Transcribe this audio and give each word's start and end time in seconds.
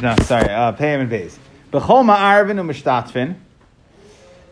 Mishnah. 0.00 0.24
Sorry, 0.26 0.48
uh, 0.48 0.72
Payam 0.74 1.00
and 1.00 1.10
Bays. 1.10 1.36
Bechol 1.72 2.04
ma'arvin 2.04 2.56
u'mishtatfin. 2.60 3.34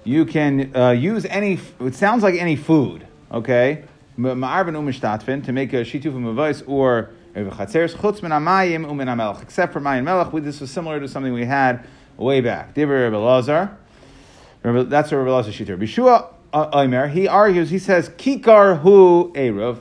You 0.03 0.25
can 0.25 0.75
uh, 0.75 0.91
use 0.91 1.25
any. 1.25 1.61
It 1.79 1.95
sounds 1.95 2.25
like 2.25 2.35
any 2.35 2.57
food. 2.57 3.07
Okay, 3.31 3.85
ma'arvin 4.19 4.75
u'mishtatfin 4.75 5.45
to 5.45 5.53
make 5.53 5.73
a 5.73 5.83
shituf 5.83 6.15
u'mavos 6.15 6.69
or 6.69 7.11
chutz 7.37 8.23
min 8.23 8.33
amayim 8.33 8.87
u'min 8.87 9.07
amelach. 9.07 9.41
Except 9.41 9.73
for 9.73 9.79
mayin 9.79 10.05
melach, 10.05 10.33
this 10.43 10.61
was 10.61 10.73
similar 10.73 10.99
to 10.99 11.07
something 11.07 11.33
we 11.33 11.45
had 11.45 11.87
way 12.17 12.41
back. 12.41 12.77
Rebbe 12.77 13.17
Lazar. 13.17 13.77
That's 14.65 15.13
what 15.13 15.19
Rebbe 15.19 15.31
Lazar 15.31 15.53
shittur. 15.53 15.79
Bishua 15.79 16.27
Omer. 16.53 17.07
He 17.07 17.29
argues. 17.29 17.71
He 17.71 17.79
says 17.79 18.09
kikar 18.09 18.81
hu 18.81 19.33
eruv 19.35 19.79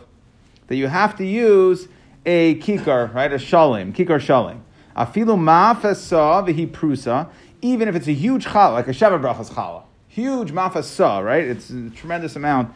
that 0.68 0.76
you 0.76 0.90
have 0.90 1.18
to 1.18 1.26
use 1.26 1.88
a 2.24 2.54
kikar, 2.60 3.12
right? 3.16 3.34
A 3.34 3.38
shalim, 3.38 3.96
kikar 3.96 4.20
shalim. 4.20 4.60
Afilu 4.96 5.38
mafasa 5.38 6.48
v'hi 6.48 6.68
prusa, 6.68 7.30
even 7.62 7.88
if 7.88 7.95
it's 7.95 8.08
a 8.08 8.13
huge 8.13 8.45
challah, 8.45 8.73
like 8.73 8.88
a 8.88 8.91
Shabbat 8.91 9.22
brachas 9.22 9.52
challah. 9.52 9.84
Huge 10.08 10.52
mafasa, 10.52 11.23
right? 11.23 11.44
It's 11.44 11.70
a 11.70 11.90
tremendous 11.90 12.36
amount 12.36 12.73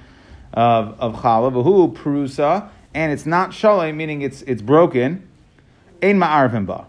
of, 0.54 1.00
of 1.00 1.16
challah, 1.16 1.52
v'hu 1.54 1.94
prusa, 1.94 2.70
and 2.94 3.12
it's 3.12 3.26
not 3.26 3.52
shalim, 3.52 3.96
meaning 3.96 4.22
it's, 4.22 4.42
it's 4.44 4.62
broken. 4.62 5.28
Ein 6.02 6.20
ma'arvim 6.20 6.66
ba. 6.66 6.86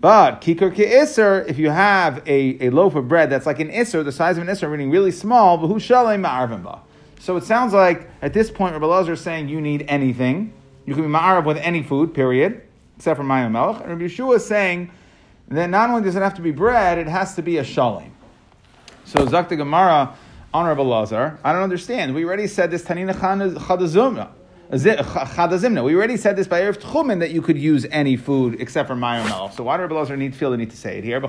But 0.00 0.40
kikar 0.40 0.72
iser, 0.78 1.44
if 1.48 1.58
you 1.58 1.70
have 1.70 2.22
a, 2.26 2.66
a 2.66 2.70
loaf 2.70 2.94
of 2.94 3.08
bread 3.08 3.30
that's 3.30 3.46
like 3.46 3.58
an 3.58 3.70
iser, 3.70 4.04
the 4.04 4.12
size 4.12 4.36
of 4.36 4.42
an 4.42 4.48
iser, 4.48 4.68
meaning 4.68 4.90
really 4.90 5.10
small, 5.10 5.58
v'hu 5.58 5.74
shalim 5.74 6.24
ma'arvim 6.24 6.62
ba. 6.62 6.80
So 7.18 7.36
it 7.36 7.42
sounds 7.42 7.72
like 7.72 8.08
at 8.22 8.32
this 8.32 8.50
point, 8.50 8.74
Rabbi 8.74 8.86
Lazar 8.86 9.14
is 9.14 9.20
saying 9.20 9.48
you 9.48 9.60
need 9.60 9.84
anything. 9.88 10.52
You 10.86 10.94
can 10.94 11.02
be 11.02 11.08
ma'arab 11.08 11.44
with 11.44 11.56
any 11.58 11.82
food, 11.82 12.14
period, 12.14 12.62
except 12.98 13.16
for 13.16 13.22
mayim 13.24 13.52
melech. 13.52 13.80
And 13.80 13.90
Rabbi 13.90 14.02
Yeshua 14.02 14.36
is 14.36 14.44
saying 14.44 14.90
that 15.48 15.70
not 15.70 15.88
only 15.88 16.02
does 16.02 16.16
it 16.16 16.22
have 16.22 16.34
to 16.34 16.42
be 16.42 16.50
bread, 16.50 16.98
it 16.98 17.06
has 17.06 17.36
to 17.36 17.42
be 17.42 17.58
a 17.58 17.62
shalim. 17.62 18.10
So 19.04 19.24
Zakta 19.24 19.56
Gemara 19.56 20.16
on 20.52 20.66
Rabbi 20.66 20.82
Lazar, 20.82 21.38
I 21.44 21.52
don't 21.52 21.62
understand. 21.62 22.12
We 22.12 22.24
already 22.24 22.48
said 22.48 22.72
this 22.72 22.82
Tanina 22.82 23.14
Chadazumna. 23.14 24.30
Chadazimna. 24.70 25.84
We 25.84 25.94
already 25.94 26.16
said 26.16 26.34
this 26.36 26.48
by 26.48 26.60
Erev 26.60 26.78
Tchumen 26.78 27.20
that 27.20 27.30
you 27.30 27.40
could 27.40 27.56
use 27.56 27.86
any 27.92 28.16
food 28.16 28.60
except 28.60 28.88
for 28.88 28.96
mayim 28.96 29.24
melech. 29.28 29.52
So 29.52 29.62
why 29.62 29.76
do 29.76 29.84
Rabbi 29.84 29.94
Lazar 29.94 30.16
need 30.16 30.34
feel 30.34 30.50
the 30.50 30.56
need 30.56 30.70
to 30.70 30.76
say 30.76 30.98
it 30.98 31.04
here? 31.04 31.20
So 31.20 31.28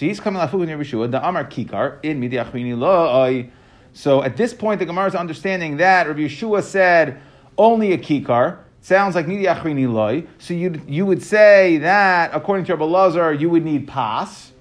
he's 0.00 0.18
coming. 0.18 0.40
The 0.40 1.20
Amar 1.22 1.44
Kikar 1.44 1.98
in 2.02 2.20
midiachrini 2.20 2.76
lo'oi. 2.76 3.50
So 3.92 4.22
at 4.22 4.36
this 4.36 4.54
point, 4.54 4.78
the 4.78 4.86
Gemara 4.86 5.06
is 5.06 5.14
understanding 5.14 5.78
that 5.78 6.06
Rabbi 6.06 6.20
Yeshua 6.20 6.62
said 6.62 7.20
only 7.56 7.92
a 7.92 7.98
Kikar. 7.98 8.58
Sounds 8.80 9.14
like 9.14 9.26
midiachrini 9.26 9.92
loy. 9.92 10.24
So 10.38 10.54
you 10.54 10.80
you 10.86 11.04
would 11.04 11.22
say 11.22 11.78
that 11.78 12.30
according 12.32 12.64
to 12.66 12.74
Rabbi 12.74 12.84
Lazar, 12.84 13.32
you 13.32 13.50
would 13.50 13.64
need 13.64 13.88
pas, 13.88 14.52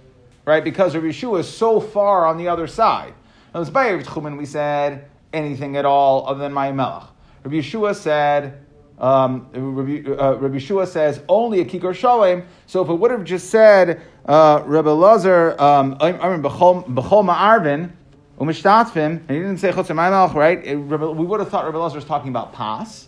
right? 0.45 0.63
Because 0.63 0.95
Rabbi 0.95 1.07
Yeshua 1.07 1.41
is 1.41 1.47
so 1.47 1.79
far 1.79 2.25
on 2.25 2.37
the 2.37 2.47
other 2.47 2.67
side. 2.67 3.13
Now, 3.53 3.63
by 3.65 3.91
Rabbi 3.91 4.35
we 4.35 4.45
said 4.45 5.07
anything 5.33 5.77
at 5.77 5.85
all 5.85 6.27
other 6.27 6.39
than 6.39 6.53
my 6.53 6.71
melech. 6.71 7.03
Rabbi 7.43 7.57
Yeshua 7.57 7.95
said 7.95 8.65
um, 8.99 9.47
Rabbi, 9.53 10.09
uh, 10.09 10.35
Rabbi 10.37 10.85
says 10.85 11.21
only 11.29 11.61
a 11.61 11.65
kikar 11.65 11.93
shalem. 11.93 12.43
So 12.65 12.81
if 12.81 12.89
it 12.89 12.93
would 12.93 13.11
have 13.11 13.23
just 13.23 13.51
said 13.51 14.01
uh, 14.25 14.63
Rabbi 14.65 14.89
Lazar, 14.89 15.55
um, 15.61 15.97
I 15.99 16.11
mean 16.11 16.41
bechol 16.41 16.85
ma'arvin 16.85 17.91
umishtatzvim, 18.37 19.21
and 19.27 19.29
he 19.29 19.37
didn't 19.37 19.57
say 19.57 19.71
chutz 19.71 19.93
melech, 19.93 20.35
right? 20.35 20.65
It, 20.65 20.75
we 20.75 21.25
would 21.25 21.39
have 21.39 21.49
thought 21.49 21.65
Rabbi 21.65 21.77
Lazar 21.77 21.95
was 21.95 22.05
talking 22.05 22.29
about 22.29 22.53
pas. 22.53 23.07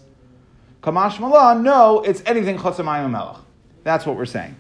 Kamash 0.82 1.20
malah, 1.20 1.60
no, 1.62 2.02
it's 2.02 2.24
anything 2.26 2.58
chutz 2.58 2.84
melech. 2.84 3.38
That's 3.84 4.06
what 4.06 4.16
we're 4.16 4.26
saying 4.26 4.56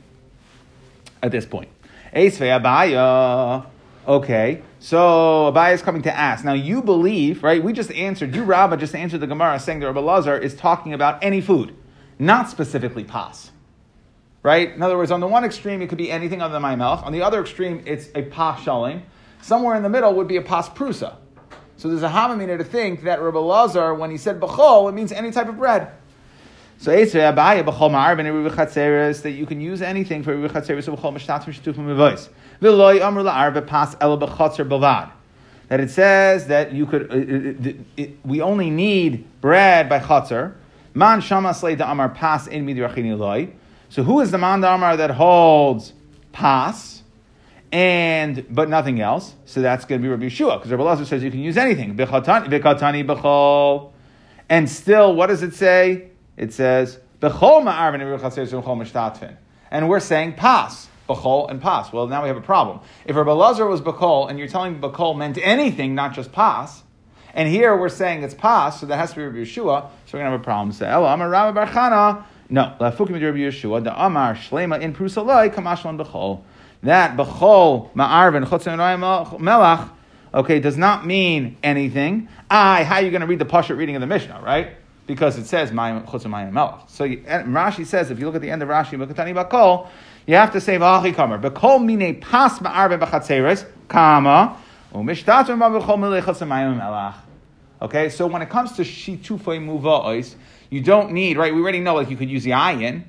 at 1.21 1.31
this 1.31 1.45
point. 1.45 1.69
Eisvei 2.13 2.59
abaya. 2.59 3.65
Okay, 4.07 4.63
so 4.79 5.51
Abai 5.53 5.73
is 5.73 5.83
coming 5.83 6.01
to 6.03 6.15
ask. 6.15 6.43
Now 6.43 6.53
you 6.53 6.81
believe, 6.81 7.43
right? 7.43 7.63
We 7.63 7.73
just 7.73 7.91
answered. 7.91 8.33
You, 8.33 8.43
Rabba, 8.43 8.77
just 8.77 8.95
answered 8.95 9.19
the 9.19 9.27
Gemara 9.27 9.59
saying 9.59 9.81
that 9.81 9.85
Rabbi 9.85 9.99
Lazar 9.99 10.37
is 10.37 10.55
talking 10.55 10.93
about 10.93 11.23
any 11.23 11.41
food, 11.41 11.75
not 12.17 12.49
specifically 12.49 13.03
pas. 13.03 13.51
Right? 14.41 14.73
In 14.73 14.81
other 14.81 14.97
words, 14.97 15.11
on 15.11 15.19
the 15.19 15.27
one 15.27 15.43
extreme, 15.43 15.81
it 15.81 15.89
could 15.89 15.97
be 15.97 16.09
anything 16.09 16.41
other 16.41 16.53
than 16.53 16.61
my 16.61 16.75
mouth. 16.75 17.03
On 17.03 17.11
the 17.11 17.21
other 17.21 17.41
extreme, 17.41 17.83
it's 17.85 18.07
a 18.15 18.23
pas 18.23 18.59
shalim. 18.61 19.01
Somewhere 19.41 19.75
in 19.75 19.83
the 19.83 19.89
middle 19.89 20.13
would 20.15 20.27
be 20.27 20.37
a 20.37 20.41
pas 20.41 20.69
prusa. 20.69 21.15
So 21.77 21.87
there's 21.87 22.03
a 22.03 22.09
hamamina 22.09 22.57
to 22.57 22.63
think 22.63 23.03
that 23.03 23.21
Rabbi 23.21 23.39
Lazar, 23.39 23.93
when 23.93 24.11
he 24.11 24.17
said 24.17 24.39
b'chol, 24.39 24.89
it 24.89 24.91
means 24.93 25.13
any 25.13 25.31
type 25.31 25.47
of 25.47 25.57
bread. 25.57 25.91
So 26.77 26.91
Eitzre 26.91 27.33
Abaya 27.33 27.63
b'chol 27.63 27.91
ma'arvin 27.91 28.25
and 28.25 28.51
Chatzeres 28.51 29.21
that 29.21 29.31
you 29.31 29.45
can 29.45 29.61
use 29.61 29.81
anything 29.81 30.21
for 30.23 30.35
Rubi 30.35 30.53
Chatzeres 30.53 30.93
b'chol 30.93 31.13
mishtatim 31.13 31.53
shetufim 31.53 31.85
mevois. 31.85 32.27
V'loy 32.61 33.01
amr 33.01 33.23
la'arve 33.23 33.65
pas 33.65 33.95
el 34.01 34.17
b'chatzer 34.17 34.67
b'vad. 34.67 35.11
That 35.69 35.79
it 35.79 35.89
says 35.89 36.47
that 36.47 36.73
you 36.73 36.85
could, 36.85 37.11
uh, 37.11 37.13
uh, 37.13 37.17
uh, 37.17 37.21
it, 37.21 37.65
it, 37.65 37.77
it, 37.95 38.17
we 38.25 38.41
only 38.41 38.69
need 38.69 39.25
bread 39.39 39.87
by 39.87 39.99
chatzer. 39.99 40.55
Man 40.93 41.21
shamas 41.21 41.63
le 41.63 41.85
amar 41.85 42.09
pas 42.09 42.47
in 42.47 42.65
midrachini 42.65 43.17
loy. 43.17 43.53
So 43.87 44.03
who 44.03 44.19
is 44.19 44.31
the 44.31 44.37
man 44.37 44.63
amar 44.63 44.97
that 44.97 45.11
holds 45.11 45.93
pas? 46.33 47.03
And 47.71 48.45
but 48.49 48.69
nothing 48.69 49.01
else. 49.01 49.33
So 49.45 49.61
that's 49.61 49.85
going 49.85 50.01
to 50.01 50.03
be 50.03 50.09
Rabbi 50.09 50.25
Yeshua 50.25 50.57
because 50.57 50.71
Rabbi 50.71 50.83
Lazar 50.83 51.05
says 51.05 51.23
you 51.23 51.31
can 51.31 51.39
use 51.39 51.57
anything. 51.57 51.97
And 54.49 54.69
still, 54.69 55.15
what 55.15 55.27
does 55.27 55.43
it 55.43 55.53
say? 55.53 56.09
It 56.37 56.53
says, 56.53 56.99
ma'arvin 57.21 59.35
And 59.71 59.89
we're 59.89 59.99
saying 59.99 60.33
pas. 60.33 60.87
And 61.07 61.61
pas. 61.61 61.91
Well, 61.91 62.07
now 62.07 62.21
we 62.21 62.27
have 62.27 62.37
a 62.37 62.41
problem. 62.41 62.81
If 63.05 63.15
Rabbi 63.15 63.31
Lazar 63.31 63.65
was 63.65 63.81
Bechol, 63.81 64.29
and 64.29 64.37
you're 64.37 64.47
telling 64.47 64.73
me 64.73 64.79
Bechol 64.79 65.17
meant 65.17 65.39
anything, 65.39 65.95
not 65.95 66.13
just 66.13 66.31
pas, 66.31 66.83
and 67.33 67.49
here 67.49 67.75
we're 67.75 67.89
saying 67.89 68.23
it's 68.23 68.35
pas, 68.35 68.79
so 68.79 68.85
that 68.85 68.97
has 68.97 69.11
to 69.11 69.15
be 69.15 69.23
Rabbi 69.23 69.37
Yeshua, 69.37 69.89
so 70.05 70.17
we're 70.17 70.23
to 70.23 70.31
have 70.31 70.39
a 70.39 70.43
problem. 70.43 70.71
Say, 70.71 70.87
Elo, 70.87 71.07
Amar 71.07 71.29
Rabbi 71.29 71.65
Barchana. 71.65 72.23
No, 72.49 72.75
Lafukim 72.79 73.13
Rabbi 73.13 73.39
Yeshua, 73.39 73.83
the 73.83 74.05
Amar 74.05 74.35
Shlema 74.35 74.79
in 74.79 74.93
Prusalai, 74.93 75.53
Kamashlan 75.53 76.03
Bechol. 76.03 76.43
That 76.83 77.17
Bechol 77.17 77.91
ma'arvin 77.93 78.45
chutzim 78.45 78.77
melach, 79.39 79.89
okay, 80.33 80.59
does 80.59 80.77
not 80.77 81.05
mean 81.05 81.57
anything. 81.63 82.29
I, 82.49 82.83
how 82.83 82.95
are 82.95 83.01
you 83.01 83.11
going 83.11 83.21
to 83.21 83.27
read 83.27 83.39
the 83.39 83.45
Pashat 83.45 83.77
reading 83.77 83.95
of 83.95 84.01
the 84.01 84.07
Mishnah, 84.07 84.41
right? 84.41 84.75
because 85.09 85.39
it 85.39 85.47
says 85.47 85.71
Mayim 85.71 86.05
Chutz 86.05 86.25
Mayim 86.25 86.51
Melech. 86.51 86.81
So 86.87 87.03
Rashi 87.03 87.83
says 87.83 88.11
if 88.11 88.19
you 88.19 88.27
look 88.27 88.35
at 88.35 88.41
the 88.41 88.51
end 88.51 88.61
of 88.61 88.69
Rashi 88.69 88.91
Bekatani 88.91 89.33
Bakol, 89.33 89.87
you 90.27 90.35
have 90.35 90.51
to 90.51 90.61
say 90.61 90.77
V'achi 90.77 91.15
Kamer. 91.15 91.41
Bekol 91.41 91.83
mine 91.83 92.21
pas 92.21 92.59
ma'arbe 92.59 92.99
b'chatzeres 92.99 93.65
kama 93.87 94.55
u'mishtatzim 94.93 95.57
b'chol 95.57 95.97
milei 95.97 96.21
Chutz 96.21 96.47
Mayim 96.47 96.77
Melech. 96.77 97.15
Okay, 97.81 98.09
so 98.09 98.27
when 98.27 98.43
it 98.43 98.51
comes 98.51 98.73
to 98.73 98.83
shitufay 98.83 99.59
muva'os, 99.59 100.35
you 100.69 100.79
don't 100.79 101.11
need 101.11 101.37
right. 101.37 101.55
We 101.55 101.59
already 101.59 101.79
know 101.79 101.95
like 101.95 102.11
you 102.11 102.15
could 102.15 102.29
use 102.29 102.43
the 102.43 102.51
ayin, 102.51 103.01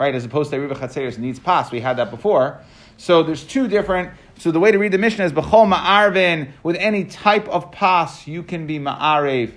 right, 0.00 0.12
as 0.12 0.24
opposed 0.24 0.50
to 0.50 0.58
Riva 0.58 0.74
Chatzeres 0.74 1.18
needs 1.18 1.38
pas. 1.38 1.70
We 1.70 1.78
had 1.78 1.98
that 1.98 2.10
before. 2.10 2.60
So 2.96 3.22
there's 3.22 3.44
two 3.44 3.68
different. 3.68 4.12
So 4.38 4.50
the 4.50 4.60
way 4.60 4.72
to 4.72 4.78
read 4.78 4.92
the 4.92 4.98
Mishnah 4.98 5.24
is 5.24 5.32
b'chol 5.32 5.72
ma'arvin 5.72 6.50
with 6.62 6.76
any 6.76 7.04
type 7.04 7.48
of 7.48 7.70
pas 7.70 8.26
you 8.26 8.42
can 8.42 8.66
be 8.66 8.78
ma'arev 8.78 9.52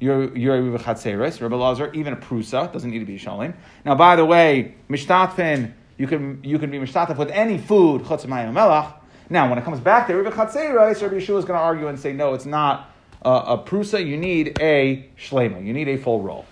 you're 0.00 0.36
you're 0.36 0.74
a 0.74 0.78
chatzeres, 0.78 1.40
Rabbi 1.40 1.54
Lazar, 1.54 1.92
even 1.92 2.14
a 2.14 2.16
prusa 2.16 2.72
doesn't 2.72 2.90
need 2.90 3.00
to 3.00 3.04
be 3.04 3.18
shalim. 3.18 3.54
Now, 3.84 3.94
by 3.94 4.16
the 4.16 4.24
way, 4.24 4.74
mishtatfin, 4.88 5.72
you 5.98 6.06
can 6.06 6.40
you 6.42 6.58
can 6.58 6.70
be 6.70 6.78
mishtataf 6.78 7.18
with 7.18 7.30
any 7.30 7.58
food 7.58 8.02
chutzamayim 8.02 8.52
melach. 8.52 8.94
Now, 9.28 9.48
when 9.48 9.58
it 9.58 9.64
comes 9.64 9.78
back 9.78 10.08
to 10.08 10.16
Rabbi 10.16 10.34
Chatzeres, 10.34 11.02
Rabbi 11.02 11.14
Yeshua 11.16 11.38
is 11.38 11.44
going 11.44 11.56
to 11.56 11.62
argue 11.62 11.86
and 11.86 12.00
say, 12.00 12.12
no, 12.12 12.34
it's 12.34 12.46
not 12.46 12.90
a, 13.22 13.30
a 13.30 13.58
prusa. 13.58 14.04
You 14.04 14.16
need 14.16 14.60
a 14.60 15.08
shlema. 15.16 15.64
You 15.64 15.72
need 15.72 15.86
a 15.86 15.96
full 15.96 16.20
roll. 16.20 16.46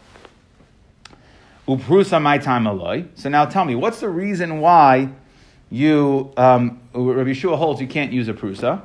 Uprusa 1.66 2.22
my 2.22 2.38
time 2.38 2.64
aloy. 2.64 3.08
So 3.14 3.28
now 3.30 3.46
tell 3.46 3.64
me, 3.64 3.74
what's 3.74 4.00
the 4.00 4.08
reason 4.08 4.60
why 4.60 5.10
you 5.70 6.32
um, 6.36 6.80
Rabbi 6.94 7.30
Yeshua 7.30 7.56
holds 7.56 7.80
you 7.80 7.86
can't 7.86 8.12
use 8.12 8.28
a 8.28 8.34
prusa? 8.34 8.82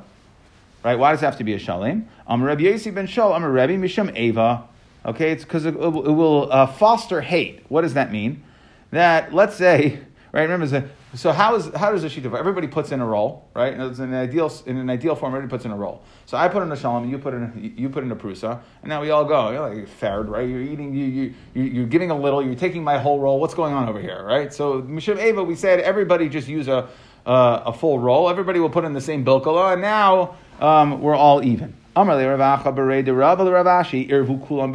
Right? 0.82 0.98
Why 0.98 1.12
does 1.12 1.22
it 1.22 1.24
have 1.24 1.38
to 1.38 1.44
be 1.44 1.54
a 1.54 1.58
shalim? 1.58 2.06
I'm 2.26 2.42
Rabbi 2.42 2.62
Yossi 2.62 2.94
ben 2.94 3.06
Shol. 3.06 3.34
I'm 3.34 3.42
a 3.42 3.50
Rabbi 3.50 3.76
Misham 3.76 4.14
Eva. 4.16 4.64
Okay, 5.06 5.32
it's 5.32 5.44
because 5.44 5.66
it, 5.66 5.74
it, 5.74 5.76
will 5.76 6.50
uh, 6.50 6.66
foster 6.66 7.20
hate. 7.20 7.64
What 7.68 7.82
does 7.82 7.94
that 7.94 8.10
mean? 8.12 8.42
That 8.90 9.34
let's 9.34 9.56
say, 9.56 10.00
right? 10.32 10.48
Remember, 10.48 10.88
so 11.14 11.32
how 11.32 11.54
is 11.54 11.70
how 11.74 11.92
does 11.92 12.02
a 12.04 12.08
shita? 12.08 12.36
Everybody 12.36 12.66
puts 12.66 12.90
in 12.90 13.00
a 13.00 13.06
roll, 13.06 13.48
right? 13.54 13.72
In 13.72 13.80
an 13.80 14.14
ideal 14.14 14.52
in 14.66 14.76
an 14.76 14.90
ideal 14.90 15.14
form, 15.14 15.34
everybody 15.34 15.50
puts 15.50 15.64
in 15.64 15.70
a 15.70 15.76
roll. 15.76 16.02
So 16.26 16.36
I 16.36 16.48
put 16.48 16.62
in 16.62 16.72
a 16.72 16.76
shalom, 16.76 17.08
you 17.08 17.18
put 17.18 17.34
in 17.34 17.74
you 17.76 17.88
put 17.88 18.02
in 18.04 18.10
a 18.10 18.16
prusa, 18.16 18.60
and 18.82 18.88
now 18.88 19.00
we 19.00 19.10
all 19.10 19.24
go. 19.24 19.50
You're 19.50 19.68
like 19.68 19.88
fared, 19.88 20.28
right? 20.28 20.48
You're 20.48 20.62
eating, 20.62 20.94
you 20.94 21.04
you 21.04 21.34
you're 21.54 21.86
giving 21.86 22.10
a 22.10 22.18
little, 22.18 22.44
you're 22.44 22.54
taking 22.54 22.82
my 22.82 22.98
whole 22.98 23.20
roll. 23.20 23.38
What's 23.40 23.54
going 23.54 23.74
on 23.74 23.88
over 23.88 24.00
here, 24.00 24.24
right? 24.24 24.52
So 24.52 24.82
Misham 24.82 25.18
Eva, 25.18 25.44
we 25.44 25.54
said 25.54 25.80
everybody 25.80 26.28
just 26.28 26.48
use 26.48 26.68
a 26.68 26.88
uh, 27.26 27.62
a 27.66 27.72
full 27.72 27.98
roll. 27.98 28.28
Everybody 28.28 28.60
will 28.60 28.70
put 28.70 28.84
in 28.84 28.92
the 28.92 29.00
same 29.00 29.24
bilkala, 29.24 29.74
and 29.74 29.82
now 29.82 30.36
um, 30.60 31.00
we're 31.00 31.16
all 31.16 31.44
even. 31.44 31.74
Ravacha 31.96 32.74
berei 32.74 33.04
de 33.04 33.14
Rav 33.14 33.38
Ravashi 33.38 34.08
irvu 34.10 34.44
kulam 34.46 34.72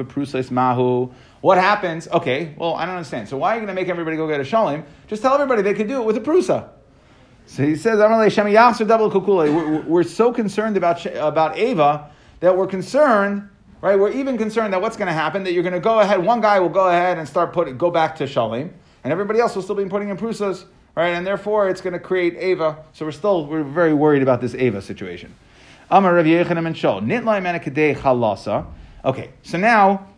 mahu 0.52 1.14
What 1.42 1.58
happens? 1.58 2.08
Okay, 2.08 2.54
well, 2.58 2.76
I 2.76 2.86
don't 2.86 2.96
understand. 2.96 3.30
So 3.30 3.38
why 3.38 3.52
are 3.52 3.56
you 3.56 3.66
going 3.66 3.76
to 3.76 3.82
make 3.82 3.88
everybody 3.88 4.18
go 4.18 4.28
get 4.28 4.40
a 4.40 4.44
shalim? 4.44 4.84
Just 5.08 5.22
tell 5.22 5.34
everybody 5.34 5.62
they 5.62 5.74
could 5.74 5.88
do 5.88 6.02
it 6.02 6.06
with 6.06 6.18
a 6.18 6.22
prusa. 6.22 6.70
So 7.46 7.66
he 7.66 7.76
says, 7.76 7.98
we're, 7.98 9.82
we're 9.82 10.04
so 10.04 10.32
concerned 10.32 10.78
about, 10.78 11.04
about 11.06 11.58
Ava 11.58 12.12
that 12.42 12.56
we're 12.56 12.68
concerned, 12.68 13.50
right? 13.82 13.98
We're 13.98 14.12
even 14.12 14.38
concerned 14.38 14.74
that 14.74 14.82
what's 14.82 14.98
going 14.98 15.08
to 15.08 15.14
happen, 15.14 15.44
that 15.46 15.54
you're 15.54 15.64
going 15.64 15.74
to 15.74 15.80
go 15.80 16.00
ahead, 16.00 16.24
one 16.24 16.42
guy 16.42 16.60
will 16.60 16.70
go 16.70 16.90
ahead 16.90 17.18
and 17.18 17.28
start 17.28 17.52
putting, 17.54 17.76
go 17.78 17.90
back 17.90 18.16
to 18.18 18.26
Shalim, 18.26 18.72
and 19.04 19.12
everybody 19.12 19.40
else 19.40 19.56
will 19.56 19.64
still 19.64 19.76
be 19.76 19.86
putting 19.86 20.10
in 20.10 20.18
Prusas, 20.18 20.66
right? 20.96 21.10
And 21.10 21.26
therefore 21.26 21.70
it's 21.70 21.82
going 21.82 21.94
to 21.94 22.00
create 22.00 22.36
Ava. 22.38 22.84
So 22.94 23.06
we're 23.06 23.12
still, 23.12 23.46
we're 23.48 23.64
very 23.64 23.94
worried 23.94 24.22
about 24.22 24.42
this 24.42 24.54
Ava 24.54 24.82
situation. 24.82 25.34
Okay, 29.06 29.32
so 29.44 29.58
now 29.58 30.09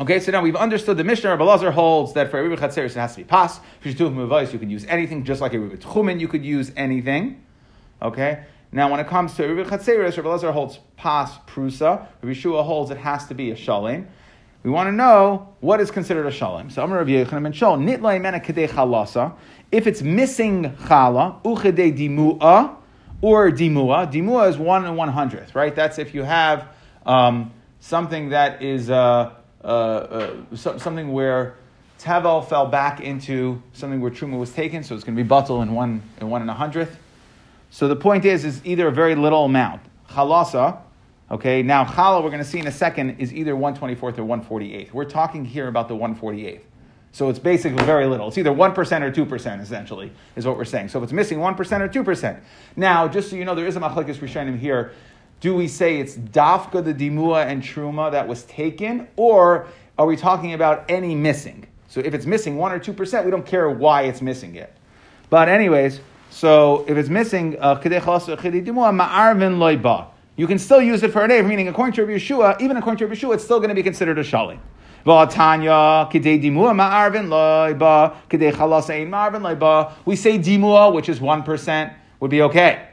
Okay, 0.00 0.18
so 0.18 0.32
now 0.32 0.40
we've 0.40 0.56
understood 0.56 0.96
the 0.96 1.04
Mishnah. 1.04 1.28
Rabbi 1.28 1.44
Lazar 1.44 1.70
holds 1.70 2.14
that 2.14 2.30
for 2.30 2.40
a 2.40 2.56
Chatzeris 2.56 2.86
it 2.86 2.94
has 2.94 3.12
to 3.12 3.18
be 3.18 3.24
pas. 3.24 3.60
For 3.80 3.90
Shituf 3.90 4.14
Muvais, 4.14 4.50
you 4.50 4.58
can 4.58 4.70
use 4.70 4.86
anything, 4.86 5.24
just 5.24 5.42
like 5.42 5.52
a 5.52 5.58
Chumin, 5.58 6.18
you 6.18 6.26
could 6.26 6.42
use 6.42 6.72
anything. 6.74 7.44
Okay, 8.00 8.44
now 8.72 8.90
when 8.90 8.98
it 8.98 9.08
comes 9.08 9.34
to 9.34 9.42
Ribit 9.42 9.66
Chatzeris, 9.66 10.16
Rabbi 10.16 10.26
Lazar 10.26 10.52
holds 10.52 10.78
pas 10.96 11.36
prusa. 11.46 12.06
Rabbi 12.22 12.32
Shua 12.32 12.62
holds 12.62 12.90
it 12.90 12.96
has 12.96 13.26
to 13.26 13.34
be 13.34 13.50
a 13.50 13.54
shalim. 13.54 14.06
We 14.62 14.70
want 14.70 14.86
to 14.86 14.92
know 14.92 15.54
what 15.60 15.82
is 15.82 15.90
considered 15.90 16.24
a 16.24 16.30
shalim. 16.30 16.72
So 16.72 16.82
Amar 16.82 16.96
Rabbi 16.96 17.10
Yechanim 17.10 17.44
and 17.44 17.54
Shol 17.54 17.78
nitlay 17.78 18.22
mena 18.22 18.40
kedei 18.40 18.70
chalasa. 18.70 19.34
If 19.70 19.86
it's 19.86 20.00
missing 20.00 20.70
chala, 20.76 21.42
uchedei 21.42 21.94
dimua 21.94 22.74
or 23.20 23.50
dimua. 23.50 24.10
Dimua 24.10 24.48
is 24.48 24.56
one 24.56 24.86
in 24.86 24.96
one 24.96 25.10
hundredth, 25.10 25.54
right? 25.54 25.76
That's 25.76 25.98
if 25.98 26.14
you 26.14 26.22
have 26.22 26.68
um, 27.04 27.52
something 27.80 28.30
that 28.30 28.62
is. 28.62 28.88
Uh, 28.88 29.34
uh, 29.62 29.66
uh, 29.66 30.36
so, 30.54 30.78
something 30.78 31.12
where 31.12 31.54
Tavel 31.98 32.42
fell 32.42 32.66
back 32.66 33.00
into 33.00 33.62
something 33.72 34.00
where 34.00 34.10
Truma 34.10 34.38
was 34.38 34.52
taken, 34.52 34.82
so 34.82 34.94
it's 34.94 35.04
going 35.04 35.16
to 35.16 35.22
be 35.22 35.26
bottle 35.26 35.60
in 35.62 35.74
one 35.74 36.02
in 36.20 36.30
one 36.30 36.40
and 36.40 36.50
a 36.50 36.54
hundredth. 36.54 36.96
So 37.70 37.86
the 37.86 37.96
point 37.96 38.24
is, 38.24 38.44
is 38.44 38.60
either 38.64 38.88
a 38.88 38.92
very 38.92 39.14
little 39.14 39.44
amount. 39.44 39.82
Chalasa, 40.08 40.78
okay, 41.30 41.62
now 41.62 41.84
chala, 41.84 42.22
we're 42.22 42.30
going 42.30 42.42
to 42.42 42.48
see 42.48 42.58
in 42.58 42.66
a 42.66 42.72
second, 42.72 43.18
is 43.20 43.32
either 43.32 43.54
124th 43.54 44.02
or 44.02 44.10
148th. 44.10 44.92
We're 44.92 45.04
talking 45.04 45.44
here 45.44 45.68
about 45.68 45.88
the 45.88 45.94
148th. 45.94 46.62
So 47.12 47.28
it's 47.28 47.38
basically 47.38 47.84
very 47.84 48.06
little. 48.06 48.28
It's 48.28 48.38
either 48.38 48.50
1% 48.50 48.76
or 49.02 49.10
2%, 49.12 49.60
essentially, 49.60 50.12
is 50.36 50.46
what 50.46 50.56
we're 50.56 50.64
saying. 50.64 50.88
So 50.88 50.98
if 50.98 51.04
it's 51.04 51.12
missing 51.12 51.38
1% 51.38 51.58
or 51.58 51.88
2%. 51.88 52.40
Now, 52.76 53.08
just 53.08 53.30
so 53.30 53.36
you 53.36 53.44
know, 53.44 53.54
there 53.54 53.66
is 53.66 53.76
a 53.76 53.80
machlekes 53.80 54.16
rishonim 54.16 54.58
here 54.58 54.92
do 55.40 55.54
we 55.54 55.68
say 55.68 55.98
it's 55.98 56.16
dafka 56.16 56.84
the 56.84 56.94
dimua 56.94 57.46
and 57.46 57.62
truma 57.62 58.12
that 58.12 58.28
was 58.28 58.44
taken, 58.44 59.08
or 59.16 59.66
are 59.98 60.06
we 60.06 60.16
talking 60.16 60.52
about 60.52 60.84
any 60.88 61.14
missing? 61.14 61.66
So 61.88 62.00
if 62.00 62.14
it's 62.14 62.26
missing 62.26 62.56
one 62.56 62.72
or 62.72 62.78
two 62.78 62.92
percent, 62.92 63.24
we 63.24 63.30
don't 63.30 63.46
care 63.46 63.68
why 63.68 64.02
it's 64.02 64.22
missing 64.22 64.54
it. 64.54 64.72
But 65.30 65.48
anyways, 65.48 66.00
so 66.30 66.84
if 66.88 66.96
it's 66.96 67.08
missing 67.08 67.56
uh, 67.58 67.80
you 70.36 70.46
can 70.46 70.58
still 70.58 70.80
use 70.80 71.02
it 71.02 71.12
for 71.12 71.24
an 71.24 71.30
Erev, 71.30 71.46
meaning 71.46 71.68
according 71.68 71.92
to 71.94 72.04
Rabbi 72.04 72.18
Yeshua, 72.18 72.60
even 72.60 72.76
according 72.76 73.06
to 73.06 73.14
Yeshua, 73.14 73.34
it's 73.34 73.44
still 73.44 73.58
going 73.58 73.68
to 73.68 73.74
be 73.74 73.82
considered 73.82 74.18
a 74.18 74.22
shalim. 74.22 74.58
We 75.04 75.12
say 80.16 80.38
dimua, 80.38 80.94
which 80.94 81.08
is 81.08 81.20
1%, 81.20 81.94
would 82.20 82.30
be 82.30 82.42
okay. 82.42 82.88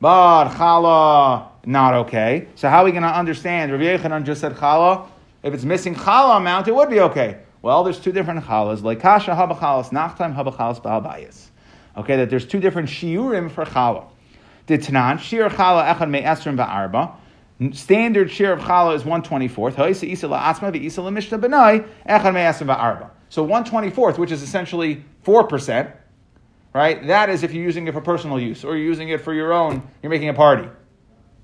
But 0.00 0.50
chala, 0.50 1.49
not 1.66 1.94
okay. 1.94 2.48
So 2.54 2.68
how 2.68 2.82
are 2.82 2.84
we 2.84 2.90
going 2.90 3.02
to 3.02 3.08
understand? 3.08 3.72
Rabbi 3.72 3.84
Yechanan 3.84 4.24
just 4.24 4.40
said 4.40 4.54
challah. 4.54 5.08
If 5.42 5.54
it's 5.54 5.64
missing 5.64 5.94
challah 5.94 6.38
amount, 6.38 6.68
it 6.68 6.74
would 6.74 6.90
be 6.90 7.00
okay. 7.00 7.38
Well, 7.62 7.84
there's 7.84 7.98
two 7.98 8.12
different 8.12 8.44
challahs. 8.44 8.82
Like 8.82 9.00
habachalas, 9.00 9.90
nachtaim 9.90 10.34
habachalas 10.34 10.82
ba'abayis. 10.82 11.48
Okay, 11.96 12.16
that 12.16 12.30
there's 12.30 12.46
two 12.46 12.60
different 12.60 12.88
shiurim 12.88 13.50
for 13.50 13.64
challah. 13.64 14.06
Ditnan, 14.66 15.18
shir 15.18 15.48
challah 15.50 15.94
echad 15.94 16.10
me'esrim 16.10 16.56
ba'arba. 16.56 17.14
Standard 17.74 18.30
share 18.30 18.54
of 18.54 18.60
challah 18.60 18.96
is 18.96 19.02
124th. 19.02 19.74
Ha'isa 19.74 20.06
isa 20.06 20.28
v'isa 20.28 21.02
la'mishna 21.02 21.38
b'nai 21.38 21.86
echad 22.08 22.32
me'esrim 22.32 22.74
ba'arba. 22.74 23.10
So 23.28 23.46
124th, 23.46 24.18
which 24.18 24.32
is 24.32 24.42
essentially 24.42 25.04
4%, 25.24 25.92
right? 26.72 27.06
That 27.06 27.28
is 27.28 27.42
if 27.42 27.52
you're 27.52 27.64
using 27.64 27.86
it 27.86 27.94
for 27.94 28.00
personal 28.00 28.40
use 28.40 28.64
or 28.64 28.76
you're 28.76 28.86
using 28.86 29.10
it 29.10 29.20
for 29.20 29.34
your 29.34 29.52
own, 29.52 29.82
you're 30.02 30.10
making 30.10 30.30
a 30.30 30.34
party. 30.34 30.68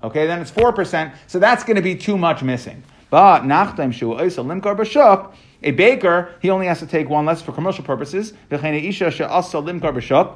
Okay, 0.03 0.27
then 0.27 0.41
it's 0.41 0.51
4%, 0.51 1.13
so 1.25 1.39
that's 1.39 1.63
going 1.63 1.75
to 1.75 1.81
be 1.81 1.95
too 1.95 2.17
much 2.17 2.43
missing. 2.43 2.83
But 3.09 3.41
nachtem 3.41 3.91
shu 3.91 4.13
limkar 4.13 4.77
b'shuk, 4.77 5.33
a 5.63 5.71
baker, 5.71 6.35
he 6.39 6.49
only 6.51 6.67
has 6.67 6.79
to 6.79 6.85
take 6.85 7.09
one 7.09 7.25
less 7.25 7.41
for 7.41 7.51
commercial 7.51 7.83
purposes. 7.83 8.33
Isha 8.51 8.59
limkar 8.61 9.93
b'shuk. 9.93 10.35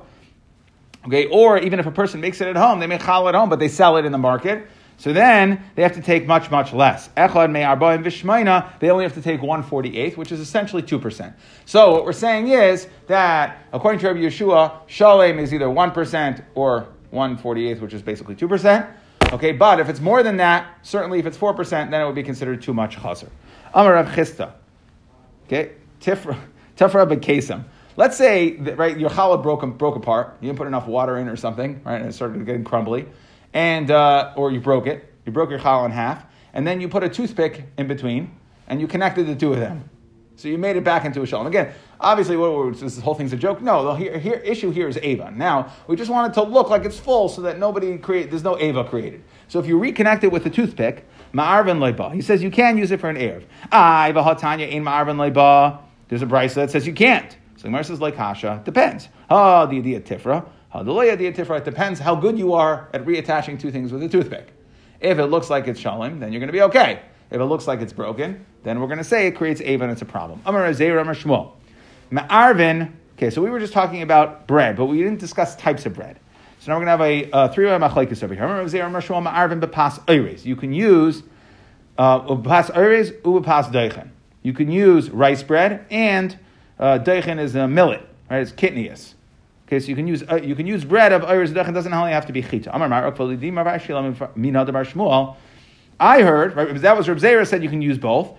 Okay, 1.06 1.28
or 1.28 1.58
even 1.60 1.80
if 1.80 1.86
a 1.86 1.92
person 1.92 2.22
makes 2.22 2.42
it 2.42 2.48
at 2.48 2.56
home, 2.56 2.80
they 2.80 2.88
make 2.88 3.02
challah 3.02 3.30
at 3.30 3.36
home, 3.36 3.50
but 3.50 3.60
they 3.60 3.68
sell 3.68 3.98
it 3.98 4.06
in 4.06 4.12
the 4.12 4.18
market. 4.18 4.68
So 4.98 5.14
then 5.14 5.64
they 5.76 5.82
have 5.82 5.94
to 5.94 6.02
take 6.02 6.28
much, 6.28 6.52
much 6.52 6.74
less. 6.74 7.10
Echad 7.18 7.52
me'arba'im 7.52 8.04
v'shmaina, 8.04 8.80
they 8.80 8.90
only 8.90 9.04
have 9.04 9.16
to 9.16 9.22
take 9.22 9.42
148th, 9.42 10.16
which 10.16 10.32
is 10.32 10.40
essentially 10.40 10.84
2%. 10.84 11.34
So 11.66 11.92
what 11.92 12.06
we're 12.06 12.14
saying 12.14 12.48
is 12.50 12.88
that, 13.08 13.60
according 13.74 14.00
to 14.02 14.08
Rabbi 14.08 14.20
Yeshua, 14.20 14.88
shalem 14.88 15.40
is 15.40 15.54
either 15.54 15.66
1% 15.66 16.44
or 16.56 16.88
148th, 17.12 17.82
which 17.82 17.94
is 17.94 18.02
basically 18.02 18.36
2%. 18.36 18.88
Okay, 19.32 19.54
but 19.54 19.80
if 19.80 19.88
it's 19.88 20.02
more 20.02 20.24
than 20.24 20.38
that, 20.38 20.78
certainly 20.82 21.20
if 21.20 21.26
it's 21.26 21.38
4%, 21.38 21.70
then 21.70 22.02
it 22.02 22.06
would 22.06 22.16
be 22.16 22.24
considered 22.24 22.62
too 22.62 22.74
much 22.74 22.98
chazer. 22.98 23.30
Amar 23.74 23.94
Rav 23.94 24.08
Chisda. 24.08 24.52
Okay, 25.46 25.72
Tifra 26.02 26.38
Bekesam. 26.78 27.64
Let's 27.96 28.18
say 28.18 28.58
that, 28.58 28.78
right, 28.78 28.98
your 28.98 29.10
challah 29.10 29.42
broke, 29.42 29.66
broke 29.78 29.96
apart. 29.96 30.38
You 30.42 30.48
didn't 30.48 30.58
put 30.58 30.68
enough 30.68 30.88
water 30.88 31.18
in 31.18 31.28
or 31.28 31.36
something, 31.36 31.82
right, 31.86 32.00
and 32.02 32.10
it 32.10 32.14
started 32.14 32.46
getting 32.46 32.64
crumbly. 32.64 33.06
And, 33.54 33.92
uh, 33.92 34.34
or 34.36 34.52
you 34.52 34.60
broke 34.60 34.88
it. 34.88 35.14
You 35.26 35.32
broke 35.32 35.50
your 35.50 35.60
challah 35.60 35.86
in 35.86 35.92
half. 35.92 36.26
And 36.54 36.68
then 36.68 36.82
you 36.82 36.90
put 36.90 37.04
a 37.04 37.10
toothpick 37.10 37.66
in 37.78 37.88
between, 37.88 38.32
and 38.68 38.82
you 38.82 38.88
connected 38.88 39.28
the 39.28 39.36
two 39.36 39.54
of 39.54 39.60
them. 39.60 39.90
So 40.36 40.48
you 40.48 40.58
made 40.58 40.76
it 40.76 40.84
back 40.84 41.06
into 41.06 41.22
a 41.22 41.28
shalom. 41.28 41.48
Again, 41.48 41.74
obviously, 42.02 42.38
what, 42.38 42.78
this 42.80 43.00
whole 43.00 43.16
thing's 43.16 43.34
a 43.34 43.38
joke. 43.38 43.62
No, 43.62 43.84
the 43.86 43.96
here, 43.96 44.18
here, 44.18 44.36
issue 44.36 44.72
here 44.72 44.88
is 44.88 44.98
Ava. 45.02 45.32
Now, 45.32 45.72
we 45.88 45.96
just 45.96 46.12
want 46.12 46.32
it 46.32 46.34
to 46.40 46.44
look 46.44 46.70
like 46.70 46.86
it's 46.86 47.00
full 47.00 47.30
so 47.30 47.42
that 47.42 47.60
nobody 47.60 47.98
create, 47.98 48.30
there's 48.30 48.44
no 48.44 48.58
Ava 48.60 48.84
created. 48.84 49.24
So 49.48 49.60
if 49.60 49.68
you 49.68 49.80
reconnect 49.80 50.24
it 50.24 50.32
with 50.32 50.44
the 50.44 50.50
toothpick, 50.50 51.08
Ma'arvin 51.34 51.80
Leiba, 51.80 52.14
he 52.14 52.22
says 52.22 52.44
you 52.44 52.52
can 52.52 52.78
use 52.78 52.92
it 52.92 53.00
for 53.00 53.10
an 53.10 53.16
Erev. 53.16 53.44
Ah, 53.72 54.10
Hatanya 54.14 54.70
in 54.70 54.84
Ma'arvin 54.84 55.16
Leiba. 55.16 55.80
There's 56.10 56.22
a 56.22 56.26
brisa 56.26 56.56
that 56.56 56.72
says 56.72 56.86
you 56.86 56.94
can't. 56.94 57.38
So 57.56 57.64
Gemara 57.64 57.84
says 57.84 58.02
like 58.02 58.16
Kasha, 58.16 58.62
depends. 58.66 59.08
Ah, 59.30 59.66
the 59.66 59.78
idea 59.78 60.02
tifra. 60.02 60.46
Ah, 60.74 60.84
the 60.84 60.92
tifra. 60.92 61.60
It 61.60 61.66
depends 61.66 62.00
how 62.00 62.16
good 62.16 62.38
you 62.38 62.54
are 62.54 62.90
at 62.94 63.06
reattaching 63.06 63.60
two 63.60 63.72
things 63.72 63.92
with 63.94 64.04
a 64.04 64.10
toothpick. 64.10 64.48
If 65.00 65.20
it 65.20 65.28
looks 65.28 65.50
like 65.50 65.68
it's 65.68 65.80
shalim, 65.80 66.20
then 66.20 66.34
you're 66.34 66.40
going 66.40 66.48
to 66.48 66.54
be 66.54 66.64
okay. 66.64 67.02
If 67.30 67.40
it 67.40 67.46
looks 67.46 67.68
like 67.68 67.80
it's 67.80 67.94
broken, 67.94 68.46
then 68.64 68.80
we're 68.80 68.88
going 68.88 68.98
to 68.98 69.04
say 69.04 69.28
it 69.28 69.32
creates 69.32 69.62
Ava 69.62 69.86
and 69.86 69.92
it's 69.92 70.02
a 70.02 70.06
problem. 70.06 70.42
Amar 70.46 70.64
Azeir 70.64 71.00
Amar 71.00 71.16
Shmuel. 71.16 71.54
Ma'arvin, 72.12 72.92
okay, 73.16 73.30
so 73.30 73.42
we 73.42 73.50
were 73.50 73.60
just 73.60 73.74
talking 73.74 74.02
about 74.02 74.48
bread, 74.48 74.76
but 74.76 74.86
we 74.86 74.98
didn't 74.98 75.20
discuss 75.20 75.56
types 75.56 75.86
of 75.86 75.94
bread. 75.94 76.20
So 76.60 76.72
now 76.72 76.78
we're 76.78 76.86
going 76.86 76.98
to 77.00 77.06
have 77.06 77.32
a 77.32 77.32
uh, 77.32 77.48
three-way 77.54 77.72
machlekes 77.78 78.22
over 78.24 78.36
here. 78.36 78.44
Ma'arvin 78.46 79.62
bepas 79.62 80.00
oires. 80.08 80.46
You 80.46 80.56
can 80.56 80.74
use 80.74 81.24
uh, 81.98 82.20
bepas 82.20 82.70
oires 82.76 83.12
ubepas 83.22 83.72
deichen. 83.72 84.10
You 84.44 84.54
can 84.54 84.72
use 84.72 85.10
rice 85.10 85.44
bread 85.44 85.86
and 85.90 86.38
uh, 86.80 87.00
deichen 87.00 87.40
is 87.40 87.56
a 87.56 87.68
millet, 87.68 88.08
right? 88.30 88.42
It's 88.42 88.52
kitnius. 88.52 89.14
Okay, 89.68 89.80
so 89.80 89.88
you 89.88 89.96
can 89.96 90.08
use 90.08 90.24
uh, 90.30 90.36
you 90.36 90.54
can 90.56 90.68
use 90.68 90.84
bread 90.84 91.14
of 91.14 91.22
oires 91.22 91.52
deichen. 91.54 91.74
Doesn't 91.74 91.94
only 91.94 92.12
have 92.12 92.26
to 92.26 92.34
be 92.34 92.42
chita. 92.42 92.76
I 96.00 96.22
heard, 96.24 96.56
right, 96.56 96.82
that 96.82 96.98
was 96.98 97.08
Reb 97.08 97.20
Zera 97.20 97.48
said 97.48 97.64
you 97.64 97.70
can 97.70 97.82
use 97.82 97.98
both. 97.98 98.36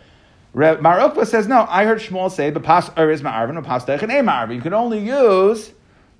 Reb 0.55 0.81
Marukva 0.81 1.27
says, 1.27 1.49
no, 1.49 1.67
I 1.69 1.85
heard 1.85 1.99
Shmuel 1.99 2.31
say, 2.31 2.51
but 2.51 2.63
pas 2.63 2.91
eres 2.97 3.23
ma'arvin 3.23 3.57
or 3.57 3.63
pas 3.63 3.85
dechen 3.85 4.09
ma'arvin. 4.09 4.55
You 4.55 4.61
can 4.61 4.75
only 4.75 4.99
use 4.99 5.73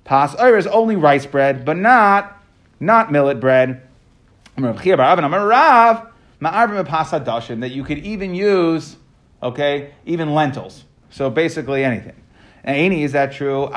pas 0.03 0.35
eres, 0.39 0.65
only 0.67 0.95
rice 0.95 1.25
bread, 1.25 1.63
but 1.65 1.77
not, 1.77 2.43
not 2.79 3.11
millet 3.11 3.39
bread. 3.39 3.81
That 4.55 4.79
you 7.71 7.83
could 7.83 7.99
even 7.99 8.35
use, 8.35 8.97
okay, 9.41 9.91
even 10.05 10.33
lentils. 10.33 10.83
So 11.09 11.29
basically 11.29 11.83
anything. 11.83 12.15
And 12.63 12.93
is 12.93 13.11
that 13.11 13.33
true? 13.33 13.67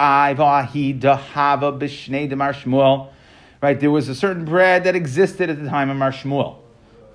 Right, 3.62 3.80
there 3.80 3.90
was 3.90 4.08
a 4.08 4.14
certain 4.14 4.44
bread 4.44 4.84
that 4.84 4.94
existed 4.94 5.50
at 5.50 5.62
the 5.62 5.68
time 5.68 5.90
of 5.90 5.96
Mar 5.96 6.12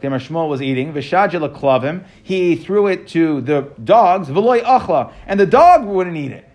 Mar 0.10 0.20
Shmuel 0.20 0.50
was 0.50 0.62
eating, 0.62 0.94
Vishajila 0.94 1.56
klavim, 1.56 2.06
he 2.24 2.56
threw 2.56 2.88
it 2.88 3.08
to 3.10 3.42
the 3.42 3.72
dogs, 3.84 4.28
Veloy 4.30 4.62
achla, 4.64 5.14
and 5.28 5.40
the 5.40 5.46
dog 5.46 5.86
wouldn't 5.86 6.18
eat 6.18 6.32
it. 6.32 6.48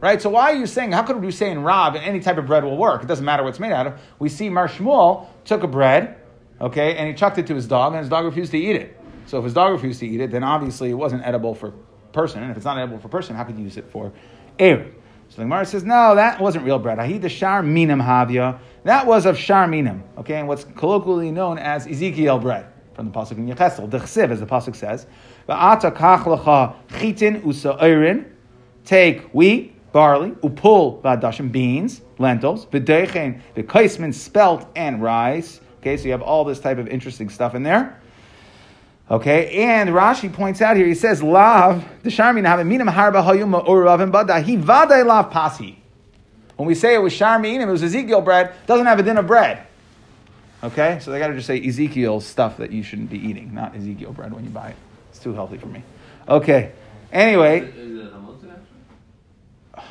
Right? 0.00 0.20
So 0.20 0.30
why 0.30 0.50
are 0.50 0.56
you 0.56 0.66
saying, 0.66 0.90
how 0.90 1.04
could 1.04 1.22
we 1.22 1.30
say 1.30 1.50
in 1.50 1.62
Rab 1.62 1.94
any 1.94 2.18
type 2.18 2.36
of 2.36 2.46
bread 2.46 2.64
will 2.64 2.76
work? 2.76 3.04
It 3.04 3.06
doesn't 3.06 3.24
matter 3.24 3.44
what 3.44 3.50
it's 3.50 3.60
made 3.60 3.70
out 3.70 3.86
of. 3.86 4.00
We 4.18 4.28
see 4.28 4.48
Mar 4.48 4.66
Shmuel 4.66 5.28
took 5.44 5.62
a 5.62 5.68
bread, 5.68 6.16
okay, 6.60 6.96
and 6.96 7.08
he 7.08 7.14
chucked 7.14 7.38
it 7.38 7.46
to 7.46 7.54
his 7.54 7.68
dog, 7.68 7.92
and 7.92 8.00
his 8.00 8.08
dog 8.08 8.24
refused 8.24 8.50
to 8.50 8.58
eat 8.58 8.74
it. 8.74 9.00
So 9.26 9.38
if 9.38 9.44
his 9.44 9.54
dog 9.54 9.70
refused 9.70 10.00
to 10.00 10.06
eat 10.08 10.20
it, 10.20 10.32
then 10.32 10.42
obviously 10.42 10.90
it 10.90 10.94
wasn't 10.94 11.24
edible 11.24 11.54
for 11.54 11.72
person, 12.12 12.42
and 12.42 12.50
if 12.50 12.56
it's 12.56 12.66
not 12.66 12.78
edible 12.78 12.98
for 12.98 13.08
person, 13.08 13.36
how 13.36 13.44
could 13.44 13.56
you 13.56 13.62
use 13.62 13.76
it 13.76 13.88
for 13.90 14.12
Erev? 14.58 14.92
So 15.28 15.36
the 15.36 15.42
Gemara 15.44 15.64
says, 15.66 15.84
no, 15.84 16.16
that 16.16 16.40
wasn't 16.40 16.64
real 16.64 16.80
bread. 16.80 16.98
Ahid 16.98 17.22
the 17.22 17.28
shar 17.28 17.62
minim 17.62 18.00
havya. 18.00 18.58
That 18.82 19.06
was 19.06 19.24
of 19.24 19.38
shar 19.38 19.68
minim, 19.68 20.02
okay, 20.18 20.34
and 20.34 20.48
what's 20.48 20.64
colloquially 20.64 21.30
known 21.30 21.58
as 21.58 21.86
Ezekiel 21.86 22.40
bread 22.40 22.66
from 22.94 23.06
the 23.06 23.12
pasuk 23.12 23.38
in 23.38 23.48
Yechesel. 23.48 23.88
Dechsiv, 23.88 24.30
as 24.30 24.40
the 24.40 24.46
pasuk 24.46 24.76
says, 24.76 25.06
va'ata 25.48 25.94
kach 25.94 26.24
lecha 26.24 26.74
chitin. 26.90 28.24
Take 28.84 29.22
wheat, 29.30 29.92
barley, 29.92 30.30
upul 30.30 31.00
v'adashim, 31.02 31.52
beans, 31.52 32.00
lentils, 32.18 32.66
v'deichen, 32.66 33.40
v'kaismin, 33.56 34.12
spelt, 34.12 34.66
and 34.76 35.02
rice. 35.02 35.60
Okay, 35.80 35.96
so 35.96 36.04
you 36.04 36.12
have 36.12 36.22
all 36.22 36.44
this 36.44 36.60
type 36.60 36.78
of 36.78 36.88
interesting 36.88 37.28
stuff 37.28 37.54
in 37.54 37.62
there. 37.62 38.00
Okay, 39.10 39.64
and 39.64 39.90
Rashi 39.90 40.32
points 40.32 40.62
out 40.62 40.76
here, 40.76 40.86
he 40.86 40.94
says, 40.94 41.22
Lav, 41.22 41.84
the 42.02 42.08
Sharmin 42.08 42.46
have 42.46 42.60
minam 42.60 42.90
harba 42.90 43.22
hayuma 43.22 43.66
uravim 43.66 44.10
bada, 44.10 44.42
he 44.42 44.56
vaday 44.56 45.04
lav 45.04 45.30
pasi. 45.30 45.76
When 46.56 46.66
we 46.66 46.74
say 46.74 46.94
it 46.94 46.98
was 46.98 47.12
Sharmin, 47.12 47.60
it 47.60 47.66
was 47.66 47.82
Ezekiel 47.82 48.20
bread, 48.20 48.54
doesn't 48.66 48.86
have 48.86 48.98
a 48.98 49.02
din 49.02 49.18
of 49.18 49.26
bread. 49.26 49.66
Okay, 50.62 50.98
so 51.00 51.10
they 51.10 51.18
got 51.18 51.28
to 51.28 51.34
just 51.34 51.48
say 51.48 51.60
Ezekiel 51.66 52.20
stuff 52.20 52.58
that 52.58 52.70
you 52.70 52.82
shouldn't 52.84 53.10
be 53.10 53.18
eating, 53.18 53.52
not 53.52 53.74
Ezekiel 53.74 54.12
bread 54.12 54.32
when 54.32 54.44
you 54.44 54.50
buy 54.50 54.68
it. 54.68 54.76
It's 55.10 55.18
too 55.18 55.34
healthy 55.34 55.58
for 55.58 55.66
me. 55.66 55.82
Okay, 56.28 56.72
anyway. 57.12 57.72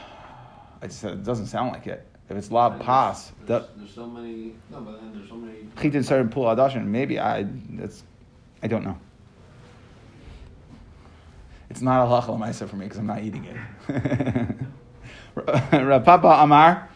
It 0.84 1.24
doesn't 1.24 1.46
sound 1.46 1.74
like 1.74 1.86
it. 1.86 2.08
If 2.28 2.38
it's 2.38 2.50
lav 2.50 2.80
pas, 2.80 3.32
there's, 3.46 3.66
there's, 3.75 3.94
so 3.94 4.08
many. 4.08 4.56
No, 4.72 4.80
but 4.80 5.00
then 5.00 5.13
there's 5.13 5.30
so 5.30 5.36
many. 5.36 5.68
Chitin 5.80 6.04
certain 6.04 6.30
pul 6.30 6.46
adashin. 6.46 6.86
Maybe 6.86 7.20
I. 7.20 7.46
That's. 7.72 8.04
I 8.63 8.68
don't 8.68 8.84
know. 8.84 8.98
It's 11.70 11.82
not 11.82 12.08
a 12.08 12.32
l'maisa 12.32 12.68
for 12.68 12.78
me 12.78 12.86
because 12.86 12.98
I'm 12.98 13.06
not 13.06 13.22
eating 13.22 13.46
it. 13.46 13.58
Papa 16.06 16.28
Amar. 16.42 16.91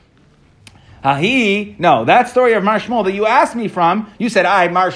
Hahi, 1.06 1.76
no, 1.78 2.04
that 2.06 2.30
story 2.30 2.54
of 2.54 2.64
Mar 2.64 2.80
that 2.80 3.14
you 3.14 3.28
asked 3.28 3.56
me 3.56 3.68
from, 3.68 4.12
you 4.18 4.28
said, 4.28 4.48
I, 4.48 4.70
Mar 4.70 4.92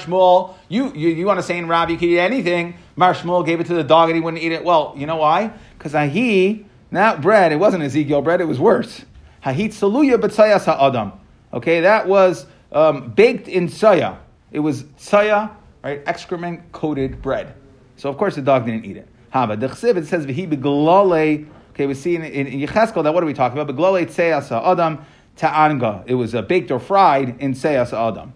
you, 0.68 0.92
you, 0.92 1.08
you 1.08 1.24
want 1.24 1.38
to 1.38 1.42
say 1.44 1.56
in 1.56 1.68
Rabbi 1.68 1.92
you 1.92 1.98
can 1.98 2.08
eat 2.08 2.18
anything. 2.18 2.74
Mar 2.96 3.14
gave 3.44 3.60
it 3.60 3.68
to 3.68 3.74
the 3.74 3.84
dog 3.84 4.08
and 4.08 4.16
he 4.16 4.20
wouldn't 4.20 4.42
eat 4.42 4.50
it. 4.50 4.64
Well, 4.64 4.92
you 4.96 5.06
know 5.06 5.18
why? 5.18 5.52
Because 5.78 5.92
Hahi, 5.92 6.64
that 6.90 7.20
bread, 7.20 7.52
it 7.52 7.60
wasn't 7.60 7.84
Ezekiel 7.84 8.22
bread, 8.22 8.40
it 8.40 8.46
was 8.46 8.58
worse. 8.58 9.04
Hahit 9.44 9.68
saluya 9.68 10.20
b'tzayas 10.20 10.64
ha'adam. 10.64 11.12
Okay, 11.52 11.82
that 11.82 12.08
was 12.08 12.44
um, 12.72 13.10
baked 13.10 13.46
in 13.46 13.68
soya. 13.68 14.18
It 14.50 14.58
was 14.58 14.82
soya, 14.98 15.52
right, 15.84 16.02
excrement 16.06 16.72
coated 16.72 17.22
bread. 17.22 17.54
So 17.98 18.10
of 18.10 18.18
course 18.18 18.34
the 18.34 18.42
dog 18.42 18.66
didn't 18.66 18.84
eat 18.84 18.96
it. 18.96 19.06
Haba 19.32 19.56
dechsiv 19.56 19.96
it 19.96 20.08
says 20.08 20.26
v'hi 20.26 20.50
beglole. 20.52 21.46
Okay, 21.70 21.86
we 21.86 21.94
see 21.94 22.16
in, 22.16 22.24
in, 22.24 22.48
in 22.48 22.68
Yecheskel 22.68 23.04
that 23.04 23.14
what 23.14 23.22
are 23.22 23.26
we 23.26 23.32
talking 23.32 23.56
about? 23.56 23.72
Beglole 23.72 24.04
tzayas 24.06 24.48
ha'adam 24.48 25.06
ta'anga. 25.40 26.04
It 26.06 26.14
was 26.14 26.34
uh, 26.34 26.42
baked 26.42 26.70
or 26.70 26.78
fried 26.78 27.40
in 27.40 27.54
tzayas 27.54 27.90
ha'adam. 27.90 28.34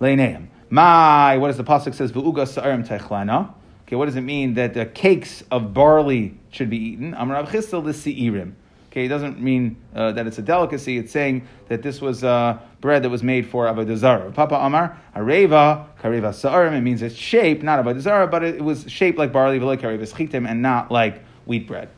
Leineim. 0.00 0.46
My, 0.70 1.36
what 1.38 1.48
does 1.48 1.56
the 1.56 1.64
pasuk 1.64 1.94
says? 1.94 2.12
V'uga 2.12 2.46
sa'arim 2.46 2.86
techlana. 2.86 3.54
Okay, 3.82 3.96
what 3.96 4.04
does 4.04 4.16
it 4.16 4.20
mean 4.22 4.54
that 4.54 4.74
the 4.74 4.86
cakes 4.86 5.42
of 5.50 5.74
barley 5.74 6.38
should 6.50 6.70
be 6.70 6.76
eaten? 6.76 7.14
Amar 7.14 7.36
Rav 7.36 7.50
Chistel 7.50 7.84
the 7.84 7.90
siirim. 7.90 8.52
Okay, 8.90 9.06
it 9.06 9.08
doesn't 9.08 9.40
mean 9.40 9.76
uh, 9.94 10.12
that 10.12 10.26
it's 10.26 10.38
a 10.38 10.42
delicacy. 10.42 10.98
It's 10.98 11.10
saying 11.10 11.48
that 11.68 11.82
this 11.82 12.00
was 12.00 12.22
uh, 12.22 12.58
bread 12.80 13.02
that 13.02 13.10
was 13.10 13.22
made 13.22 13.46
for 13.46 13.66
avodah. 13.66 14.32
Papa 14.32 14.54
Amar 14.54 14.98
areva 15.16 15.86
kareva 16.00 16.32
sa'arim. 16.32 16.74
It 16.74 16.82
means 16.82 17.02
it's 17.02 17.14
shaped 17.14 17.62
not 17.62 17.84
avodah 17.84 18.30
but 18.30 18.44
it, 18.44 18.56
it, 18.56 18.62
was 18.62 18.88
shaped 18.88 19.18
like 19.18 19.32
barley, 19.32 19.58
like 19.58 19.80
kareva 19.80 20.08
chitim, 20.08 20.48
and 20.48 20.62
not 20.62 20.92
like 20.92 21.24
wheat 21.46 21.66
bread. 21.66 21.88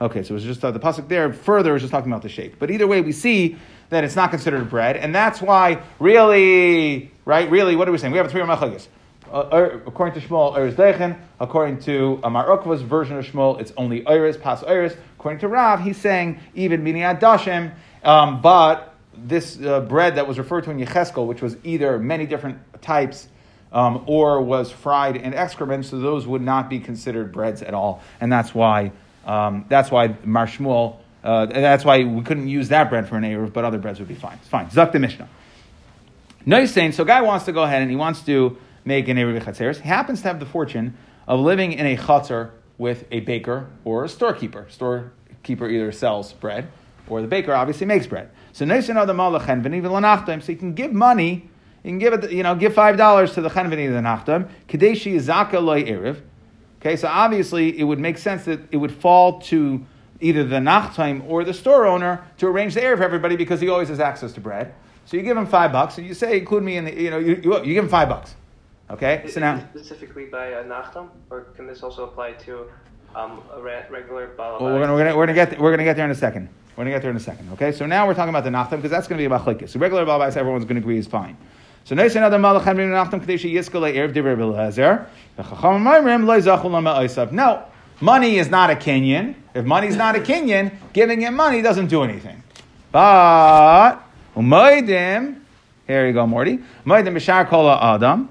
Okay, 0.00 0.22
so 0.22 0.32
it 0.32 0.34
was 0.34 0.44
just 0.44 0.62
uh, 0.64 0.70
the 0.70 0.80
pasuk 0.80 1.08
there. 1.08 1.32
Further, 1.32 1.74
is 1.74 1.82
just 1.82 1.90
talking 1.90 2.10
about 2.12 2.22
the 2.22 2.28
shape. 2.28 2.56
But 2.58 2.70
either 2.70 2.86
way, 2.86 3.00
we 3.00 3.12
see 3.12 3.56
that 3.90 4.04
it's 4.04 4.16
not 4.16 4.30
considered 4.30 4.68
bread, 4.68 4.96
and 4.96 5.14
that's 5.14 5.40
why, 5.40 5.82
really, 5.98 7.10
right? 7.24 7.50
Really, 7.50 7.76
what 7.76 7.88
are 7.88 7.92
we 7.92 7.98
saying? 7.98 8.12
We 8.12 8.18
have 8.18 8.26
a 8.26 8.30
three 8.30 8.40
machlokes. 8.42 8.88
Uh, 9.32 9.48
er, 9.52 9.82
according 9.86 10.20
to 10.20 10.26
Shmuel, 10.26 10.54
Iris 10.56 10.74
Dechen. 10.74 11.18
According 11.40 11.80
to 11.80 12.20
Amar 12.22 12.46
Ukva's 12.46 12.82
version 12.82 13.16
of 13.16 13.24
Shmuel, 13.24 13.60
it's 13.60 13.72
only 13.76 14.06
Iris, 14.06 14.36
pas 14.36 14.62
Iris. 14.62 14.94
According 15.18 15.40
to 15.40 15.48
Rav, 15.48 15.82
he's 15.82 15.96
saying 15.96 16.38
even 16.54 16.84
Mini 16.84 17.00
Adashim, 17.00 17.72
um, 18.04 18.40
but 18.40 18.94
this 19.16 19.60
uh, 19.60 19.80
bread 19.80 20.16
that 20.16 20.28
was 20.28 20.38
referred 20.38 20.64
to 20.64 20.70
in 20.70 20.78
Yecheskel, 20.78 21.26
which 21.26 21.42
was 21.42 21.56
either 21.64 21.98
many 21.98 22.26
different 22.26 22.58
types 22.82 23.28
um, 23.72 24.04
or 24.06 24.40
was 24.40 24.70
fried 24.70 25.16
in 25.16 25.34
excrement, 25.34 25.84
so 25.86 25.98
those 25.98 26.26
would 26.26 26.42
not 26.42 26.70
be 26.70 26.78
considered 26.78 27.32
breads 27.32 27.62
at 27.62 27.74
all, 27.74 28.02
and 28.20 28.30
that's 28.30 28.54
why 28.54 28.92
um, 29.26 29.64
that's 29.68 29.90
why 29.90 30.14
Mar 30.24 30.46
Shmuel, 30.46 30.98
uh, 31.26 31.46
that's 31.46 31.84
why 31.84 32.04
we 32.04 32.22
couldn't 32.22 32.48
use 32.48 32.68
that 32.68 32.88
bread 32.88 33.08
for 33.08 33.16
an 33.16 33.24
eruv, 33.24 33.52
but 33.52 33.64
other 33.64 33.78
breads 33.78 33.98
would 33.98 34.08
be 34.08 34.14
fine. 34.14 34.38
It's 34.40 34.48
fine. 34.48 34.68
Zuk 34.68 34.92
the 34.92 35.00
Mishnah. 35.00 35.28
No, 36.44 36.64
saying 36.66 36.92
so. 36.92 37.04
Guy 37.04 37.22
wants 37.22 37.46
to 37.46 37.52
go 37.52 37.64
ahead 37.64 37.82
and 37.82 37.90
he 37.90 37.96
wants 37.96 38.22
to 38.22 38.56
make 38.84 39.08
an 39.08 39.16
eruv 39.16 39.42
chatzeres. 39.42 39.80
He 39.80 39.88
happens 39.88 40.22
to 40.22 40.28
have 40.28 40.38
the 40.38 40.46
fortune 40.46 40.96
of 41.26 41.40
living 41.40 41.72
in 41.72 41.84
a 41.84 41.96
chatzar 41.96 42.52
with 42.78 43.04
a 43.10 43.20
baker 43.20 43.66
or 43.84 44.04
a 44.04 44.08
storekeeper. 44.08 44.66
Storekeeper 44.70 45.68
either 45.68 45.90
sells 45.90 46.32
bread 46.32 46.68
or 47.08 47.20
the 47.20 47.28
baker 47.28 47.52
obviously 47.52 47.86
makes 47.86 48.06
bread. 48.06 48.30
So 48.52 48.64
Nesin 48.64 49.04
the 49.06 49.12
Malachen 49.12 49.62
V'niv 49.62 50.42
So 50.42 50.52
you 50.52 50.58
can 50.58 50.74
give 50.74 50.92
money, 50.92 51.48
you 51.82 51.90
can 51.90 51.98
give 51.98 52.12
it, 52.12 52.30
you 52.30 52.42
know, 52.42 52.54
give 52.54 52.74
five 52.74 52.96
dollars 52.96 53.34
to 53.34 53.40
the 53.40 53.48
Chen 53.48 53.70
Nachtam, 53.70 54.48
Kadeshi 54.68 55.16
Zaka 55.16 55.62
Loy 55.62 55.82
Erev. 55.84 56.20
Okay, 56.80 56.96
so 56.96 57.08
obviously 57.08 57.76
it 57.78 57.84
would 57.84 57.98
make 57.98 58.18
sense 58.18 58.44
that 58.44 58.60
it 58.70 58.76
would 58.76 58.92
fall 58.92 59.40
to 59.40 59.84
either 60.20 60.44
the 60.44 60.56
Nachtaim 60.56 61.28
or 61.28 61.44
the 61.44 61.54
store 61.54 61.86
owner 61.86 62.24
to 62.38 62.46
arrange 62.46 62.74
the 62.74 62.82
air 62.82 62.96
for 62.96 63.02
everybody 63.02 63.36
because 63.36 63.60
he 63.60 63.68
always 63.68 63.88
has 63.88 64.00
access 64.00 64.32
to 64.32 64.40
bread. 64.40 64.74
So 65.04 65.16
you 65.16 65.22
give 65.22 65.36
him 65.36 65.46
five 65.46 65.72
bucks 65.72 65.98
and 65.98 66.06
you 66.06 66.14
say, 66.14 66.38
include 66.38 66.64
me 66.64 66.76
in 66.76 66.84
the, 66.84 67.00
you 67.00 67.10
know, 67.10 67.18
you, 67.18 67.40
you, 67.42 67.56
you 67.64 67.74
give 67.74 67.84
him 67.84 67.90
five 67.90 68.08
bucks. 68.08 68.34
Okay, 68.88 69.22
is, 69.24 69.34
so 69.34 69.40
now 69.40 69.58
specifically 69.70 70.26
by 70.26 70.46
a 70.46 70.64
nachtam, 70.64 71.08
or 71.30 71.42
can 71.56 71.66
this 71.66 71.82
also 71.82 72.04
apply 72.04 72.32
to 72.32 72.66
um, 73.16 73.42
a 73.52 73.60
re- 73.60 73.84
regular 73.90 74.28
balabais? 74.38 74.60
Well, 74.60 74.74
we're 74.74 74.80
gonna, 74.80 74.92
we're 74.92 75.04
gonna 75.04 75.16
we're 75.16 75.26
gonna 75.26 75.34
get 75.34 75.60
we're 75.60 75.72
gonna 75.72 75.82
get 75.82 75.96
there 75.96 76.04
in 76.04 76.12
a 76.12 76.14
second. 76.14 76.48
We're 76.76 76.84
gonna 76.84 76.94
get 76.94 77.02
there 77.02 77.10
in 77.10 77.16
a 77.16 77.20
second. 77.20 77.50
Okay, 77.54 77.72
so 77.72 77.84
now 77.84 78.06
we're 78.06 78.14
talking 78.14 78.28
about 78.28 78.44
the 78.44 78.50
nachtam 78.50 78.76
because 78.76 78.92
that's 78.92 79.08
gonna 79.08 79.18
be 79.18 79.24
about 79.24 79.44
chlikis. 79.44 79.70
So 79.70 79.80
regular 79.80 80.06
balabais, 80.06 80.36
everyone's 80.36 80.64
gonna 80.64 80.78
agree 80.78 80.98
is 80.98 81.08
fine. 81.08 81.36
So 81.82 81.96
nice 81.96 82.14
another 82.14 82.38
malachem 82.38 82.76
nachtam 82.76 83.24
yiskale 83.24 83.92
erev 83.92 84.12
divrei 84.12 84.36
b'lezer. 84.36 85.06
No, 87.32 87.64
money 88.00 88.36
is 88.36 88.48
not 88.48 88.70
a 88.70 88.74
kinyan. 88.74 89.34
If 89.54 89.64
money's 89.64 89.96
not 89.96 90.16
a 90.16 90.20
kinyan, 90.20 90.72
giving 90.92 91.20
him 91.20 91.34
money 91.34 91.62
doesn't 91.62 91.86
do 91.86 92.02
anything. 92.02 92.42
But 92.92 93.98
umaydim, 94.34 95.40
here 95.86 96.06
you 96.06 96.12
go, 96.12 96.26
Morty. 96.26 96.58
Umaydim 96.84 97.14
b'shar 97.14 97.48
kol 97.48 97.70
adam. 97.70 98.28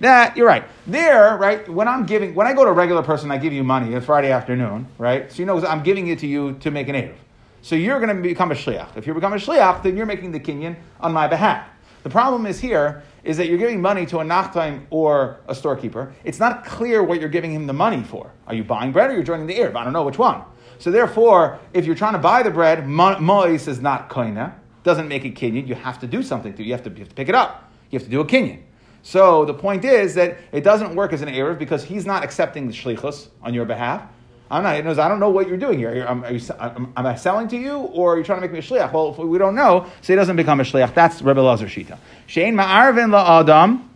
That 0.00 0.36
you're 0.36 0.46
right. 0.46 0.64
There, 0.86 1.36
right? 1.36 1.68
When 1.68 1.88
I'm 1.88 2.06
giving, 2.06 2.34
when 2.34 2.46
I 2.46 2.52
go 2.52 2.64
to 2.64 2.70
a 2.70 2.72
regular 2.72 3.02
person, 3.02 3.30
I 3.30 3.38
give 3.38 3.52
you 3.52 3.64
money. 3.64 3.94
It's 3.94 4.06
Friday 4.06 4.30
afternoon, 4.32 4.86
right? 4.98 5.30
So 5.30 5.38
you 5.38 5.46
know 5.46 5.64
I'm 5.66 5.82
giving 5.82 6.06
it 6.08 6.18
to 6.20 6.26
you 6.26 6.54
to 6.60 6.70
make 6.70 6.88
an 6.88 6.94
erev. 6.94 7.14
So 7.62 7.74
you're 7.74 7.98
going 8.00 8.14
to 8.14 8.22
become 8.22 8.52
a 8.52 8.54
shliach. 8.54 8.96
If 8.96 9.06
you 9.06 9.14
become 9.14 9.32
a 9.32 9.36
shliach, 9.36 9.82
then 9.82 9.96
you're 9.96 10.06
making 10.06 10.32
the 10.32 10.40
kinyan 10.40 10.76
on 11.00 11.12
my 11.12 11.26
behalf. 11.26 11.66
The 12.04 12.10
problem 12.10 12.46
is 12.46 12.60
here 12.60 13.02
is 13.24 13.36
that 13.38 13.48
you're 13.48 13.58
giving 13.58 13.82
money 13.82 14.06
to 14.06 14.20
a 14.20 14.24
nachtaim 14.24 14.86
or 14.90 15.40
a 15.48 15.54
storekeeper. 15.54 16.14
It's 16.22 16.38
not 16.38 16.64
clear 16.64 17.02
what 17.02 17.18
you're 17.18 17.28
giving 17.28 17.52
him 17.52 17.66
the 17.66 17.72
money 17.72 18.04
for. 18.04 18.30
Are 18.46 18.54
you 18.54 18.62
buying 18.62 18.92
bread 18.92 19.10
or 19.10 19.14
you're 19.14 19.24
joining 19.24 19.46
the 19.46 19.58
erev? 19.58 19.74
I 19.74 19.82
don't 19.82 19.92
know 19.92 20.04
which 20.04 20.18
one. 20.18 20.42
So 20.78 20.92
therefore, 20.92 21.58
if 21.72 21.86
you're 21.86 21.96
trying 21.96 22.12
to 22.12 22.18
buy 22.20 22.44
the 22.44 22.50
bread, 22.50 22.86
mois 22.86 23.66
is 23.66 23.80
not 23.80 24.08
koina, 24.08 24.54
doesn't 24.84 25.08
make 25.08 25.24
it 25.24 25.34
kinyan. 25.34 25.66
You 25.66 25.74
have 25.74 25.98
to 26.00 26.06
do 26.06 26.22
something 26.22 26.54
to. 26.54 26.62
You 26.62 26.72
have 26.72 26.84
to, 26.84 26.90
you 26.90 26.98
have 26.98 27.08
to 27.08 27.14
pick 27.14 27.28
it 27.28 27.34
up 27.34 27.64
you 27.94 27.98
have 28.00 28.04
to 28.04 28.10
do 28.10 28.20
a 28.20 28.24
kinyan. 28.24 28.60
So 29.02 29.44
the 29.44 29.54
point 29.54 29.84
is 29.84 30.14
that 30.14 30.38
it 30.50 30.64
doesn't 30.64 30.94
work 30.96 31.12
as 31.12 31.22
an 31.22 31.28
Erev 31.28 31.58
because 31.58 31.84
he's 31.84 32.06
not 32.06 32.24
accepting 32.24 32.66
the 32.66 32.72
shlichus 32.72 33.28
on 33.42 33.54
your 33.54 33.64
behalf. 33.64 34.02
I'm 34.50 34.62
not, 34.62 34.84
knows, 34.84 34.98
I 34.98 35.08
don't 35.08 35.20
know 35.20 35.30
what 35.30 35.48
you're 35.48 35.56
doing 35.56 35.78
here. 35.78 36.04
Am, 36.06 36.22
you, 36.32 36.40
am, 36.58 36.92
am, 36.96 37.06
I 37.06 37.14
selling 37.14 37.48
to 37.48 37.56
you 37.56 37.76
or 37.78 38.14
are 38.14 38.18
you 38.18 38.24
trying 38.24 38.38
to 38.38 38.42
make 38.42 38.52
me 38.52 38.58
a 38.58 38.62
shliach? 38.62 38.92
Well, 38.92 39.14
we 39.14 39.38
don't 39.38 39.54
know, 39.54 39.86
so 40.02 40.12
he 40.12 40.16
doesn't 40.16 40.36
become 40.36 40.60
a 40.60 40.64
shliach. 40.64 40.94
That's 40.94 41.22
Rebbe 41.22 41.40
Lazar 41.40 41.66
Shita. 41.66 41.98
Shein 42.28 42.54
ma'arvin 42.54 43.10
la'adam. 43.10 43.88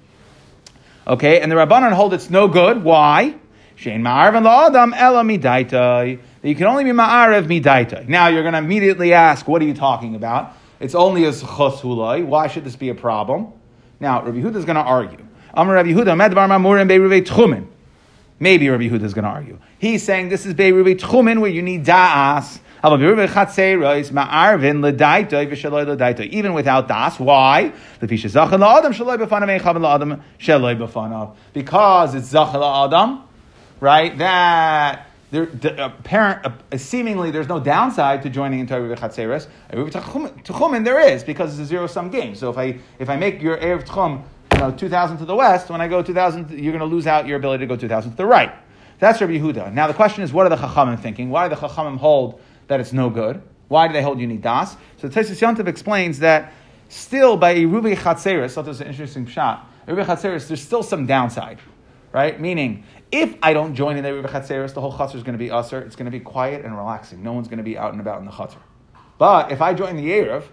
Okay, 1.06 1.40
and 1.40 1.52
the 1.52 1.56
Rabbanon 1.56 1.92
hold 1.92 2.14
it's 2.14 2.30
no 2.30 2.48
good. 2.48 2.82
Why? 2.82 3.34
Shein 3.76 4.00
ma'arvin 4.00 4.42
la'adam 4.42 4.96
ela 4.96 5.22
midaitai. 5.22 6.18
You 6.42 6.54
can 6.54 6.66
only 6.66 6.84
be 6.84 6.90
ma'arev 6.90 7.46
midaitai. 7.46 8.08
Now 8.08 8.28
you're 8.28 8.42
going 8.42 8.54
to 8.54 8.58
immediately 8.58 9.12
ask, 9.12 9.46
what 9.46 9.60
are 9.60 9.66
you 9.66 9.74
talking 9.74 10.14
about? 10.14 10.54
It's 10.80 10.94
only 10.94 11.24
a 11.24 11.32
chos 11.32 11.84
Why 11.84 12.46
should 12.46 12.64
this 12.64 12.76
be 12.76 12.88
a 12.88 12.94
problem? 12.94 13.52
Now, 14.00 14.22
Rabbi 14.22 14.38
Yehuda 14.38 14.56
is 14.56 14.64
going 14.64 14.76
to 14.76 14.82
argue. 14.82 15.24
Amar 15.52 15.74
Rabbi 15.74 15.90
Yehuda, 15.90 16.14
Medvar 16.16 16.48
Mamurim 16.48 16.88
Beiruvei 16.88 17.22
Tchumen. 17.22 17.66
Maybe 18.38 18.68
Rabbi 18.68 18.88
Yehuda 18.88 19.02
is 19.02 19.14
going 19.14 19.24
to 19.24 19.30
argue. 19.30 19.58
He's 19.78 20.02
saying 20.02 20.28
this 20.28 20.44
is 20.44 20.54
Beiruvei 20.54 20.98
Tchumen 20.98 21.40
where 21.40 21.50
you 21.50 21.62
need 21.62 21.84
da'as. 21.84 22.58
Even 26.30 26.52
without 26.52 26.88
das, 26.88 27.18
why? 27.18 27.72
Because 28.00 28.24
it's 28.24 28.32
zachan 32.32 32.52
la'adam, 32.52 33.22
right, 33.80 34.18
that 34.18 35.06
there, 35.30 35.46
the 35.46 35.86
apparent, 35.86 36.46
uh, 36.46 36.78
seemingly 36.78 37.32
there's 37.32 37.48
no 37.48 37.58
downside 37.58 38.22
to 38.22 38.30
joining 38.30 38.60
into 38.60 38.74
Erev 38.74 38.96
Chatzeres. 38.96 39.48
Erev 39.72 39.90
Tchumen 39.90 40.84
there 40.84 41.00
is 41.00 41.24
because 41.24 41.58
it's 41.58 41.60
a 41.60 41.66
zero 41.66 41.88
sum 41.88 42.10
game. 42.10 42.36
So 42.36 42.48
if 42.50 42.58
I 42.58 42.78
if 43.00 43.10
I 43.10 43.16
make 43.16 43.42
your 43.42 43.56
Erev 43.58 43.84
Tchum 43.86 44.22
you 44.54 44.58
know, 44.60 44.70
2,000 44.70 45.18
to 45.18 45.24
the 45.24 45.34
west, 45.34 45.68
when 45.68 45.80
I 45.80 45.88
go 45.88 46.02
2,000, 46.02 46.50
you're 46.58 46.72
going 46.72 46.78
to 46.80 46.86
lose 46.86 47.06
out 47.06 47.26
your 47.26 47.36
ability 47.36 47.62
to 47.64 47.66
go 47.66 47.76
2,000 47.76 48.12
to 48.12 48.16
the 48.16 48.24
right. 48.24 48.52
That's 48.98 49.20
Rabbi 49.20 49.34
Yehuda. 49.34 49.72
Now 49.72 49.86
the 49.86 49.94
question 49.94 50.22
is, 50.24 50.32
what 50.32 50.46
are 50.46 50.48
the 50.48 50.56
Chachamim 50.56 51.00
thinking? 51.00 51.30
Why 51.30 51.48
do 51.48 51.54
the 51.54 51.60
Chachamim 51.60 51.98
hold 51.98 52.40
that 52.66 52.80
it's 52.80 52.92
no 52.92 53.10
good? 53.10 53.42
Why 53.68 53.86
do 53.86 53.92
they 53.92 54.02
hold 54.02 54.18
you 54.18 54.26
need 54.26 54.42
das? 54.42 54.76
So 54.96 55.08
Tesis 55.08 55.40
Yontiv 55.40 55.68
explains 55.68 56.18
that 56.20 56.52
still 56.88 57.36
by 57.36 57.54
Irubi 57.54 57.96
Chatzeres, 57.96 58.50
so 58.50 58.62
that's 58.62 58.80
an 58.80 58.88
interesting 58.88 59.26
shot. 59.26 59.70
Irubi 59.86 60.04
Chatzeres, 60.04 60.48
there's 60.48 60.62
still 60.62 60.82
some 60.82 61.06
downside, 61.06 61.58
right? 62.12 62.40
Meaning, 62.40 62.84
if 63.12 63.36
I 63.42 63.52
don't 63.52 63.74
join 63.74 63.96
in 63.96 64.02
the 64.02 64.10
Irubi 64.10 64.30
Chatzeres, 64.30 64.74
the 64.74 64.80
whole 64.80 64.92
Chatzar 64.92 65.16
is 65.16 65.22
going 65.22 65.34
to 65.34 65.38
be 65.38 65.50
usher. 65.50 65.80
It's 65.80 65.96
going 65.96 66.06
to 66.06 66.10
be 66.10 66.20
quiet 66.20 66.64
and 66.64 66.76
relaxing. 66.76 67.22
No 67.22 67.32
one's 67.34 67.48
going 67.48 67.58
to 67.58 67.64
be 67.64 67.78
out 67.78 67.92
and 67.92 68.00
about 68.00 68.18
in 68.20 68.24
the 68.24 68.32
Chatzar. 68.32 68.58
But 69.18 69.52
if 69.52 69.60
I 69.60 69.74
join 69.74 69.96
the 69.96 70.08
Erev, 70.08 70.44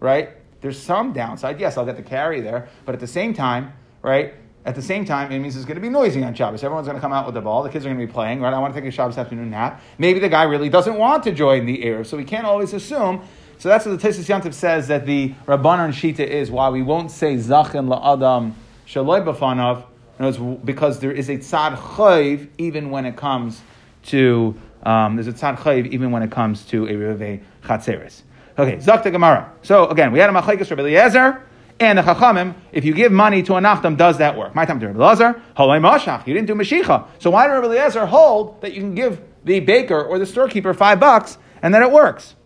right, 0.00 0.30
there's 0.60 0.80
some 0.80 1.12
downside. 1.12 1.60
Yes, 1.60 1.76
I'll 1.76 1.86
get 1.86 1.96
the 1.96 2.02
carry 2.02 2.40
there, 2.40 2.68
but 2.84 2.94
at 2.94 3.00
the 3.00 3.06
same 3.06 3.34
time, 3.34 3.74
right, 4.00 4.34
at 4.64 4.76
the 4.76 4.82
same 4.82 5.04
time, 5.04 5.32
it 5.32 5.38
means 5.40 5.56
it's 5.56 5.64
going 5.64 5.74
to 5.74 5.80
be 5.80 5.88
noisy 5.88 6.22
on 6.22 6.34
Shabbos. 6.34 6.62
Everyone's 6.62 6.86
going 6.86 6.96
to 6.96 7.00
come 7.00 7.12
out 7.12 7.26
with 7.26 7.34
the 7.34 7.40
ball. 7.40 7.64
The 7.64 7.68
kids 7.68 7.84
are 7.84 7.88
going 7.88 7.98
to 7.98 8.06
be 8.06 8.12
playing, 8.12 8.40
right? 8.40 8.54
I 8.54 8.58
want 8.60 8.72
to 8.74 8.80
take 8.80 8.88
a 8.88 8.92
Shabbos 8.92 9.18
afternoon 9.18 9.50
nap. 9.50 9.82
Maybe 9.98 10.20
the 10.20 10.28
guy 10.28 10.44
really 10.44 10.68
doesn't 10.68 10.96
want 10.96 11.24
to 11.24 11.32
join 11.32 11.66
the 11.66 11.82
Erev, 11.82 12.06
so 12.06 12.16
we 12.16 12.24
can't 12.24 12.46
always 12.46 12.72
assume. 12.72 13.22
So 13.58 13.68
that's 13.68 13.86
what 13.86 14.00
the 14.00 14.08
Tesis 14.08 14.28
Yantiv 14.28 14.54
says 14.54 14.88
that 14.88 15.04
the 15.06 15.34
Rabbanon 15.46 15.90
Shita 15.90 16.20
is 16.20 16.50
why 16.50 16.68
we 16.68 16.82
won't 16.82 17.10
say 17.10 17.36
Zachin 17.36 17.88
la'adam 17.88 18.54
shaloi 18.86 19.24
b'fanav, 19.24 20.64
because 20.64 21.00
there 21.00 21.12
is 21.12 21.28
a 21.28 21.38
tzad 21.38 21.76
chayv 21.76 22.48
even 22.58 22.90
when 22.90 23.04
it 23.06 23.16
comes 23.16 23.62
to 24.04 24.54
um, 24.84 25.16
there's 25.16 25.26
a 25.26 25.32
tzad 25.32 25.58
chayv 25.58 25.86
even 25.88 26.10
when 26.12 26.22
it 26.22 26.30
comes 26.30 26.64
to 26.66 26.88
a 26.88 26.94
reve 26.94 27.42
chatzeres. 27.64 28.22
Okay, 28.58 28.76
Zakta 28.76 29.10
Gemara. 29.10 29.52
So 29.62 29.88
again, 29.88 30.12
we 30.12 30.18
had 30.18 30.30
a 30.30 30.32
machlekes 30.32 30.70
Rabbi 30.70 30.82
Eliezer 30.82 31.42
and 31.82 31.98
the 31.98 32.02
Chachamim. 32.02 32.54
If 32.72 32.84
you 32.84 32.94
give 32.94 33.12
money 33.12 33.42
to 33.42 33.54
a 33.54 33.60
nachdam, 33.60 33.96
does 33.96 34.18
that 34.18 34.36
work? 34.36 34.54
My 34.54 34.64
time 34.64 34.80
to 34.80 34.86
Rabbi 34.86 34.98
Eliezer. 34.98 35.42
Halei 35.56 35.80
Mashach. 35.80 36.26
You 36.26 36.34
didn't 36.34 36.46
do 36.46 36.54
Mashicha. 36.54 37.06
So 37.18 37.30
why 37.30 37.46
did 37.46 37.54
Rabbi 37.54 37.66
Eliezer 37.66 38.06
hold 38.06 38.60
that 38.62 38.72
you 38.72 38.80
can 38.80 38.94
give 38.94 39.20
the 39.44 39.60
baker 39.60 40.00
or 40.00 40.18
the 40.18 40.26
storekeeper 40.26 40.72
five 40.74 41.00
bucks 41.00 41.38
and 41.60 41.74
then 41.74 41.82
it 41.82 41.90
works? 41.90 42.36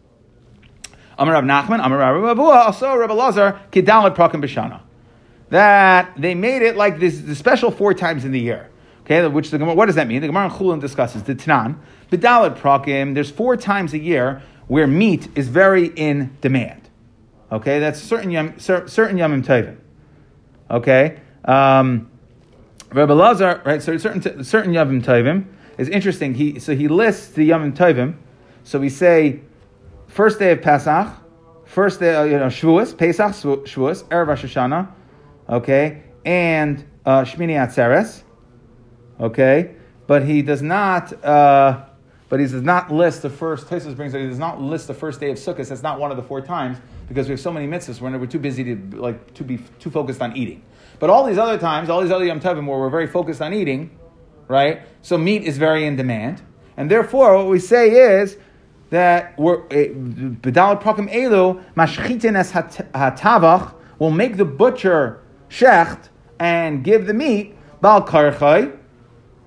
Amar 1.19 1.35
Rav 1.35 1.45
Nachman, 1.45 1.85
Amar 1.85 1.99
Rav 1.99 2.37
Abua, 2.37 2.67
also 2.67 2.97
Rabbi 2.97 3.13
Eliezer, 3.13 3.61
Kidalit 3.73 4.15
Prakim 4.15 4.43
B'Shana. 4.43 4.81
That 5.51 6.13
they 6.17 6.35
made 6.35 6.63
it 6.63 6.77
like 6.77 6.99
this, 6.99 7.21
the 7.21 7.35
special 7.35 7.71
four 7.71 7.95
times 7.95 8.25
in 8.25 8.33
the 8.33 8.41
year. 8.41 8.71
Okay, 9.03 9.27
which 9.29 9.51
the 9.51 9.65
what 9.65 9.87
does 9.87 9.95
that 9.95 10.09
mean? 10.09 10.21
The 10.21 10.27
Gemara 10.27 10.47
in 10.47 10.51
Chulin 10.51 10.81
discusses 10.81 11.23
the 11.23 11.35
Tanan. 11.35 11.79
B'Dalit 12.11 12.59
Prakim. 12.59 13.15
There's 13.15 13.31
four 13.31 13.57
times 13.57 13.93
a 13.93 13.99
year 13.99 14.43
where 14.67 14.87
meat 14.87 15.29
is 15.37 15.49
very 15.49 15.87
in 15.87 16.37
demand. 16.41 16.86
Okay, 17.51 17.79
that's 17.79 18.01
certain 18.01 18.31
yom, 18.31 18.59
certain 18.59 19.17
yamim 19.17 19.45
tovim. 19.45 19.77
Okay, 20.69 21.21
um, 21.45 22.11
Rabbi 22.93 23.13
Lazar, 23.13 23.63
right? 23.65 23.81
So 23.81 23.97
certain 23.99 24.43
certain 24.43 24.73
yamim 24.73 25.05
tovim 25.05 25.47
is 25.79 25.89
interesting. 25.89 26.35
He 26.35 26.59
so 26.59 26.75
he 26.75 26.89
lists 26.89 27.29
the 27.29 27.51
yamim 27.51 27.77
tovim. 27.77 28.17
So 28.65 28.81
we 28.81 28.89
say 28.89 29.43
first 30.09 30.41
day 30.41 30.53
of 30.53 30.63
Pesach, 30.63 31.09
first 31.67 32.01
day 32.01 32.17
uh, 32.17 32.25
you 32.25 32.39
know 32.39 32.47
Shavuos, 32.47 32.99
Pesach 32.99 33.31
Shavuos, 33.31 34.03
erev 34.05 34.27
Rosh 34.27 34.45
Hashanah, 34.45 34.91
okay, 35.49 36.03
and 36.25 36.85
uh, 37.05 37.23
Shmini 37.23 37.53
Atzeres, 37.53 38.25
okay, 39.21 39.77
but 40.09 40.25
he 40.25 40.43
does 40.43 40.63
not. 40.63 41.25
Uh, 41.25 41.85
but 42.29 42.41
he 42.41 42.47
does 42.47 42.61
not 42.61 42.93
list 42.93 43.23
the 43.23 43.31
first. 43.31 43.69
Tosus 43.69 43.95
brings 43.95 44.13
that 44.13 44.19
he 44.21 44.27
does 44.27 44.41
not 44.41 44.61
list 44.61 44.89
the 44.89 44.95
first 44.95 45.21
day 45.21 45.31
of 45.31 45.37
Sukkot. 45.37 45.69
That's 45.69 45.85
not 45.85 46.01
one 46.01 46.11
of 46.11 46.17
the 46.17 46.25
four 46.25 46.41
times 46.41 46.77
because 47.09 47.29
we 47.29 47.33
have 47.33 47.41
so 47.41 47.53
many 47.53 47.67
mitzvahs. 47.67 48.01
We're, 48.01 48.17
we're 48.19 48.27
too 48.27 48.39
busy 48.39 48.65
to 48.65 48.77
like 48.97 49.35
to 49.35 49.45
be 49.45 49.59
too 49.79 49.91
focused 49.91 50.21
on 50.21 50.37
eating. 50.37 50.63
But 50.99 51.11
all 51.11 51.25
these 51.25 51.39
other 51.39 51.59
times, 51.59 51.89
all 51.89 52.01
these 52.01 52.11
other 52.11 52.25
Yom 52.25 52.41
Tovim 52.41 52.67
where 52.67 52.79
we're 52.79 52.91
very 52.91 53.07
focused 53.07 53.43
on 53.43 53.53
eating, 53.53 53.97
right? 54.49 54.83
So 55.03 55.19
meat 55.19 55.45
is 55.45 55.59
very 55.59 55.87
in 55.87 55.97
demand, 55.97 56.43
and 56.77 56.91
therefore 56.91 57.37
what 57.37 57.49
we 57.49 57.59
say 57.59 57.91
is 58.21 58.39
that 58.91 59.39
we're 59.39 59.67
eh, 59.71 59.89
bedal 59.93 60.77
prakim 60.77 61.13
elu 61.13 61.63
mashchitin 61.75 62.37
es 62.37 62.53
hatavach 62.53 63.75
will 63.99 64.11
make 64.11 64.37
the 64.37 64.45
butcher 64.45 65.23
shecht 65.49 66.09
and 66.39 66.85
give 66.85 67.07
the 67.07 67.15
meat 67.15 67.57
bal 67.81 68.03
karchai 68.03 68.79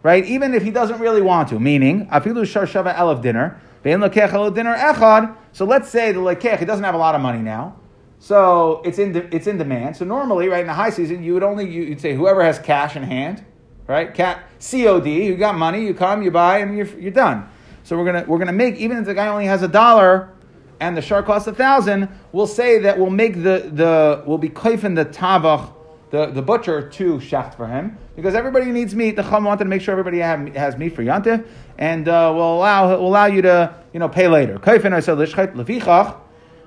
right? 0.03 0.25
Even 0.25 0.53
if 0.53 0.63
he 0.63 0.71
doesn't 0.71 0.99
really 0.99 1.21
want 1.21 1.49
to, 1.49 1.59
meaning 1.59 2.07
afilu 2.07 2.43
shava 2.43 2.95
elef 2.95 3.21
dinner, 3.21 3.59
vein 3.83 3.99
lekech 3.99 4.53
dinner 4.55 4.75
echad. 4.75 5.35
So 5.51 5.65
let's 5.65 5.89
say 5.89 6.11
the 6.11 6.19
lekech 6.19 6.59
he 6.59 6.65
doesn't 6.65 6.83
have 6.83 6.95
a 6.95 6.99
lot 6.99 7.15
of 7.15 7.21
money 7.21 7.39
now, 7.39 7.75
so 8.19 8.81
it's 8.83 8.99
in 8.99 9.13
de, 9.13 9.35
it's 9.35 9.47
in 9.47 9.57
demand. 9.57 9.97
So 9.97 10.05
normally, 10.05 10.47
right 10.47 10.61
in 10.61 10.67
the 10.67 10.73
high 10.73 10.89
season, 10.89 11.23
you 11.23 11.33
would 11.33 11.43
only 11.43 11.69
you'd 11.69 12.01
say 12.01 12.13
whoever 12.15 12.43
has 12.43 12.59
cash 12.59 12.95
in 12.95 13.03
hand, 13.03 13.43
right? 13.87 14.13
Cat 14.13 14.43
COD, 14.59 15.07
you 15.07 15.35
got 15.35 15.57
money, 15.57 15.85
you 15.85 15.93
come, 15.93 16.21
you 16.21 16.31
buy, 16.31 16.59
and 16.59 16.77
you're 16.77 16.99
you're 16.99 17.11
done. 17.11 17.49
So 17.83 17.97
we're 17.97 18.05
gonna 18.05 18.25
we're 18.27 18.39
gonna 18.39 18.51
make 18.53 18.75
even 18.75 18.97
if 18.97 19.05
the 19.05 19.13
guy 19.13 19.27
only 19.27 19.45
has 19.45 19.63
a 19.63 19.67
dollar. 19.67 20.33
And 20.81 20.95
the 20.95 21.01
shark 21.01 21.25
costs 21.25 21.45
a 21.45 21.53
thousand. 21.53 22.07
We'll 22.31 22.47
say 22.47 22.79
that 22.79 22.97
we'll 22.97 23.09
make 23.09 23.33
the 23.33 23.69
the 23.69 24.23
we'll 24.25 24.37
be 24.37 24.47
kaifin 24.47 24.95
the 24.95 25.03
tavach 25.03 25.73
the, 26.11 26.27
the 26.27 26.41
butcher 26.41 26.89
to 26.89 27.17
shecht 27.17 27.55
for 27.55 27.67
him 27.67 27.97
because 28.15 28.33
everybody 28.33 28.71
needs 28.71 28.95
meat. 28.95 29.15
The 29.15 29.23
Chum 29.23 29.43
wanted 29.43 29.65
to 29.65 29.69
make 29.69 29.81
sure 29.81 29.91
everybody 29.91 30.19
have, 30.19 30.47
has 30.55 30.77
meat 30.77 30.95
for 30.95 31.03
Yantif, 31.03 31.45
and 31.77 32.07
uh, 32.07 32.31
will 32.33 32.57
allow 32.57 32.89
will 32.97 33.07
allow 33.07 33.25
you 33.27 33.41
to 33.43 33.75
you 33.93 33.99
know 33.99 34.09
pay 34.09 34.27
later. 34.27 34.57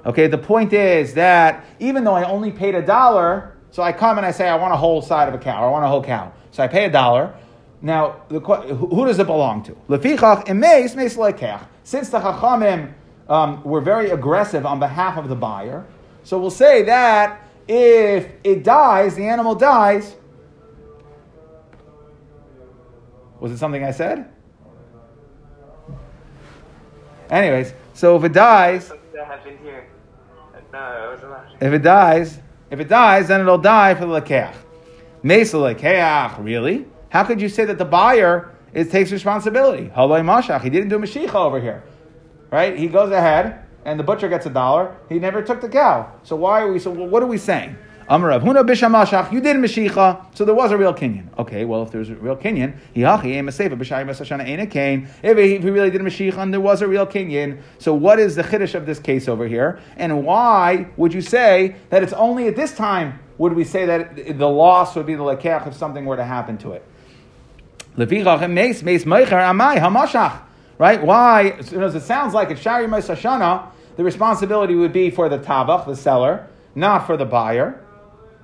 Okay, 0.04 0.26
the 0.26 0.38
point 0.38 0.72
is 0.72 1.14
that 1.14 1.64
even 1.78 2.04
though 2.04 2.14
I 2.14 2.24
only 2.24 2.50
paid 2.50 2.74
a 2.74 2.82
dollar, 2.82 3.56
so 3.70 3.82
I 3.82 3.92
come 3.92 4.16
and 4.18 4.26
I 4.26 4.32
say 4.32 4.48
I 4.48 4.56
want 4.56 4.72
a 4.72 4.76
whole 4.76 5.02
side 5.02 5.28
of 5.28 5.34
a 5.34 5.38
cow, 5.38 5.62
or 5.62 5.68
I 5.68 5.70
want 5.70 5.84
a 5.84 5.88
whole 5.88 6.02
cow, 6.02 6.32
so 6.50 6.62
I 6.62 6.68
pay 6.68 6.84
a 6.86 6.90
dollar. 6.90 7.34
Now, 7.84 8.22
the, 8.28 8.38
who 8.38 9.06
does 9.06 9.18
it 9.18 9.26
belong 9.26 9.64
to? 9.64 9.76
Since 11.82 12.10
the 12.10 12.20
Chachamim 12.20 12.92
um, 13.28 13.64
were 13.64 13.80
very 13.80 14.10
aggressive 14.10 14.64
on 14.64 14.78
behalf 14.78 15.16
of 15.18 15.28
the 15.28 15.34
buyer, 15.34 15.84
so 16.22 16.38
we'll 16.38 16.50
say 16.50 16.82
that 16.84 17.41
if 17.68 18.28
it 18.44 18.64
dies, 18.64 19.14
the 19.14 19.24
animal 19.24 19.54
dies. 19.54 20.14
Was 23.40 23.52
it 23.52 23.58
something 23.58 23.82
I 23.82 23.90
said? 23.90 24.30
Anyways, 27.30 27.72
so 27.94 28.16
if 28.16 28.24
it 28.24 28.32
dies, 28.32 28.92
if 31.60 31.72
it 31.72 31.82
dies, 31.82 32.38
if 32.70 32.80
it 32.80 32.88
dies, 32.88 33.28
then 33.28 33.40
it'll 33.40 33.58
die 33.58 33.94
for 33.94 34.06
the 34.06 34.20
lekeach. 34.20 34.54
Mesa 35.22 35.56
lekeach, 35.56 36.44
really? 36.44 36.86
How 37.08 37.24
could 37.24 37.40
you 37.40 37.48
say 37.48 37.64
that 37.64 37.78
the 37.78 37.84
buyer 37.84 38.54
is, 38.72 38.88
takes 38.90 39.10
responsibility? 39.12 39.90
Haloi 39.94 40.22
mashach, 40.22 40.62
he 40.62 40.70
didn't 40.70 40.88
do 40.88 40.98
mashicha 40.98 41.34
over 41.34 41.60
here, 41.60 41.82
right? 42.50 42.78
He 42.78 42.86
goes 42.86 43.10
ahead 43.10 43.64
and 43.84 43.98
the 43.98 44.04
butcher 44.04 44.28
gets 44.28 44.46
a 44.46 44.50
dollar. 44.50 44.96
He 45.08 45.18
never 45.18 45.42
took 45.42 45.60
the 45.60 45.68
cow. 45.68 46.12
So 46.22 46.36
why 46.36 46.62
are 46.62 46.72
we? 46.72 46.78
So 46.78 46.90
what 46.90 47.22
are 47.22 47.26
we 47.26 47.38
saying? 47.38 47.76
Amarav 48.08 48.42
Huna 48.42 48.66
Bishamashach, 48.66 49.32
you 49.32 49.40
did 49.40 49.56
Mashicha, 49.56 50.26
so 50.34 50.44
there 50.44 50.54
was 50.54 50.72
a 50.72 50.76
real 50.76 50.92
Kinyan. 50.92 51.26
Okay, 51.38 51.64
well, 51.64 51.82
if 51.82 51.92
there's 51.92 52.10
a 52.10 52.16
real 52.16 52.36
Kinyan, 52.36 52.76
if 55.22 55.38
he 55.38 55.70
really 55.70 55.90
did 55.90 56.00
Mashicha 56.00 56.38
and 56.38 56.52
there 56.52 56.60
was 56.60 56.82
a 56.82 56.88
real 56.88 57.06
Kinyan, 57.06 57.62
so 57.78 57.94
what 57.94 58.18
is 58.18 58.34
the 58.34 58.42
Chiddush 58.42 58.74
of 58.74 58.86
this 58.86 58.98
case 58.98 59.28
over 59.28 59.46
here? 59.46 59.80
And 59.96 60.24
why 60.26 60.88
would 60.96 61.14
you 61.14 61.22
say 61.22 61.76
that 61.90 62.02
it's 62.02 62.12
only 62.12 62.48
at 62.48 62.56
this 62.56 62.74
time 62.74 63.20
would 63.38 63.54
we 63.54 63.64
say 63.64 63.86
that 63.86 64.38
the 64.38 64.48
loss 64.48 64.94
would 64.94 65.06
be 65.06 65.14
the 65.14 65.22
Lekech 65.22 65.66
if 65.66 65.74
something 65.74 66.04
were 66.04 66.16
to 66.16 66.24
happen 66.24 66.58
to 66.58 66.72
it? 66.72 66.84
Right? 70.82 71.00
Why? 71.00 71.52
Because 71.52 71.94
it 71.94 72.02
sounds 72.02 72.34
like 72.34 72.50
it's 72.50 72.60
Shari 72.60 72.88
Masashana, 72.88 73.70
the 73.94 74.02
responsibility 74.02 74.74
would 74.74 74.92
be 74.92 75.10
for 75.10 75.28
the 75.28 75.38
Tavach, 75.38 75.86
the 75.86 75.94
seller, 75.94 76.48
not 76.74 77.06
for 77.06 77.16
the 77.16 77.24
buyer. 77.24 77.84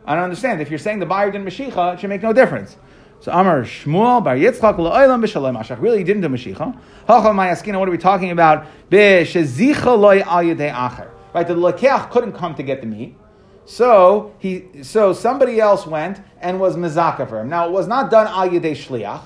I 0.07 0.15
don't 0.15 0.23
understand. 0.23 0.63
If 0.63 0.71
you're 0.71 0.79
saying 0.79 1.01
the 1.01 1.07
buyer 1.07 1.33
didn't 1.33 1.49
Mashicha, 1.49 1.95
it 1.95 1.99
should 1.99 2.11
make 2.11 2.23
no 2.23 2.33
difference. 2.33 2.77
So 3.19 3.33
Amar 3.33 3.63
Shmuel 3.63 4.23
Bar 4.23 4.37
Yitzchak 4.37 4.77
La'olam 4.77 5.21
B'Shalom 5.21 5.61
Ashach. 5.61 5.83
Really, 5.83 5.99
he 5.99 6.05
didn't 6.05 6.23
do 6.23 6.29
Mashicha. 6.29 6.79
Hachal 7.09 7.35
Mayaskina. 7.35 7.77
What 7.77 7.89
are 7.89 7.91
we 7.91 7.99
talking 7.99 8.31
about? 8.31 8.67
B'Shezicha 8.89 9.99
Loy 9.99 10.21
Al 10.21 10.45
Yedei 10.45 10.73
Acher. 10.73 11.11
Right, 11.35 11.45
the 11.45 11.57
Lekeach 11.57 12.09
couldn't 12.13 12.35
come 12.35 12.55
to 12.55 12.63
get 12.63 12.83
the 12.83 12.87
meat. 12.87 13.17
So 13.65 14.33
he, 14.39 14.85
so 14.85 15.13
somebody 15.13 15.59
else 15.59 15.89
went 15.89 16.21
and 16.41 16.61
was 16.61 16.77
mezaka 16.77 17.29
for 17.29 17.41
him. 17.41 17.49
Now 17.49 17.67
it 17.67 17.73
was 17.73 17.89
not 17.89 18.13
done 18.13 18.29
al 18.29 18.49
yedei 18.49 18.77
shliach, 18.77 19.23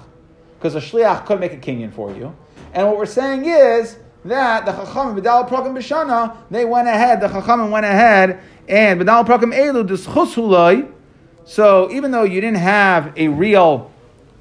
because 0.59 0.75
a 0.75 0.81
shliach 0.81 1.27
could 1.27 1.41
make 1.41 1.53
a 1.53 1.59
kinyan 1.59 1.93
for 1.93 2.11
you. 2.11 2.35
And 2.73 2.87
what 2.87 2.97
we're 2.97 3.07
saying 3.07 3.45
is 3.45 3.97
that 4.25 4.65
the 4.65 4.73
chachamim 4.73 5.21
b'dal 5.21 5.49
prokim 5.49 5.75
b'shana 5.75 6.37
they 6.51 6.65
went 6.65 6.89
ahead. 6.89 7.21
The 7.21 7.29
chachamim 7.29 7.71
went 7.71 7.87
ahead 7.87 8.41
and 8.69 9.01
b'dal 9.01 9.27
prakim 9.27 9.55
elu 9.55 9.87
dischus 9.87 10.93
So 11.45 11.91
even 11.91 12.11
though 12.11 12.25
you 12.25 12.41
didn't 12.41 12.59
have 12.59 13.13
a 13.17 13.29
real 13.29 13.91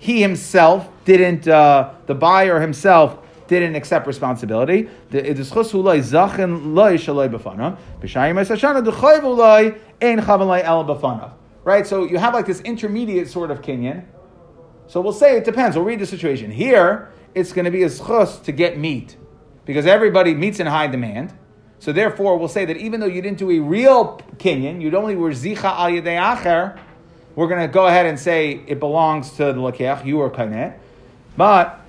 he 0.02 0.20
himself 0.20 0.90
didn't, 1.06 1.48
uh, 1.48 1.92
the 2.08 2.16
buyer 2.16 2.60
himself 2.60 3.20
didn't 3.48 3.76
accept 3.76 4.08
responsibility. 4.08 4.90
Right? 11.64 11.88
So 11.88 12.04
you 12.06 12.18
have 12.18 12.34
like 12.34 12.46
this 12.48 12.62
intermediate 12.62 13.30
sort 13.30 13.52
of 13.52 13.62
Kinyan. 13.62 14.06
So 14.88 15.02
we'll 15.02 15.14
say 15.14 15.38
it 15.38 15.46
depends. 15.46 15.76
We'll 15.76 15.86
read 15.86 16.00
the 16.00 16.08
situation. 16.08 16.50
Here, 16.50 17.12
it's 17.34 17.54
going 17.54 17.66
to 17.66 17.72
be 17.72 17.84
a 17.84 17.90
schus 17.90 18.44
to 18.44 18.52
get 18.52 18.78
meat 18.78 19.18
because 19.66 19.86
everybody 19.86 20.34
meets 20.34 20.60
in 20.60 20.68
high 20.68 20.88
demand. 20.88 21.34
So 21.80 21.92
therefore, 21.92 22.38
we'll 22.38 22.48
say 22.48 22.66
that 22.66 22.78
even 22.78 23.00
though 23.00 23.08
you 23.08 23.22
didn't 23.22 23.40
do 23.40 23.50
a 23.50 23.60
real 23.60 24.20
kinyan, 24.38 24.82
you 24.82 24.96
only 24.96 25.16
were 25.16 25.32
zicha 25.32 25.64
al 25.64 25.90
yedei 25.90 26.20
acher, 26.20 26.78
we're 27.36 27.48
going 27.48 27.62
to 27.62 27.68
go 27.68 27.88
ahead 27.88 28.06
and 28.06 28.20
say 28.20 28.62
it 28.68 28.80
belongs 28.80 29.32
to 29.32 29.46
the 29.46 29.54
lakeach, 29.54 30.06
you 30.06 30.22
are 30.22 30.30
kanet. 30.30 30.78
But 31.38 31.80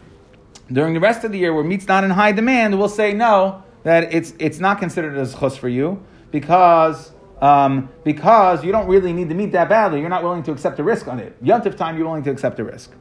during 0.70 0.94
the 0.94 1.00
rest 1.00 1.24
of 1.24 1.32
the 1.32 1.38
year 1.38 1.52
where 1.52 1.64
meat's 1.64 1.88
not 1.88 2.04
in 2.04 2.10
high 2.10 2.32
demand, 2.32 2.78
we'll 2.78 2.88
say 2.88 3.12
no, 3.12 3.62
that 3.82 4.14
it's, 4.14 4.32
it's 4.38 4.60
not 4.60 4.78
considered 4.78 5.16
as 5.18 5.34
chus 5.34 5.56
for 5.56 5.68
you 5.68 6.02
because, 6.30 7.12
um, 7.40 7.90
because 8.04 8.64
you 8.64 8.72
don't 8.72 8.86
really 8.86 9.12
need 9.12 9.28
the 9.28 9.34
meat 9.34 9.52
that 9.52 9.68
badly. 9.68 10.00
You're 10.00 10.08
not 10.08 10.22
willing 10.22 10.44
to 10.44 10.52
accept 10.52 10.76
the 10.76 10.84
risk 10.84 11.08
on 11.08 11.18
it. 11.18 11.42
Yontif 11.44 11.76
time, 11.76 11.96
you're 11.98 12.06
willing 12.06 12.22
to 12.22 12.30
accept 12.30 12.56
the 12.56 12.64
risk. 12.64 12.92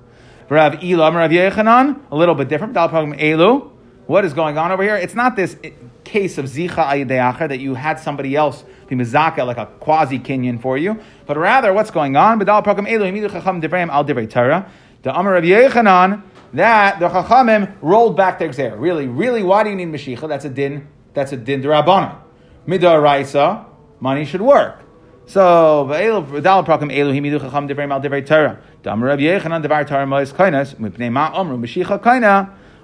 Rav 0.52 0.84
Elam, 0.84 1.16
Rav 1.16 1.32
Yechanan, 1.32 2.02
a 2.12 2.16
little 2.18 2.36
bit 2.36 2.50
different. 2.50 2.74
Dal 2.74 2.90
Pagam 2.90 3.18
Elu. 3.18 3.72
What 4.06 4.26
is 4.26 4.34
going 4.34 4.58
on 4.58 4.74
over 4.74 4.84
here? 4.84 4.98
It's 4.98 5.16
not 5.16 5.38
this 5.38 5.56
case 6.04 6.38
of 6.38 6.44
Zicha 6.44 6.72
Ayideacher 6.72 7.48
that 7.48 7.62
you 7.62 7.74
had 7.74 8.02
somebody 8.02 8.36
else 8.36 8.66
be 8.90 8.98
Mizaka, 8.98 9.46
like 9.48 9.56
a 9.56 9.68
quasi 9.80 10.20
Kinyan 10.20 10.62
for 10.62 10.78
you, 10.78 11.00
but 11.26 11.38
rather 11.38 11.72
what's 11.72 11.90
going 11.90 12.18
on? 12.18 12.38
Badal 12.38 12.66
Pagam 12.66 12.86
Elu, 12.86 13.14
Himidu 13.14 13.32
Chacham 13.32 13.62
Devrayim 13.62 13.88
Al 13.88 14.04
Devrei 14.04 14.30
Torah. 14.30 14.70
The 15.04 15.18
Amar 15.18 15.36
Rav 15.36 15.44
Yechanan, 15.44 16.22
that 16.52 17.00
the 17.00 17.08
Chachamim 17.08 17.74
rolled 17.82 18.18
back 18.18 18.38
their 18.38 18.50
Xer. 18.50 18.78
Really, 18.78 19.08
really, 19.08 19.44
why 19.44 19.64
do 19.64 19.70
you 19.70 19.78
need 19.78 19.88
Mashiach? 19.88 20.28
That's 20.28 20.44
a 20.44 20.50
din, 20.50 20.86
that's 21.14 21.32
a 21.32 21.38
din 21.38 21.62
Rabbanon. 21.62 22.20
Midaraisa, 22.68 23.68
money 24.02 24.26
should 24.26 24.42
work. 24.42 24.84
So, 25.26 25.88
prakam 25.90 26.92
himidu. 26.92 27.40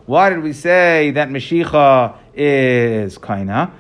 Why 0.06 0.30
did 0.30 0.42
we 0.42 0.54
say 0.54 1.12
that 1.12 1.30
mashicha 1.30 2.16
is 2.34 3.18
kaina? 3.18 3.72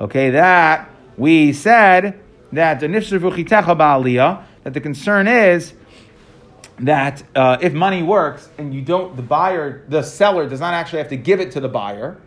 Okay, 0.00 0.30
that 0.30 0.90
we 1.16 1.52
said 1.54 2.20
that 2.52 2.80
the 2.80 2.86
nisrafu 2.86 3.32
chitecha 3.32 3.64
ba'aliyah. 3.64 4.42
That 4.64 4.74
the 4.74 4.80
concern 4.80 5.26
is 5.26 5.72
that 6.80 7.22
uh, 7.34 7.56
if 7.62 7.72
money 7.72 8.02
works 8.02 8.50
and 8.58 8.74
you 8.74 8.82
don't, 8.82 9.16
the 9.16 9.22
buyer, 9.22 9.84
the 9.88 10.02
seller 10.02 10.48
does 10.48 10.60
not 10.60 10.74
actually 10.74 10.98
have 10.98 11.08
to 11.08 11.16
give 11.16 11.40
it 11.40 11.52
to 11.52 11.60
the 11.60 11.68
buyer. 11.68 12.20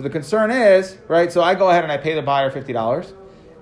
So 0.00 0.04
the 0.04 0.08
concern 0.08 0.50
is, 0.50 0.96
right? 1.08 1.30
So 1.30 1.42
I 1.42 1.54
go 1.54 1.68
ahead 1.68 1.82
and 1.82 1.92
I 1.92 1.98
pay 1.98 2.14
the 2.14 2.22
buyer 2.22 2.50
fifty 2.50 2.72
dollars, 2.72 3.12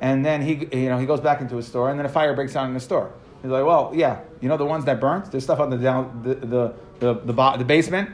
and 0.01 0.25
then 0.25 0.41
he, 0.41 0.69
you 0.73 0.89
know, 0.89 0.97
he 0.97 1.05
goes 1.05 1.21
back 1.21 1.41
into 1.41 1.57
his 1.57 1.67
store, 1.67 1.91
and 1.91 1.99
then 1.99 2.07
a 2.07 2.09
fire 2.09 2.33
breaks 2.33 2.55
out 2.55 2.69
in 2.69 2.75
the 2.75 2.79
store. 2.79 3.13
He's 3.43 3.51
like, 3.51 3.65
well, 3.65 3.91
yeah, 3.93 4.21
you 4.41 4.49
know 4.49 4.57
the 4.57 4.65
ones 4.65 4.85
that 4.85 5.01
burnt, 5.01 5.33
there's 5.33 5.43
stuff 5.43 5.59
on 5.59 5.69
the 5.69 5.77
down, 5.77 6.23
the 6.23 6.35
the 6.37 6.75
the, 7.01 7.15
the, 7.33 7.57
the 7.57 7.65
basement. 7.65 8.11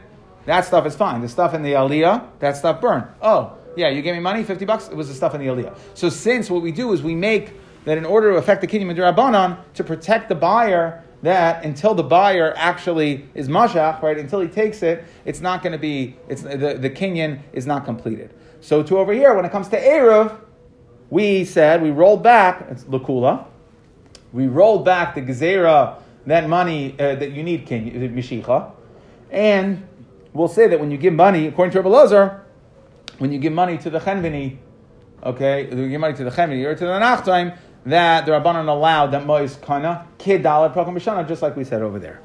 That 0.47 0.65
stuff 0.65 0.87
is 0.87 0.97
fine. 0.97 1.21
The 1.21 1.29
stuff 1.29 1.53
in 1.53 1.63
the 1.63 1.73
aliyah, 1.73 2.27
that 2.39 2.57
stuff 2.57 2.81
burned. 2.81 3.05
Oh, 3.21 3.59
yeah, 3.77 3.91
you 3.91 4.01
gave 4.01 4.15
me 4.15 4.21
money, 4.21 4.43
fifty 4.43 4.65
bucks. 4.65 4.89
It 4.89 4.97
was 4.97 5.09
the 5.09 5.15
stuff 5.15 5.35
in 5.35 5.43
the 5.43 5.49
aliyah. 5.49 5.77
So 5.93 6.09
since 6.09 6.49
what 6.49 6.63
we 6.63 6.73
do 6.73 6.95
is 6.95 7.03
we 7.03 7.15
make 7.15 7.53
that 7.85 7.99
in 7.99 8.07
order 8.07 8.33
to 8.33 8.39
affect 8.39 8.63
the 8.63 8.67
kingdom 8.67 8.89
of 8.89 8.97
Rabbanon 8.97 9.59
to 9.75 9.85
protect 9.85 10.31
the 10.31 10.35
buyer 10.35 11.04
that 11.25 11.65
until 11.65 11.95
the 11.95 12.03
buyer 12.03 12.53
actually 12.57 13.27
is 13.35 13.49
mashach, 13.49 14.03
right, 14.03 14.19
until 14.19 14.41
he 14.41 14.49
takes 14.49 14.83
it, 14.83 15.05
it's 15.25 15.41
not 15.41 15.63
going 15.63 15.73
to 15.73 15.79
be, 15.79 16.17
it's, 16.29 16.43
the, 16.43 16.77
the 16.79 16.91
kinyan 16.91 17.41
is 17.53 17.67
not 17.67 17.85
completed. 17.85 18.33
So 18.61 18.83
to 18.83 18.99
over 18.99 19.13
here, 19.13 19.35
when 19.35 19.45
it 19.45 19.53
comes 19.53 19.69
to 19.69 19.81
Erev, 19.81 20.39
we 21.11 21.45
said, 21.45 21.83
we 21.83 21.91
rolled 21.91 22.23
back, 22.23 22.67
it's 22.71 22.85
Lakula, 22.85 23.47
we 24.33 24.47
rolled 24.47 24.85
back 24.85 25.15
the 25.15 25.23
Gezerah, 25.23 25.97
that 26.27 26.49
money 26.49 26.95
uh, 26.99 27.15
that 27.17 27.33
you 27.33 27.43
need, 27.43 27.67
kinyan, 27.67 28.15
Mishicha, 28.15 28.73
and 29.31 29.87
we'll 30.33 30.49
say 30.49 30.67
that 30.67 30.79
when 30.79 30.91
you 30.91 30.99
give 30.99 31.15
money, 31.15 31.47
according 31.47 31.73
to 31.73 31.79
Rabbi 31.79 31.89
Lazar, 31.89 32.45
when 33.19 33.33
you 33.33 33.39
give 33.39 33.53
money 33.53 33.79
to 33.79 33.91
the 33.91 33.99
Chenvini, 33.99 34.59
okay, 35.23 35.69
you 35.71 35.89
give 35.89 36.01
money 36.01 36.15
to 36.15 36.25
the 36.25 36.31
Chenvini 36.31 36.65
or 36.65 36.75
to 36.75 36.85
the 36.85 36.93
Nachtaim, 36.93 37.57
that 37.87 38.27
the 38.27 38.33
Rabbanon 38.33 38.69
allowed 38.69 39.09
that 39.09 39.27
Mois 39.27 39.57
Kana, 39.57 40.07
Kid 40.19 40.43
Dalet 40.43 40.73
Prakam 40.75 40.95
B'Shana, 40.97 41.27
just 41.29 41.43
like 41.43 41.57
we 41.57 41.65
said 41.65 41.83
over 41.83 41.99
there. 41.99 42.21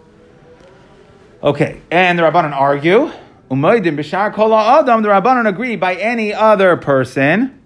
Okay, 1.44 1.82
and 1.92 2.18
the 2.18 2.24
Rabbanon 2.24 2.54
argue, 2.54 3.12
Umaydim 3.50 3.98
B'Shar 3.98 4.34
Kol 4.34 4.54
Adam, 4.54 5.04
the 5.04 5.10
Rabbanon 5.10 5.48
agree 5.48 5.76
by 5.76 5.96
any 5.96 6.34
other 6.34 6.78
person, 6.78 7.62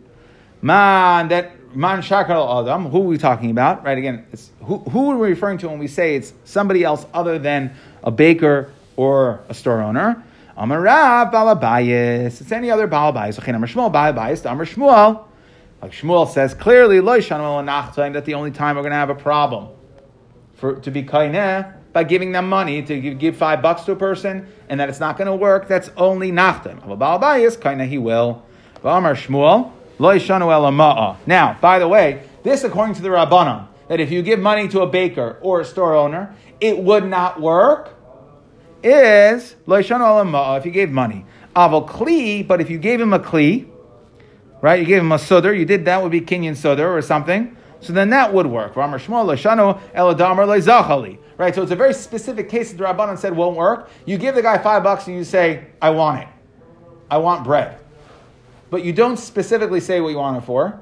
man, 0.62 1.28
that 1.28 1.76
man 1.76 2.02
Shakal 2.02 2.64
Adam, 2.64 2.86
who 2.86 3.02
are 3.02 3.06
we 3.06 3.18
talking 3.18 3.52
about? 3.52 3.84
Right, 3.84 3.98
again, 3.98 4.26
it's, 4.32 4.50
who, 4.62 4.78
who 4.80 5.12
are 5.12 5.18
we 5.18 5.30
referring 5.30 5.58
to 5.60 5.70
when 5.70 5.80
we 5.80 5.88
say 5.88 6.16
it's 6.16 6.34
somebody 6.46 6.84
else 6.84 7.06
other 7.14 7.40
than 7.40 7.76
a 8.04 8.12
baker 8.12 8.72
or 8.96 9.42
a 9.50 9.54
store 9.54 9.82
owner? 9.82 10.24
Amarav 10.58 11.32
Balabayis, 11.32 12.42
it's 12.42 12.52
any 12.52 12.70
other 12.70 12.88
Balabayis. 12.88 13.40
Okay, 13.40 13.52
Amar 13.52 13.68
Shmuel 13.68 13.92
Balabayis, 13.92 14.50
Amar 14.50 14.66
Shmuel. 14.66 15.26
Like 15.84 15.92
Shmuel 15.92 16.30
says 16.30 16.54
clearly, 16.54 17.02
that 17.02 18.24
the 18.26 18.34
only 18.36 18.52
time 18.52 18.78
we're 18.78 18.84
going 18.84 18.92
to 18.92 18.96
have 18.96 19.10
a 19.10 19.16
problem 19.16 19.68
for 20.54 20.80
to 20.80 20.90
be 20.90 21.04
kaineh 21.04 21.74
by 21.92 22.06
giving 22.06 22.32
them 22.32 22.48
money 22.48 22.82
to 22.84 23.02
give, 23.02 23.20
give 23.20 23.36
five 23.36 23.62
bucks 23.62 23.84
to 23.84 23.92
a 23.92 23.96
person, 23.98 24.48
and 24.70 24.80
that 24.80 24.88
it's 24.88 25.02
not 25.02 25.18
going 25.18 25.26
to 25.26 25.36
work. 25.36 25.68
That's 25.68 25.90
only 25.98 26.32
nachtem. 26.32 26.80
Balbayis 26.88 27.58
kaineh 27.58 27.86
he 27.86 27.98
will. 27.98 28.46
V'amar 28.82 29.14
Shmuel 29.14 29.74
lo 30.00 30.16
yishanu 30.16 30.46
elama'a. 30.46 31.18
Now, 31.28 31.58
by 31.60 31.80
the 31.80 31.88
way, 31.90 32.24
this 32.44 32.64
according 32.64 32.96
to 32.96 33.02
the 33.02 33.10
Rabbanon 33.10 33.68
that 33.90 34.00
if 34.00 34.10
you 34.10 34.22
give 34.22 34.40
money 34.40 34.70
to 34.70 34.84
a 34.84 34.88
baker 34.88 35.38
or 35.42 35.60
a 35.60 35.66
store 35.66 35.96
owner, 35.96 36.34
it 36.62 36.80
would 36.80 37.06
not 37.06 37.42
work. 37.42 37.94
Is 38.82 39.58
lo 39.66 39.82
yishanu 39.82 40.00
elama'a 40.00 40.60
if 40.60 40.66
you 40.66 40.72
gave 40.72 40.92
money. 40.92 41.26
Aval 41.58 41.90
kli, 41.90 42.48
but 42.48 42.62
if 42.62 42.70
you 42.70 42.78
gave 42.78 43.02
him 43.02 43.12
a 43.12 43.20
kli, 43.20 43.68
right? 44.64 44.80
You 44.80 44.86
gave 44.86 45.02
him 45.02 45.12
a 45.12 45.18
sudar, 45.18 45.56
you 45.56 45.66
did 45.66 45.84
that 45.86 46.02
would 46.02 46.14
be 46.14 46.22
kinyan 46.22 46.54
sudar 46.54 46.90
or 46.98 47.02
something. 47.02 47.58
So 47.82 47.92
then 47.92 48.12
that 48.12 48.34
would 48.34 48.48
work. 48.48 48.78
Right? 48.78 48.96
So 51.54 51.62
it's 51.62 51.72
a 51.72 51.76
very 51.76 51.94
specific 51.94 52.48
case 52.48 52.72
that 52.72 52.78
the 52.78 52.84
Rabbanan 52.86 53.20
said 53.20 53.36
won't 53.36 53.58
work. 53.58 53.90
You 54.06 54.18
give 54.18 54.36
the 54.36 54.42
guy 54.42 54.58
five 54.58 54.82
bucks 54.82 55.06
and 55.08 55.18
you 55.18 55.26
say, 55.26 55.66
I 55.82 55.90
want 55.90 56.22
it. 56.22 56.30
I 57.12 57.18
want 57.18 57.44
bread. 57.44 57.78
But 58.70 58.86
you 58.86 58.94
don't 58.94 59.18
specifically 59.18 59.82
say 59.82 60.00
what 60.00 60.10
you 60.10 60.18
want 60.18 60.38
it 60.38 60.46
for. 60.46 60.80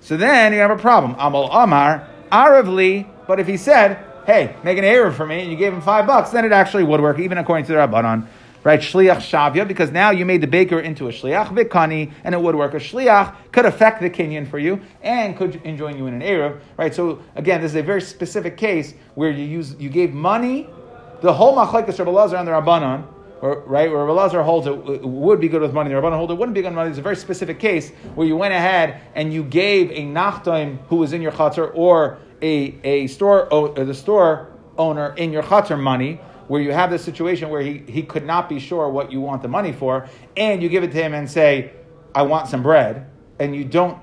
So 0.00 0.16
then 0.16 0.54
you 0.54 0.60
have 0.60 0.70
a 0.70 0.78
problem. 0.78 1.14
Amal 1.18 1.50
Amar, 1.52 2.08
Aravli, 2.32 3.06
but 3.26 3.38
if 3.38 3.46
he 3.46 3.58
said, 3.58 4.02
hey, 4.24 4.56
make 4.64 4.78
an 4.78 4.84
error 4.84 5.12
for 5.12 5.26
me, 5.26 5.42
and 5.42 5.50
you 5.50 5.58
gave 5.58 5.74
him 5.74 5.82
five 5.82 6.06
bucks, 6.06 6.30
then 6.30 6.46
it 6.46 6.52
actually 6.52 6.84
would 6.84 7.02
work, 7.02 7.18
even 7.18 7.36
according 7.36 7.66
to 7.66 7.72
the 7.72 7.78
Rabbanan. 7.78 8.26
Right, 8.64 8.80
shliach 8.80 9.18
shavya, 9.18 9.68
because 9.68 9.90
now 9.90 10.10
you 10.10 10.24
made 10.24 10.40
the 10.40 10.46
baker 10.46 10.80
into 10.80 11.06
a 11.08 11.12
shliach 11.12 11.48
vikani, 11.48 12.12
and. 12.24 12.34
A 12.34 12.38
shliach 12.38 13.36
could 13.52 13.66
affect 13.66 14.00
the 14.00 14.08
kinyan 14.08 14.48
for 14.48 14.58
you 14.58 14.80
and 15.02 15.36
could 15.36 15.56
enjoin 15.64 15.98
you 15.98 16.06
in 16.06 16.14
an 16.14 16.22
erev. 16.22 16.60
Right, 16.78 16.94
so 16.94 17.20
again, 17.36 17.60
this 17.60 17.72
is 17.72 17.76
a 17.76 17.82
very 17.82 18.00
specific 18.00 18.56
case 18.56 18.94
where 19.14 19.30
you 19.30 19.44
use 19.44 19.76
you 19.78 19.90
gave 19.90 20.14
money. 20.14 20.68
The 21.20 21.32
whole 21.32 21.54
machlekes 21.54 21.98
Rabbi 21.98 22.10
Lazar 22.10 22.36
and 22.36 22.48
the 22.48 22.52
Rabbanon, 22.52 23.06
or, 23.42 23.60
right, 23.66 23.90
where 23.90 24.04
Rabbi 24.04 24.12
Lazar 24.12 24.42
holds 24.42 24.66
it, 24.66 24.72
it 24.72 25.04
would 25.04 25.40
be 25.40 25.48
good 25.48 25.60
with 25.60 25.74
money. 25.74 25.90
The 25.90 25.96
Rabbanon 25.96 26.16
holds 26.16 26.32
it 26.32 26.36
wouldn't 26.36 26.54
be 26.54 26.62
good 26.62 26.68
with 26.68 26.76
money. 26.76 26.88
It's 26.88 26.98
a 26.98 27.02
very 27.02 27.16
specific 27.16 27.58
case 27.58 27.90
where 28.14 28.26
you 28.26 28.36
went 28.36 28.54
ahead 28.54 29.00
and 29.14 29.32
you 29.32 29.44
gave 29.44 29.90
a 29.90 30.04
nachtaim 30.04 30.78
who 30.88 30.96
was 30.96 31.12
in 31.12 31.20
your 31.20 31.32
chatzar 31.32 31.70
or 31.74 32.18
a 32.40 32.74
a 32.82 33.06
store 33.08 33.52
or 33.52 33.84
the 33.84 33.94
store 33.94 34.48
owner 34.78 35.14
in 35.16 35.32
your 35.32 35.42
chatzar 35.42 35.78
money 35.78 36.18
where 36.48 36.60
you 36.60 36.72
have 36.72 36.90
this 36.90 37.04
situation 37.04 37.48
where 37.48 37.62
he, 37.62 37.78
he 37.88 38.02
could 38.02 38.24
not 38.24 38.48
be 38.48 38.58
sure 38.58 38.88
what 38.88 39.10
you 39.10 39.20
want 39.20 39.42
the 39.42 39.48
money 39.48 39.72
for, 39.72 40.08
and 40.36 40.62
you 40.62 40.68
give 40.68 40.82
it 40.84 40.92
to 40.92 41.02
him 41.02 41.14
and 41.14 41.30
say, 41.30 41.72
I 42.14 42.22
want 42.22 42.48
some 42.48 42.62
bread, 42.62 43.10
and 43.38 43.54
you 43.54 43.64
don't 43.64 43.98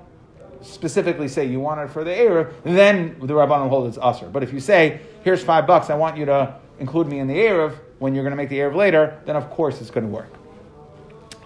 specifically 0.62 1.28
say 1.28 1.46
you 1.46 1.60
want 1.60 1.80
it 1.82 1.90
for 1.90 2.04
the 2.04 2.12
Erev, 2.12 2.54
then 2.64 3.18
the 3.20 3.34
Rabbanon 3.34 3.70
hold 3.70 3.88
it's 3.88 3.98
usher. 4.00 4.28
But 4.28 4.44
if 4.44 4.54
you 4.54 4.60
say, 4.60 5.02
here's 5.24 5.44
five 5.44 5.66
bucks, 5.66 5.90
I 5.90 5.96
want 5.96 6.18
you 6.18 6.26
to 6.26 6.56
include 6.80 7.08
me 7.08 7.20
in 7.20 7.28
the 7.28 7.36
Erev 7.36 7.78
when 8.00 8.14
you're 8.16 8.24
going 8.24 8.32
to 8.32 8.38
make 8.38 8.50
the 8.50 8.60
Erev 8.60 8.76
later, 8.76 9.20
then 9.26 9.36
of 9.36 9.50
course 9.50 9.82
it's 9.82 9.90
going 9.90 10.06
to 10.06 10.12
work. 10.12 10.32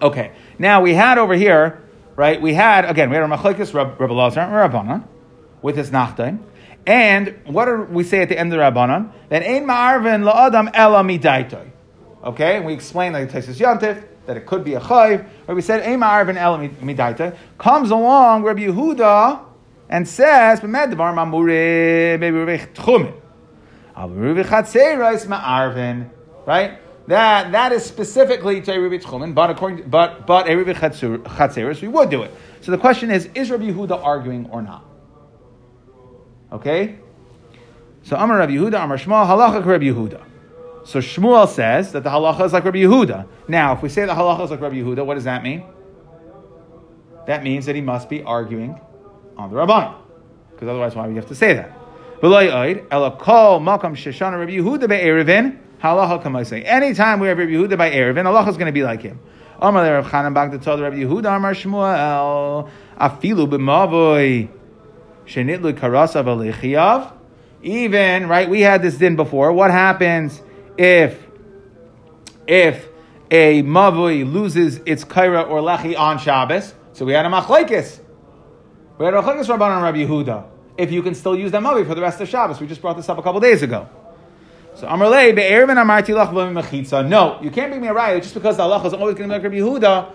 Okay, 0.02 0.32
now 0.58 0.82
we 0.82 0.92
had 0.92 1.18
over 1.18 1.34
here, 1.34 1.82
right, 2.16 2.40
we 2.40 2.52
had, 2.52 2.84
again, 2.84 3.08
we 3.08 3.16
had 3.16 3.22
our 3.22 3.38
Machlekes, 3.38 3.72
Rabbanon, 3.72 5.04
with 5.62 5.76
his 5.76 5.90
Nachtaim. 5.90 6.40
And 6.86 7.34
what 7.44 7.64
do 7.64 7.82
we 7.90 8.04
say 8.04 8.22
at 8.22 8.28
the 8.28 8.38
end 8.38 8.52
of 8.52 8.58
the 8.58 8.62
Rabbanon? 8.64 9.10
That 9.28 9.42
ein 9.42 9.66
ma'arvin 9.66 10.30
la'adam 10.30 10.70
ela 10.72 11.02
midaitoi. 11.02 11.70
Okay, 12.22 12.56
and 12.56 12.64
we 12.64 12.74
explained 12.74 13.14
like 13.14 13.30
Taisus 13.30 13.58
Yantif 13.58 14.04
that 14.26 14.36
it 14.36 14.46
could 14.46 14.64
be 14.64 14.74
a 14.74 14.80
chayv, 14.80 15.26
or 15.48 15.54
we 15.54 15.62
said 15.62 15.82
ein 15.82 16.00
ma'arvin 16.00 16.36
ela 16.36 16.58
midaitoi. 16.58 17.36
Comes 17.58 17.90
along 17.90 18.44
Rabbi 18.44 18.66
Yehuda 18.66 19.40
and 19.88 20.06
says, 20.06 20.60
"B'medvar 20.60 21.12
mamure 21.14 22.18
maybe 22.20 22.58
tchumin." 22.74 23.14
Right? 26.46 26.78
That 27.08 27.52
that 27.52 27.72
is 27.72 27.84
specifically 27.84 28.60
to 28.60 28.70
Eruv 28.72 29.02
Tchumen, 29.02 29.34
but 29.34 29.50
according 29.50 29.78
to, 29.78 29.88
but 29.88 30.26
but 30.26 30.46
Eruv 30.46 30.74
Chatzeris, 30.74 31.80
we 31.80 31.88
would 31.88 32.10
do 32.10 32.22
it. 32.22 32.34
So 32.60 32.72
the 32.72 32.78
question 32.78 33.10
is: 33.10 33.28
Is 33.34 33.50
Rabbi 33.50 33.70
Yehuda 33.70 34.04
arguing 34.04 34.46
or 34.50 34.60
not? 34.60 34.84
Okay. 36.52 36.98
So 38.02 38.16
Amar 38.16 38.38
Rabbi 38.38 38.52
Yehuda, 38.52 38.84
Amar 38.84 38.98
Shmuel, 38.98 39.26
halacha 39.26 39.64
Rabbi 39.64 39.86
Yehuda. 39.86 40.22
So 40.84 41.00
Shmuel 41.00 41.48
says 41.48 41.92
that 41.92 42.04
the 42.04 42.10
halacha 42.10 42.46
is 42.46 42.52
like 42.52 42.64
Rabbi 42.64 42.78
Yehuda. 42.78 43.26
Now, 43.48 43.72
if 43.74 43.82
we 43.82 43.88
say 43.88 44.06
the 44.06 44.12
halacha 44.12 44.44
is 44.44 44.50
like 44.50 44.60
Rabbi 44.60 44.76
Yehuda, 44.76 45.04
what 45.04 45.14
does 45.14 45.24
that 45.24 45.42
mean? 45.42 45.64
That 47.26 47.42
means 47.42 47.66
that 47.66 47.74
he 47.74 47.80
must 47.80 48.08
be 48.08 48.22
arguing 48.22 48.80
on 49.36 49.50
the 49.50 49.56
Rabbanim. 49.56 49.96
Because 50.52 50.68
otherwise, 50.68 50.94
why 50.94 51.06
would 51.06 51.14
you 51.14 51.20
have 51.20 51.28
to 51.28 51.34
say 51.34 51.54
that? 51.54 51.72
Anytime 56.64 57.20
we 57.20 57.28
have 57.28 57.38
Rabbi 57.38 57.50
Yehuda 57.50 57.76
by 57.76 57.90
Erevin, 57.90 58.24
Allah 58.24 58.48
is 58.48 58.56
going 58.56 58.66
to 58.66 58.72
be 58.72 58.84
like 58.84 59.02
him. 59.02 59.18
Shenitlu. 65.26 67.12
Even 67.62 68.28
right, 68.28 68.48
we 68.48 68.60
had 68.60 68.82
this 68.82 68.96
din 68.96 69.16
before. 69.16 69.52
What 69.52 69.70
happens 69.70 70.40
if 70.78 71.20
if 72.46 72.88
a 73.30 73.62
mavui 73.62 74.30
loses 74.30 74.76
its 74.86 75.04
kaira 75.04 75.48
or 75.48 75.60
lechi 75.60 75.98
on 75.98 76.18
Shabbos? 76.18 76.74
So 76.92 77.04
we 77.04 77.12
had 77.12 77.26
a 77.26 77.28
machlekes. 77.28 78.00
We 78.98 79.04
had 79.04 79.14
a 79.14 79.22
machlekes 79.22 79.46
Rabban 79.46 79.74
and 79.74 79.82
Rabbi 79.82 79.98
Yehuda. 79.98 80.46
If 80.78 80.92
you 80.92 81.02
can 81.02 81.14
still 81.14 81.36
use 81.36 81.50
that 81.52 81.62
mavui 81.62 81.86
for 81.86 81.94
the 81.94 82.02
rest 82.02 82.20
of 82.20 82.28
Shabbos, 82.28 82.60
we 82.60 82.66
just 82.66 82.80
brought 82.80 82.96
this 82.96 83.08
up 83.08 83.18
a 83.18 83.22
couple 83.22 83.40
days 83.40 83.62
ago. 83.62 83.88
So 84.76 84.86
Amarle 84.86 85.34
be'ervin 85.34 85.76
amarti 85.76 86.14
lach 86.14 86.32
mechitza. 86.32 87.08
No, 87.08 87.40
you 87.40 87.50
can't 87.50 87.70
bring 87.70 87.80
me 87.80 87.88
a 87.88 87.94
raya 87.94 88.20
just 88.22 88.34
because 88.34 88.58
the 88.58 88.62
Allah 88.62 88.86
is 88.86 88.92
always 88.92 89.16
going 89.16 89.28
to 89.28 89.38
be 89.38 89.42
like 89.42 89.42
Rabbi 89.42 89.56
Yehuda 89.56 90.12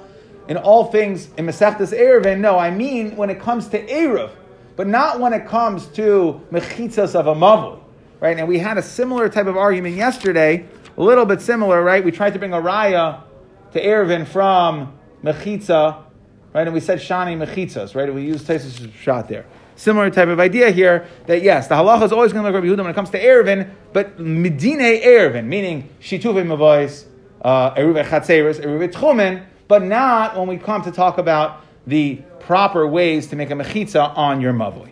in 0.48 0.58
all 0.58 0.86
things 0.86 1.30
in 1.38 1.48
Masechtas 1.48 1.98
Erevin. 1.98 2.40
No, 2.40 2.58
I 2.58 2.70
mean 2.70 3.16
when 3.16 3.30
it 3.30 3.40
comes 3.40 3.68
to 3.70 3.86
Erev, 3.88 4.30
but 4.76 4.88
not 4.88 5.20
when 5.20 5.34
it 5.34 5.48
comes 5.48 5.88
to 5.88 6.42
mechitzas 6.52 7.16
of 7.16 7.28
a 7.28 7.36
mavui. 7.36 7.80
Right, 8.20 8.38
and 8.38 8.48
we 8.48 8.60
had 8.60 8.78
a 8.78 8.84
similar 8.84 9.30
type 9.30 9.48
of 9.48 9.58
argument 9.58 9.96
yesterday, 9.96 10.68
a 10.96 11.02
little 11.02 11.26
bit 11.26 11.42
similar, 11.42 11.82
right? 11.82 12.04
We 12.04 12.12
tried 12.12 12.34
to 12.34 12.40
bring 12.40 12.54
a 12.54 12.62
raya 12.62 13.24
to 13.74 13.84
Erevin 13.84 14.28
from 14.28 14.94
mechitza, 15.24 16.04
right? 16.54 16.68
And 16.68 16.74
we 16.74 16.82
said 16.82 17.00
shani 17.00 17.36
mechitzas, 17.36 17.96
right? 17.96 18.14
We 18.14 18.24
used 18.24 18.46
Taisus 18.46 18.94
shot 18.94 19.28
there. 19.28 19.46
Similar 19.76 20.12
type 20.12 20.28
of 20.28 20.40
idea 20.40 20.70
here 20.70 21.08
that 21.26 21.42
yes, 21.42 21.68
the 21.68 21.74
halacha 21.74 22.04
is 22.04 22.12
always 22.12 22.32
going 22.32 22.46
to 22.46 22.52
look 22.52 22.62
Rabbi 22.62 22.68
Yehuda 22.68 22.84
when 22.84 22.92
it 22.92 22.94
comes 22.94 23.10
to 23.12 23.20
Erevin, 23.20 23.72
but 23.94 24.20
Medine 24.20 25.02
Erevin, 25.02 25.46
meaning 25.46 25.90
Shituvim 26.00 26.46
Mavois, 26.46 27.06
uh, 27.42 27.74
Eruv 27.74 28.04
Chatzeris, 28.06 28.64
Eruv 28.64 28.92
Tchumen, 28.92 29.46
but 29.68 29.82
not 29.82 30.38
when 30.38 30.48
we 30.48 30.58
come 30.58 30.84
to 30.84 30.92
talk 30.92 31.18
about 31.18 31.66
the 31.88 32.22
proper 32.40 32.88
ways 32.88 33.28
to 33.28 33.36
make 33.36 33.50
a 33.50 33.54
mechitza 33.54 34.18
on 34.18 34.42
your 34.42 34.54
mavoi. 34.54 34.90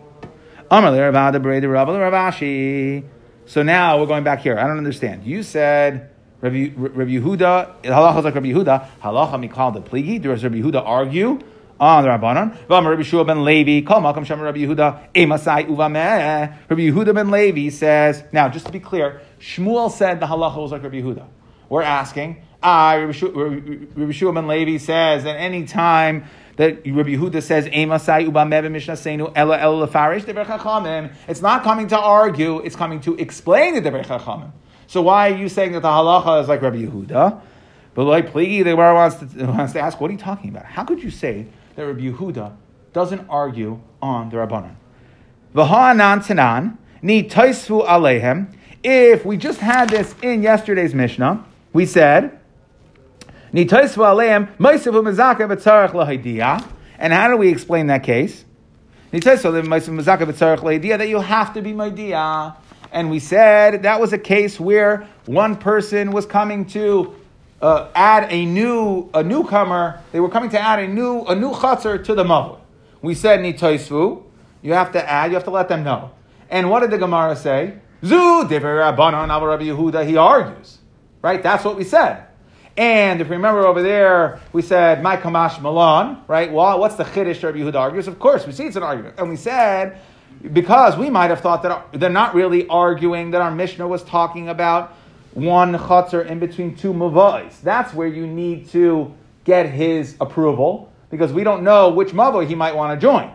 So 3.46 3.62
now 3.62 3.98
we're 3.98 4.06
going 4.06 4.24
back 4.24 4.40
here. 4.40 4.58
I 4.58 4.66
don't 4.66 4.78
understand. 4.78 5.24
You 5.24 5.42
said 5.42 6.10
Rabbi, 6.40 6.68
Yehuda, 6.68 7.82
halacha 7.82 8.22
like 8.22 8.34
Rabbi 8.34 8.48
Yehuda, 8.48 8.86
halacha 9.02 9.48
mikal 9.48 9.74
de 9.74 9.80
pligi. 9.80 10.22
Does 10.22 10.44
Rabbi 10.44 10.56
Yehuda 10.56 10.82
argue 10.84 11.40
on 11.80 12.04
the 12.04 12.10
Rabbanon. 12.10 12.56
Rabbi 12.68 13.02
Shua 13.02 13.24
ben 13.24 13.44
Levi, 13.44 13.84
Kol 13.86 14.00
Malkam 14.00 14.24
Shem 14.24 14.40
Rabbi 14.40 14.58
Yehuda, 14.58 15.12
Emasai 15.14 15.66
Uvameh. 15.66 16.54
Rabbi 16.68 16.82
Yehuda 16.82 17.14
ben 17.14 17.30
Levi 17.30 17.70
says, 17.70 18.22
now 18.32 18.48
just 18.48 18.66
to 18.66 18.72
be 18.72 18.80
clear, 18.80 19.20
Shmuel 19.40 19.90
said 19.90 20.20
the 20.20 20.26
halacha 20.26 20.56
was 20.56 20.72
like 20.72 20.82
Rabbi 20.82 21.00
Yehuda. 21.00 21.26
We're 21.68 21.82
asking, 21.82 22.42
ah, 22.62 22.92
Rabbi 22.92 23.12
Shua 23.12 24.32
ben 24.32 24.46
Levi 24.46 24.76
says 24.76 25.24
that 25.24 25.36
any 25.36 25.64
time 25.64 26.24
that 26.60 26.86
Rabbi 26.86 27.16
Yehuda 27.16 27.42
says, 27.42 27.66
Ela 27.72 27.96
it's 31.26 31.40
not 31.40 31.62
coming 31.62 31.88
to 31.88 31.98
argue, 31.98 32.58
it's 32.58 32.76
coming 32.76 33.00
to 33.00 33.16
explain 33.16 33.74
the 33.74 33.80
Dever 33.80 34.02
Chachamim. 34.02 34.52
So 34.86 35.00
why 35.00 35.30
are 35.30 35.36
you 35.36 35.48
saying 35.48 35.72
that 35.72 35.80
the 35.80 35.88
halacha 35.88 36.42
is 36.42 36.48
like 36.48 36.60
Rabbi 36.60 36.82
Yehuda? 36.82 37.40
But 37.94 38.04
like 38.04 38.30
Pligi, 38.30 38.58
the 38.58 38.72
Gemara 38.72 38.92
wants 38.92 39.16
to, 39.16 39.26
wants 39.46 39.72
to 39.72 39.80
ask, 39.80 39.98
what 39.98 40.10
are 40.10 40.12
you 40.12 40.18
talking 40.18 40.50
about? 40.50 40.66
How 40.66 40.84
could 40.84 41.02
you 41.02 41.10
say 41.10 41.46
that 41.76 41.86
Rabbi 41.86 42.02
Yehuda 42.02 42.54
doesn't 42.92 43.26
argue 43.30 43.80
on 44.02 44.28
the 44.28 44.36
Rabbanan. 44.36 44.74
V'ha'anan 45.54 46.26
tanan, 46.26 46.76
ni 47.00 47.22
taisvu 47.22 47.86
alehem. 47.86 48.52
If 48.82 49.24
we 49.24 49.38
just 49.38 49.60
had 49.60 49.88
this 49.88 50.14
in 50.22 50.42
yesterday's 50.42 50.94
Mishnah, 50.94 51.42
we 51.72 51.86
said, 51.86 52.38
And 53.52 53.70
how 57.12 57.28
do 57.28 57.36
we 57.36 57.48
explain 57.48 57.88
that 57.88 58.04
case? 58.04 58.44
That 59.12 61.06
you 61.08 61.20
have 61.20 61.54
to 61.54 61.62
be 61.62 61.72
maidiyah. 61.72 62.56
And 62.92 63.10
we 63.10 63.18
said 63.18 63.84
that 63.84 64.00
was 64.00 64.12
a 64.12 64.18
case 64.18 64.60
where 64.60 65.08
one 65.26 65.56
person 65.56 66.12
was 66.12 66.26
coming 66.26 66.66
to 66.66 67.14
uh, 67.62 67.88
add 67.94 68.32
a 68.32 68.44
new 68.44 69.08
a 69.14 69.22
newcomer. 69.22 70.02
They 70.12 70.20
were 70.20 70.28
coming 70.28 70.50
to 70.50 70.60
add 70.60 70.80
a 70.80 70.88
new 70.88 71.22
a 71.22 71.34
new 71.34 71.52
chutzner 71.52 72.04
to 72.04 72.14
the 72.14 72.24
mavur. 72.24 72.58
We 73.02 73.14
said 73.14 73.40
nitoisvu. 73.40 74.22
You 74.62 74.72
have 74.74 74.92
to 74.92 75.08
add. 75.08 75.30
You 75.30 75.34
have 75.34 75.44
to 75.44 75.50
let 75.50 75.68
them 75.68 75.84
know. 75.84 76.10
And 76.48 76.68
what 76.68 76.80
did 76.80 76.90
the 76.90 76.98
Gemara 76.98 77.36
say? 77.36 77.78
Zu 78.04 78.44
Rabbanon 78.44 79.28
Rabbi 79.28 79.64
Yehuda. 79.64 80.06
He 80.06 80.16
argues, 80.16 80.78
right? 81.22 81.42
That's 81.42 81.64
what 81.64 81.76
we 81.76 81.84
said. 81.84 82.26
And 82.80 83.20
if 83.20 83.26
you 83.26 83.34
remember 83.34 83.66
over 83.66 83.82
there, 83.82 84.40
we 84.54 84.62
said 84.62 85.02
my 85.02 85.18
kamash 85.18 85.60
malan, 85.60 86.16
right? 86.26 86.50
Well, 86.50 86.80
what's 86.80 86.94
the 86.94 87.04
chiddush 87.04 87.42
Rabbi 87.42 87.58
Yehuda 87.58 87.74
argues? 87.74 88.08
Of 88.08 88.18
course, 88.18 88.46
we 88.46 88.52
see 88.52 88.64
it's 88.64 88.76
an 88.76 88.82
argument, 88.82 89.16
and 89.18 89.28
we 89.28 89.36
said 89.36 90.00
because 90.54 90.96
we 90.96 91.10
might 91.10 91.28
have 91.28 91.40
thought 91.40 91.62
that 91.62 91.92
they're 91.92 92.08
not 92.08 92.34
really 92.34 92.66
arguing 92.68 93.32
that 93.32 93.42
our 93.42 93.50
Mishnah 93.50 93.86
was 93.86 94.02
talking 94.04 94.48
about 94.48 94.94
one 95.34 95.74
chutzner 95.74 96.24
in 96.24 96.38
between 96.38 96.74
two 96.74 96.94
mavais. 96.94 97.60
That's 97.60 97.92
where 97.92 98.08
you 98.08 98.26
need 98.26 98.70
to 98.70 99.12
get 99.44 99.68
his 99.68 100.16
approval 100.18 100.90
because 101.10 101.34
we 101.34 101.44
don't 101.44 101.62
know 101.62 101.90
which 101.90 102.12
mavoi 102.12 102.46
he 102.46 102.54
might 102.54 102.74
want 102.74 102.98
to 102.98 103.06
join. 103.06 103.30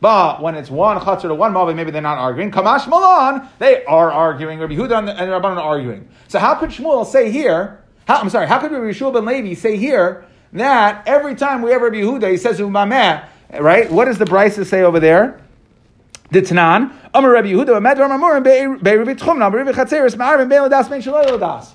But 0.00 0.42
when 0.42 0.56
it's 0.56 0.70
one 0.70 0.98
chutzner 0.98 1.28
to 1.28 1.36
one 1.36 1.54
mavoi, 1.54 1.76
maybe 1.76 1.92
they're 1.92 2.02
not 2.02 2.18
arguing. 2.18 2.50
Kamash 2.50 2.88
Malan, 2.88 3.48
they 3.60 3.84
are 3.84 4.10
arguing. 4.10 4.58
Rabbi 4.58 4.74
Huda 4.74 4.98
and 4.98 5.08
Rabbanan 5.08 5.58
are 5.58 5.60
arguing. 5.60 6.08
So 6.26 6.40
how 6.40 6.56
could 6.56 6.70
Shmuel 6.70 7.06
say 7.06 7.30
here? 7.30 7.84
How, 8.08 8.20
I'm 8.20 8.30
sorry. 8.30 8.46
How 8.48 8.58
could 8.58 8.72
Rabbi 8.72 8.86
Shmuel 8.86 9.12
ben 9.12 9.26
Levi 9.26 9.52
say 9.52 9.76
here 9.76 10.24
that 10.54 11.06
every 11.06 11.34
time 11.34 11.60
we 11.60 11.72
have 11.72 11.82
Rabbi 11.82 11.96
Yehuda, 11.96 12.30
he 12.30 12.38
says 12.38 12.58
umameh, 12.58 13.22
right? 13.60 13.92
What 13.92 14.06
does 14.06 14.16
the 14.16 14.24
Brisa 14.24 14.64
say 14.64 14.80
over 14.82 14.98
there? 14.98 15.42
Das. 21.38 21.74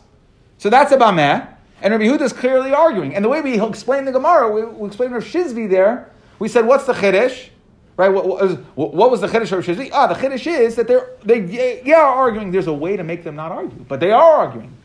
So 0.57 0.69
that's 0.71 0.91
a 0.91 0.97
Bameh, 0.97 1.47
and 1.83 1.93
Rabbi 1.93 2.05
Yehuda 2.05 2.21
is 2.21 2.33
clearly 2.33 2.73
arguing. 2.73 3.13
And 3.13 3.23
the 3.23 3.29
way 3.29 3.41
we 3.41 3.61
explain 3.61 4.05
the 4.05 4.11
Gemara, 4.11 4.51
we, 4.51 4.65
we 4.65 4.87
explain 4.87 5.11
Rav 5.11 5.23
Shizvi 5.23 5.69
there, 5.69 6.09
we 6.39 6.47
said, 6.47 6.65
what's 6.65 6.85
the 6.85 6.93
Chiddush? 6.93 7.49
Right? 7.95 8.09
What, 8.09 8.27
what, 8.27 8.41
was, 8.41 8.57
what 8.73 9.11
was 9.11 9.21
the 9.21 9.27
Chiddush 9.27 9.51
of 9.55 9.63
Shizvi? 9.63 9.91
Ah, 9.93 10.07
the 10.07 10.15
Chiddush 10.15 10.47
is 10.47 10.75
that 10.77 10.87
they're, 10.87 11.11
they, 11.23 11.83
yeah, 11.83 11.97
are 11.97 12.15
arguing. 12.15 12.49
There's 12.49 12.65
a 12.65 12.73
way 12.73 12.97
to 12.97 13.03
make 13.03 13.23
them 13.23 13.35
not 13.35 13.51
argue, 13.51 13.85
but 13.87 13.99
they 13.99 14.11
are 14.11 14.33
arguing. 14.37 14.75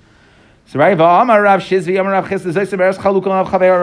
So, 0.69 0.79
right? 0.79 0.93
Amar 0.93 1.43
Rav 1.43 1.61
Shizvi, 1.61 1.99
Amar 1.99 2.13
Rav 2.13 2.31
Rav 2.31 2.41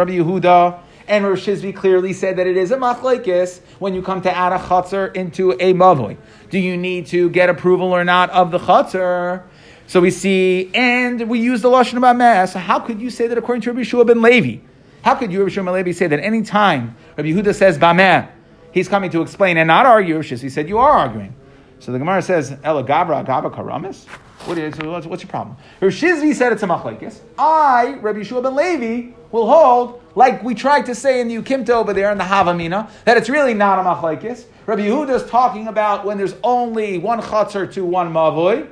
Yehuda, 0.07 0.79
and 1.07 1.25
Rosh 1.25 1.47
Shizvi 1.47 1.75
clearly 1.75 2.13
said 2.13 2.37
that 2.37 2.45
it 2.45 2.57
is 2.57 2.69
a 2.69 2.77
machlaikis 2.77 3.59
when 3.79 3.95
you 3.95 4.03
come 4.03 4.21
to 4.21 4.31
add 4.31 4.53
a 4.53 4.59
chutzner 4.59 5.11
into 5.15 5.53
a 5.53 5.73
mavoi. 5.73 6.15
Do 6.51 6.59
you 6.59 6.77
need 6.77 7.07
to 7.07 7.31
get 7.31 7.49
approval 7.49 7.87
or 7.87 8.03
not 8.03 8.29
of 8.29 8.51
the 8.51 8.59
chutzner? 8.59 9.41
So 9.87 9.99
we 9.99 10.11
see, 10.11 10.69
and 10.75 11.27
we 11.27 11.39
use 11.39 11.63
the 11.63 11.69
lashon 11.69 11.97
about 11.97 12.17
mass. 12.17 12.53
How 12.53 12.79
could 12.79 13.01
you 13.01 13.09
say 13.09 13.25
that 13.25 13.37
according 13.39 13.63
to 13.63 13.71
Rabbi 13.71 13.81
Shua 13.81 14.05
ben 14.05 14.21
Levi? 14.21 14.61
How 15.01 15.15
could 15.15 15.31
you, 15.31 15.39
Rabbi 15.39 15.49
Shua 15.49 15.63
ben 15.63 15.73
Levi, 15.73 15.91
say 15.91 16.05
that 16.05 16.19
any 16.19 16.43
time 16.43 16.95
Rabbi 17.17 17.29
Yehuda 17.29 17.55
says 17.55 17.79
bameh, 17.79 18.29
he's 18.71 18.87
coming 18.87 19.09
to 19.09 19.23
explain 19.23 19.57
and 19.57 19.69
not 19.69 19.87
argue? 19.87 20.21
He 20.21 20.49
said 20.49 20.69
you 20.69 20.77
are 20.77 20.91
arguing. 20.91 21.35
So 21.79 21.91
the 21.91 21.97
Gemara 21.97 22.21
says, 22.21 22.55
Ela 22.63 22.83
Gabra 22.83 23.25
Gabra 23.25 23.51
Karamis. 23.51 24.05
What 24.45 24.59
is, 24.59 24.77
what's, 24.77 25.07
what's 25.07 25.23
your 25.23 25.29
problem? 25.31 25.57
Rav 25.81 25.91
Shizvi 25.91 26.35
said 26.35 26.53
it's 26.53 26.61
a 26.61 26.67
machlekes. 26.67 27.19
I, 27.35 27.97
Rabbi 27.99 28.19
Yeshua 28.19 28.43
ben 28.43 28.55
Levi, 28.55 29.11
will 29.31 29.47
hold, 29.47 30.03
like 30.13 30.43
we 30.43 30.53
tried 30.53 30.85
to 30.85 30.93
say 30.93 31.19
in 31.19 31.27
the 31.27 31.35
Ukimta 31.35 31.71
over 31.71 31.93
there 31.93 32.11
in 32.11 32.19
the 32.19 32.23
Havamina, 32.23 32.87
that 33.05 33.17
it's 33.17 33.27
really 33.27 33.55
not 33.55 33.79
a 33.79 33.81
machlekes. 33.81 34.45
Rabbi 34.67 34.83
Yehuda 34.83 35.15
is 35.15 35.27
talking 35.31 35.67
about 35.67 36.05
when 36.05 36.19
there's 36.19 36.35
only 36.43 36.99
one 36.99 37.21
chutzner 37.21 37.73
to 37.73 37.83
one 37.83 38.13
mavoi. 38.13 38.69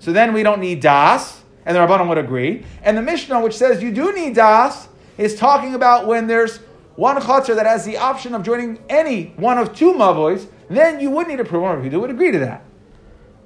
So 0.00 0.12
then 0.12 0.34
we 0.34 0.42
don't 0.42 0.60
need 0.60 0.80
das, 0.80 1.40
and 1.64 1.74
the 1.74 1.80
Rabbanon 1.80 2.06
would 2.10 2.18
agree. 2.18 2.66
And 2.82 2.94
the 2.94 3.02
Mishnah, 3.02 3.40
which 3.40 3.56
says 3.56 3.82
you 3.82 3.92
do 3.92 4.12
need 4.12 4.34
das, 4.34 4.86
is 5.16 5.34
talking 5.34 5.74
about 5.74 6.06
when 6.06 6.26
there's 6.26 6.58
one 6.96 7.16
chutzner 7.16 7.54
that 7.56 7.64
has 7.64 7.86
the 7.86 7.96
option 7.96 8.34
of 8.34 8.42
joining 8.42 8.78
any 8.90 9.32
one 9.36 9.56
of 9.56 9.74
two 9.74 9.94
mavois, 9.94 10.46
then 10.68 11.00
you 11.00 11.10
would 11.10 11.26
need 11.26 11.38
a 11.38 11.42
approval. 11.42 11.68
Rabbi 11.70 11.88
Yehuda 11.88 12.00
would 12.02 12.10
agree 12.10 12.32
to 12.32 12.38
that. 12.40 12.64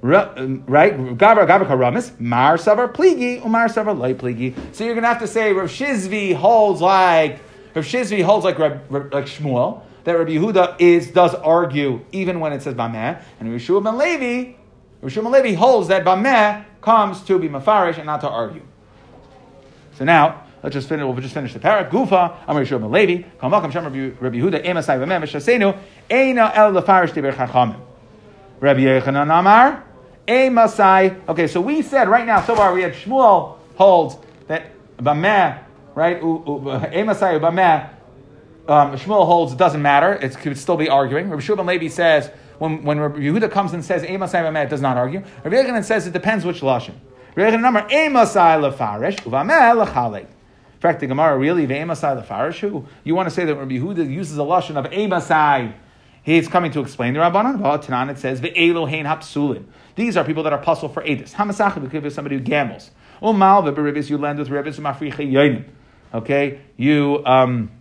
Um, 0.05 0.63
right? 0.67 0.95
Gavar 0.95 1.47
gavar 1.47 1.65
karamis, 1.65 2.19
mar 2.19 2.57
savar 2.57 2.93
pligi, 2.93 3.43
umar 3.43 3.67
savar 3.69 3.97
loy 3.97 4.13
pligi. 4.13 4.53
So 4.75 4.83
you're 4.83 4.93
gonna 4.93 5.07
have 5.07 5.19
to 5.21 5.27
say 5.27 5.51
Rav 5.51 5.69
Shizvi 5.69 6.35
holds 6.35 6.79
like 6.79 7.39
Rav 7.73 7.83
Shizvi 7.85 8.23
holds 8.23 8.45
like 8.45 8.59
like 8.59 9.25
Shmuel 9.25 9.81
that 10.03 10.13
Rabbi 10.13 10.33
Yehuda 10.33 10.75
is 10.79 11.09
does 11.09 11.33
argue 11.33 12.05
even 12.11 12.39
when 12.39 12.53
it 12.53 12.61
says 12.61 12.75
bameh, 12.75 13.19
and 13.39 13.51
Rav 13.51 13.59
Shua 13.59 13.81
ben 13.81 13.97
Levi, 13.97 14.53
Rav 15.01 15.11
Shua 15.11 15.23
ben 15.23 15.31
Levi 15.31 15.53
holds 15.53 15.87
that 15.87 16.05
bameh 16.05 16.63
comes 16.81 17.23
to 17.23 17.39
be 17.39 17.49
mafarish 17.49 17.97
and 17.97 18.05
not 18.05 18.21
to 18.21 18.29
argue. 18.29 18.63
So 19.97 20.05
now. 20.05 20.43
Let's 20.63 20.73
just 20.73 20.89
finish. 20.89 21.03
We'll 21.05 21.15
just 21.17 21.35
finish 21.35 21.53
the 21.53 21.59
parak. 21.59 21.91
Gufa, 21.91 22.37
Amar 22.47 22.63
Yishua 22.63 22.81
ben 22.81 22.91
Levi, 22.91 23.23
Kamakam 23.39 23.71
Shem 23.71 23.83
Rabbi 23.83 24.37
Yehuda, 24.37 24.65
Emasai 24.65 24.97
v'mem 24.97 25.21
Shasenu, 25.21 25.77
Eina 26.09 26.51
el 26.55 26.73
lefarish 26.73 27.13
deber 27.13 27.31
chachamim. 27.33 27.79
Rabbi 28.59 28.79
Yechanan 28.79 29.29
Amar, 29.29 29.84
a 30.27 30.49
Masai. 30.49 31.15
Okay, 31.27 31.47
so 31.47 31.61
we 31.61 31.81
said 31.81 32.07
right 32.07 32.25
now, 32.25 32.41
so 32.41 32.55
far 32.55 32.73
we 32.73 32.81
had 32.81 32.93
Shmuel 32.93 33.57
holds 33.75 34.17
that 34.47 34.71
Bameh, 34.97 35.63
right? 35.95 36.17
A 36.21 37.03
Masai 37.03 37.39
Bameh. 37.39 37.89
Um, 38.67 38.97
Shmuel 38.97 39.25
holds 39.25 39.53
it 39.53 39.57
doesn't 39.57 39.81
matter. 39.81 40.13
It 40.13 40.35
could 40.37 40.57
still 40.57 40.77
be 40.77 40.89
arguing. 40.89 41.29
Rabbi 41.29 41.41
Shua 41.41 41.61
Levi 41.61 41.87
says 41.87 42.31
when 42.57 42.83
when 42.83 42.99
Rabbi 42.99 43.19
Yehuda 43.19 43.51
comes 43.51 43.73
and 43.73 43.85
says 43.85 44.03
A 44.03 44.17
Masai 44.17 44.39
Bameh, 44.39 44.65
it 44.65 44.69
does 44.69 44.81
not 44.81 44.97
argue. 44.97 45.23
Rabbi 45.43 45.55
Yechanan 45.55 45.83
says 45.83 46.07
it 46.07 46.13
depends 46.13 46.45
which 46.45 46.61
lashon. 46.61 46.95
Rabbi 47.35 47.55
Yechanan 47.55 47.67
Amar 47.67 47.87
A 47.91 48.09
Masai 48.09 48.59
lefarish 48.61 49.17
uvameh 49.21 49.85
lechalek. 49.85 50.27
In 50.75 50.81
fact, 50.81 50.99
the 50.99 51.07
Gemara 51.07 51.37
really 51.37 51.65
Ve'emasai 51.65 52.21
lefarish. 52.21 52.59
Who 52.59 52.85
you 53.03 53.15
want 53.15 53.27
to 53.27 53.33
say 53.33 53.45
that 53.45 53.55
Rabbi 53.55 53.75
Yehuda 53.75 54.07
uses 54.07 54.37
a 54.37 54.41
lashon 54.41 54.75
of 54.75 54.91
A 54.91 55.07
Masai? 55.07 55.73
He's 56.21 56.47
coming 56.47 56.71
to 56.71 56.81
explain 56.81 57.13
the 57.13 57.21
Rabbanan. 57.21 57.59
Well, 57.59 57.79
Tanan 57.79 58.11
it 58.11 58.17
says 58.17 58.41
ve'elohein 58.41 59.05
hapsulin. 59.05 59.65
These 59.95 60.17
are 60.17 60.23
people 60.23 60.43
that 60.43 60.53
are 60.53 60.61
puzzle 60.61 60.89
for 60.89 61.01
edus. 61.03 61.33
Hamasach 61.33 61.81
because 61.81 62.13
somebody 62.13 62.37
who 62.37 62.41
gambles. 62.41 62.91
Umal 63.21 63.63
v'beribis 63.63 64.09
you 64.09 64.17
lend 64.17 64.39
with 64.39 64.49
ribis 64.49 64.79
mafriche 64.79 65.31
yonim. 65.31 65.65
Okay, 66.13 66.61
you 66.77 67.21
um, 67.25 67.71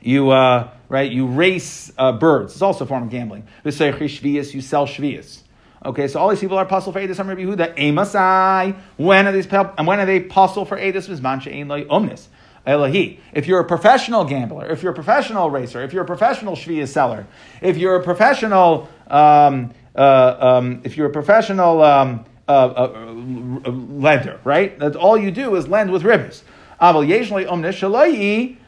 you 0.00 0.30
uh, 0.30 0.70
right 0.88 1.10
you 1.10 1.26
race 1.26 1.92
uh, 1.98 2.12
birds. 2.12 2.52
It's 2.52 2.62
also 2.62 2.84
a 2.84 2.86
form 2.86 3.04
of 3.04 3.10
gambling. 3.10 3.46
V'seichi 3.64 4.04
shvius 4.04 4.54
you 4.54 4.60
sell 4.60 4.86
shvius. 4.86 5.42
Okay, 5.84 6.08
so 6.08 6.20
all 6.20 6.28
these 6.28 6.40
people 6.40 6.58
are 6.58 6.66
puzzle 6.66 6.92
for 6.92 7.00
edus. 7.00 7.18
I'm 7.18 7.28
Rabbi 7.28 7.42
Yehuda. 7.42 7.76
Emasai. 7.76 8.78
When 8.96 9.26
are 9.26 9.32
these? 9.32 9.46
And 9.50 9.86
when 9.86 9.98
are 9.98 10.06
they 10.06 10.20
puzzle 10.20 10.64
for 10.64 10.76
edus? 10.76 11.08
V'zman 11.08 11.40
she'ein 11.40 11.68
loy 11.68 11.86
omnis. 11.88 12.28
Elohi. 12.66 13.18
If 13.32 13.46
you're 13.46 13.60
a 13.60 13.64
professional 13.64 14.24
gambler, 14.24 14.66
if 14.66 14.82
you're 14.82 14.92
a 14.92 14.94
professional 14.94 15.50
racer, 15.50 15.82
if 15.82 15.92
you're 15.92 16.04
a 16.04 16.06
professional 16.06 16.54
shvia 16.54 16.86
seller, 16.86 17.26
if 17.60 17.76
you're 17.76 17.96
a 17.96 18.02
professional, 18.02 18.88
um, 19.08 19.72
uh, 19.96 20.36
um, 20.38 20.80
if 20.84 20.96
you're 20.96 21.08
a 21.08 21.12
professional 21.12 21.82
um, 21.82 22.24
uh, 22.48 22.52
uh, 22.52 23.12
lender, 23.12 24.40
right? 24.44 24.78
That's 24.78 24.96
all 24.96 25.16
you 25.16 25.30
do 25.30 25.56
is 25.56 25.68
lend 25.68 25.90
with 25.90 26.02
ribbis. 26.02 26.42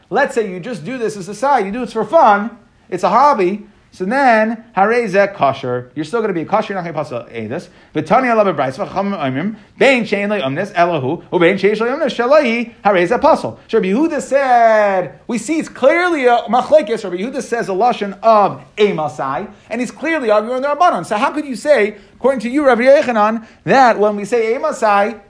Let's 0.09 0.35
say 0.35 0.51
you 0.51 0.59
just 0.59 0.85
do 0.85 0.97
this 0.97 1.17
as 1.17 1.27
a 1.27 1.35
side, 1.35 1.65
you 1.65 1.71
do 1.71 1.83
it 1.83 1.89
for 1.89 2.05
fun, 2.05 2.57
it's 2.89 3.03
a 3.03 3.09
hobby. 3.09 3.67
So 3.93 4.05
then, 4.05 4.65
harezek 4.75 5.35
kosher. 5.35 5.91
You're 5.93 6.03
still 6.03 6.21
going 6.21 6.29
to 6.29 6.33
be 6.33 6.41
a 6.41 6.45
kosher. 6.45 6.73
You're 6.73 6.81
not 6.81 6.91
going 6.91 7.05
to 7.05 7.15
pass 7.15 7.31
edus. 7.31 7.69
V'tani 7.93 8.25
alav 8.25 8.51
b'brayis 8.55 8.83
v'cham 8.83 9.15
oimim 9.15 9.55
bein 9.77 10.03
shein 10.03 10.29
le'omnes 10.29 10.73
elahu 10.73 11.23
ubein 11.29 11.59
sheish 11.59 11.77
le'omnes 11.77 12.09
shalayi 12.09 12.73
harezek. 12.83 13.37
So 13.37 13.59
Rabbi 13.71 13.89
Yehuda 13.89 14.19
said, 14.19 15.19
we 15.27 15.37
see 15.37 15.59
it's 15.59 15.69
clearly 15.69 16.25
a 16.25 16.37
machlekes. 16.49 17.03
Rabbi 17.03 17.17
Yehuda 17.17 17.43
says 17.43 17.69
a 17.69 17.73
lashon 17.73 18.19
of 18.23 18.63
a 18.79 18.93
masai, 18.93 19.47
and 19.69 19.79
he's 19.79 19.91
clearly 19.91 20.31
arguing 20.31 20.63
the 20.63 20.69
rabbanon. 20.69 21.05
So 21.05 21.15
how 21.15 21.31
could 21.31 21.45
you 21.45 21.55
say, 21.55 21.99
according 22.15 22.39
to 22.41 22.49
you, 22.49 22.65
Rabbi 22.65 22.81
Yechanan, 22.81 23.45
that 23.65 23.99
when 23.99 24.15
we 24.15 24.25
say 24.25 24.55
a 24.55 24.59
masai, 24.59 25.21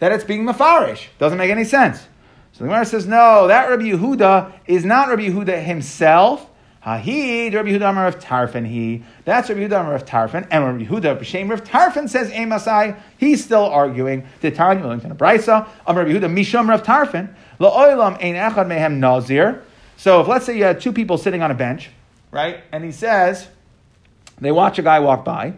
that 0.00 0.10
it's 0.10 0.24
being 0.24 0.44
mafarish? 0.44 1.06
Doesn't 1.20 1.38
make 1.38 1.52
any 1.52 1.62
sense. 1.62 2.00
So 2.50 2.64
the 2.64 2.70
Gemara 2.70 2.84
says, 2.84 3.06
no, 3.06 3.46
that 3.46 3.70
Rabbi 3.70 3.84
Yehuda 3.84 4.52
is 4.66 4.84
not 4.84 5.08
Rabbi 5.08 5.28
Yehuda 5.28 5.64
himself. 5.64 6.48
Hahi, 6.84 7.54
Rabbi 7.54 7.68
Yehuda 7.70 8.08
of 8.08 8.18
Tarfon, 8.18 8.66
he. 8.66 9.04
That's 9.24 9.48
Rabbi 9.48 9.60
Yehuda 9.60 9.94
of 9.94 10.04
Tarfon. 10.04 10.48
And 10.50 10.64
Rabbi 10.64 10.84
Yehuda 10.84 11.20
B'Shem 11.20 11.48
Rav 11.48 11.62
Tarfon 11.62 12.08
says 12.08 12.30
Amasai. 12.32 12.98
He's 13.18 13.44
still 13.44 13.66
arguing. 13.66 14.26
The 14.40 14.50
Tanya 14.50 14.82
Millington 14.82 15.12
of 15.12 15.16
Brisa. 15.16 15.68
Amar 15.86 16.04
Rabbi 16.04 16.18
Yehuda 16.18 16.32
Misham 16.32 16.68
Rav 16.68 16.82
Tarfon. 16.82 17.32
La'olam 17.60 18.20
ein 18.20 18.34
echad 18.34 18.66
mehem 18.66 18.98
nazir. 18.98 19.62
So 19.96 20.20
if 20.20 20.26
let's 20.26 20.44
say 20.44 20.56
you 20.56 20.64
had 20.64 20.80
two 20.80 20.92
people 20.92 21.18
sitting 21.18 21.42
on 21.42 21.52
a 21.52 21.54
bench, 21.54 21.90
right? 22.32 22.64
And 22.72 22.82
he 22.84 22.90
says, 22.90 23.46
they 24.40 24.50
watch 24.50 24.80
a 24.80 24.82
guy 24.82 24.98
walk 24.98 25.24
by. 25.24 25.54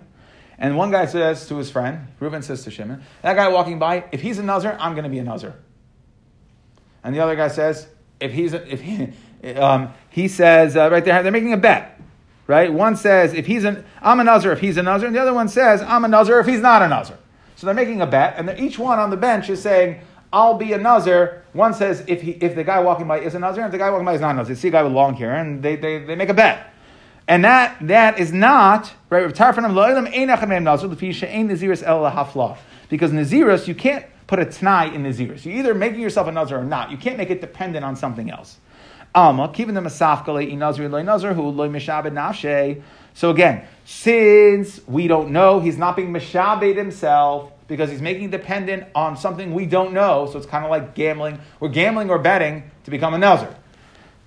And 0.59 0.77
one 0.77 0.91
guy 0.91 1.07
says 1.07 1.49
to 1.49 1.57
his 1.57 1.71
friend, 1.71 2.09
Reuben 2.21 2.43
says 2.43 2.65
to 2.65 2.71
Shimon, 2.71 3.03
that 3.23 3.35
guy 3.35 3.49
walking 3.49 3.79
by, 3.79 4.05
if 4.13 4.21
he's 4.21 4.39
a 4.39 4.43
Nazir, 4.43 4.77
I'm 4.79 4.93
going 4.93 5.05
to 5.05 5.11
be 5.11 5.19
a 5.19 5.25
Nazir. 5.25 5.55
And 7.03 7.15
the 7.15 7.21
other 7.21 7.35
guy 7.37 7.49
says, 7.49 7.89
if 8.21 8.33
he's 8.33 8.53
a, 8.53 8.73
if 8.73 8.81
he, 8.81 9.09
um, 9.57 9.93
he 10.11 10.29
says 10.29 10.77
uh, 10.77 10.91
right 10.91 11.05
there, 11.05 11.23
they're 11.23 11.33
making 11.33 11.53
a 11.53 11.59
bet, 11.59 12.01
right? 12.47 12.73
One 12.73 12.97
says 12.97 13.35
if 13.35 13.47
he's 13.47 13.65
an 13.65 13.85
I'm 14.01 14.21
a 14.21 14.25
Nazir 14.25 14.53
if 14.53 14.61
he's 14.61 14.77
a 14.77 14.83
Nazir, 14.83 15.07
and 15.07 15.17
the 15.17 15.21
other 15.21 15.35
one 15.35 15.49
says 15.49 15.83
I'm 15.83 16.05
a 16.05 16.09
Nazir 16.09 16.41
if 16.41 16.47
he's 16.47 16.61
not 16.61 16.83
a 16.83 16.89
Nazir. 16.89 17.19
So 17.57 17.67
they're 17.67 17.75
making 17.75 18.01
a 18.01 18.07
bet, 18.07 18.35
and 18.37 18.59
each 18.59 18.79
one 18.79 18.99
on 18.99 19.11
the 19.11 19.17
bench 19.17 19.49
is 19.49 19.63
saying 19.63 20.01
I'll 20.33 20.55
be 20.55 20.73
a 20.73 20.79
Nazir. 20.79 21.45
One 21.53 21.75
says 21.75 22.03
if 22.09 22.23
he 22.23 22.33
if 22.33 22.57
the 22.57 22.65
guy 22.65 22.81
walking 22.81 23.07
by 23.07 23.21
is 23.21 23.35
a 23.35 23.39
Nazir, 23.39 23.63
and 23.63 23.73
the 23.73 23.79
guy 23.79 23.91
walking 23.91 24.05
by 24.05 24.15
is 24.15 24.21
not 24.21 24.39
a. 24.39 24.45
They 24.45 24.57
see 24.57 24.69
a 24.69 24.73
guy 24.73 24.83
with 24.83 24.93
long 24.93 25.15
hair, 25.15 25.35
and 25.35 25.63
they, 25.63 25.77
they, 25.77 25.99
they 25.99 26.17
make 26.17 26.29
a 26.29 26.35
bet. 26.35 26.73
And 27.29 27.45
that 27.45 27.77
that 27.83 28.19
is 28.19 28.33
not 28.33 28.93
right. 29.11 29.27
Because 32.89 33.11
Naziris, 33.13 33.67
you 33.67 33.75
can't 33.75 34.05
put 34.27 34.39
a 34.39 34.45
t'nai 34.45 34.93
in 34.93 35.05
Naziris. 35.05 35.45
You're 35.45 35.55
either 35.55 35.75
making 35.75 36.01
yourself 36.01 36.27
a 36.29 36.33
Nazir 36.33 36.59
or 36.59 36.65
not. 36.65 36.91
You 36.91 36.99
can't 36.99 37.17
make 37.17 37.31
it 37.31 37.41
dependent 37.41 37.85
on 37.85 37.97
something 37.97 38.31
else. 38.31 38.59
Alma, 39.15 39.49
keeping 39.49 39.75
them 39.75 39.87
a 39.87 39.91
safkale 39.91 40.51
in 40.51 40.59
loy 40.91 41.03
Nazir 41.03 41.35
who 41.35 41.43
loy 41.43 41.69
mishabed 41.69 42.13
nafshe. 42.13 42.83
So 43.15 43.31
again, 43.31 43.65
since 43.85 44.81
we 44.89 45.07
don't 45.07 45.31
know, 45.31 45.61
he's 45.61 45.79
not 45.79 45.95
being 45.95 46.13
mishabed 46.13 46.77
himself 46.77 47.53
because 47.69 47.91
he's 47.91 48.03
making 48.03 48.31
dependent 48.31 48.89
on 48.95 49.17
something 49.17 49.55
we 49.55 49.67
don't 49.67 49.93
know. 49.93 50.29
So 50.31 50.39
it's 50.39 50.47
kind 50.47 50.65
of 50.65 50.71
like 50.71 50.95
gambling. 50.95 51.39
We're 51.61 51.69
gambling 51.69 52.11
or 52.11 52.19
betting 52.19 52.71
to 52.85 52.91
become 52.91 53.15
a 53.15 53.19
Nazir. 53.19 53.55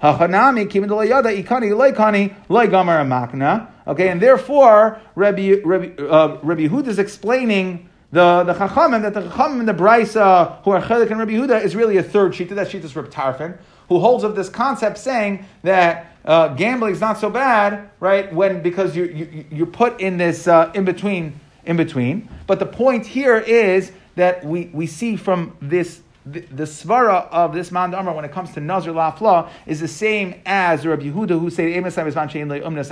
Hachanami 0.02 0.70
keeping 0.70 0.88
the 0.88 0.96
loyada 0.96 1.36
ikani 1.36 1.72
loykani 1.72 2.34
loygamar 2.48 3.06
makna. 3.06 3.70
Okay, 3.88 4.10
and 4.10 4.22
therefore 4.22 5.02
Rabbi 5.16 5.56
Rabbi 5.66 6.02
uh, 6.02 6.40
Rabbi 6.44 6.68
Huda 6.68 6.88
is 6.88 7.00
explaining 7.00 7.90
the 8.12 8.44
the 8.44 8.54
Chachamim 8.54 9.02
that 9.02 9.14
the 9.14 9.22
Chachamim 9.22 9.60
and 9.60 9.68
the 9.68 9.74
Brisa 9.74 10.64
who 10.64 10.72
are 10.72 10.82
Chelik 10.82 11.10
and 11.10 11.20
Rabbi 11.20 11.34
Huda 11.34 11.62
is 11.62 11.76
really 11.76 11.98
a 11.98 12.04
third 12.04 12.36
sheet. 12.36 12.50
That 12.50 12.70
sheet 12.70 12.86
is 12.86 12.96
Rabbi 12.96 13.10
Tarfon 13.10 13.58
who 13.90 14.00
holds 14.00 14.24
of 14.24 14.36
this 14.36 14.50
concept 14.50 14.98
saying 14.98 15.46
that 15.64 16.12
uh, 16.26 16.50
gambling 16.50 16.94
is 16.94 17.02
not 17.02 17.18
so 17.18 17.30
bad, 17.30 17.90
right? 18.00 18.32
When 18.34 18.62
because 18.62 18.96
you 18.96 19.06
you 19.06 19.46
you 19.50 19.66
put 19.66 20.00
in 20.02 20.18
this 20.18 20.48
uh, 20.48 20.72
in 20.74 20.86
between 20.86 21.40
in 21.66 21.78
between. 21.78 22.28
But 22.48 22.60
the 22.60 22.66
point 22.66 23.06
here 23.06 23.38
is 23.38 23.92
that 24.16 24.46
we 24.46 24.70
we 24.74 24.88
see 24.88 25.16
from 25.16 25.56
this. 25.62 26.02
The, 26.26 26.42
the 26.42 26.64
svara 26.64 27.30
of 27.30 27.54
this 27.54 27.72
man 27.72 27.94
when 27.94 28.26
it 28.26 28.34
comes 28.34 28.52
to 28.56 28.60
Nazir 28.60 28.92
Lafla 28.92 29.50
is 29.66 29.80
the 29.80 29.88
same 29.88 30.36
as 30.46 30.86
Rabbi 30.86 31.04
Yehuda 31.04 31.40
who 31.40 31.50
umnas 31.50 32.92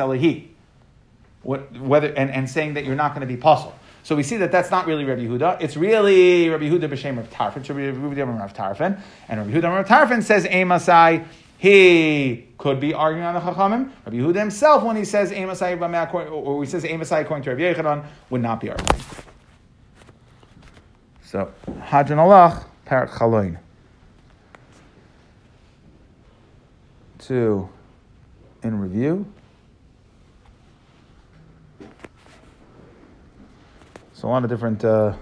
whether 1.43 2.07
and, 2.13 2.31
and 2.31 2.49
saying 2.49 2.75
that 2.75 2.85
you're 2.85 2.95
not 2.95 3.13
going 3.13 3.27
to 3.27 3.27
be 3.27 3.35
puzzled. 3.35 3.73
So 4.05 4.15
we 4.15 4.21
see 4.21 4.37
that 4.37 4.51
that's 4.51 4.69
not 4.69 4.85
really 4.85 5.03
Rabbi 5.03 5.21
Yehuda. 5.21 5.59
It's 5.61 5.75
really 5.75 6.47
Rabbi 6.47 6.65
Yehuda 6.65 6.87
b'shem 6.87 7.17
of 7.17 7.27
Tarfon. 7.31 7.57
It's 7.57 7.69
Rabbi 7.69 7.81
Yehuda 7.81 8.45
of 8.45 8.53
Tarfon. 8.53 9.01
And 9.27 9.39
Rabbi 9.39 9.59
Yehuda 9.59 9.79
of 9.79 9.87
Tarfon 9.87 10.21
says 10.21 10.45
Amasai. 10.45 11.25
He 11.57 12.45
could 12.59 12.79
be 12.79 12.93
arguing 12.93 13.25
on 13.25 13.33
the 13.33 13.39
Chachamim. 13.39 13.89
Rabbi 14.05 14.17
Yehuda 14.17 14.35
himself, 14.35 14.83
when 14.83 14.95
he 14.95 15.05
says 15.05 15.31
Amasai 15.31 16.31
or 16.31 16.63
he 16.63 16.69
says 16.69 16.83
Amasai 16.83 17.21
according 17.21 17.45
to 17.45 17.55
Rabbi 17.55 17.73
Yechanan, 17.73 18.05
would 18.29 18.43
not 18.43 18.61
be 18.61 18.69
arguing. 18.69 19.01
So 21.23 21.51
Hajan 21.67 22.19
Allah, 22.19 22.63
Parak 22.85 23.09
Chaloin. 23.09 23.57
Two 27.17 27.67
in 28.61 28.79
review. 28.79 29.25
So 34.25 34.29
a 34.29 34.31
lot 34.31 34.43
of 34.43 34.49
different 34.49 34.83
uh, 34.83 35.13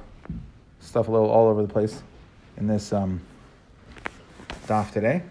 stuff, 0.79 1.09
a 1.09 1.11
little 1.11 1.29
all 1.29 1.49
over 1.49 1.61
the 1.61 1.67
place 1.67 2.01
in 2.55 2.67
this 2.67 2.93
um, 2.93 3.19
daf 4.65 4.93
today. 4.93 5.23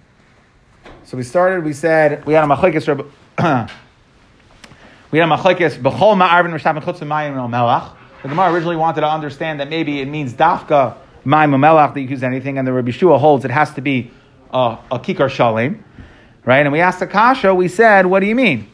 So 1.04 1.16
we 1.16 1.22
started. 1.22 1.64
We 1.64 1.72
said 1.72 2.26
we 2.26 2.34
had 2.34 2.44
a 2.44 2.46
machlekes. 2.46 2.86
we 5.10 5.18
had 5.18 5.26
a 5.26 5.32
machlekes 5.34 5.80
b'chol 5.80 6.18
ma'arvin 6.18 6.52
r'shtav 6.52 6.82
chutz 6.82 6.98
mayim 6.98 7.34
melach. 7.48 7.96
The 8.22 8.28
Gemara 8.28 8.52
originally 8.52 8.76
wanted 8.76 9.00
to 9.00 9.08
understand 9.08 9.58
that 9.60 9.70
maybe 9.70 10.02
it 10.02 10.06
means 10.06 10.34
dafka 10.34 10.94
mayim 11.24 11.54
melach 11.54 11.94
that 11.94 12.00
you 12.02 12.08
use 12.08 12.22
anything, 12.22 12.58
and 12.58 12.68
the 12.68 12.74
Rabbi 12.74 12.90
Shua 12.90 13.16
holds 13.16 13.46
it 13.46 13.50
has 13.50 13.72
to 13.72 13.80
be 13.80 14.10
a 14.52 14.76
kikar 14.90 15.30
shalim, 15.30 15.82
right? 16.44 16.60
And 16.60 16.72
we 16.72 16.80
asked 16.80 17.00
the 17.00 17.06
kasha. 17.06 17.54
We 17.54 17.68
said, 17.68 18.04
what 18.04 18.20
do 18.20 18.26
you 18.26 18.34
mean? 18.34 18.68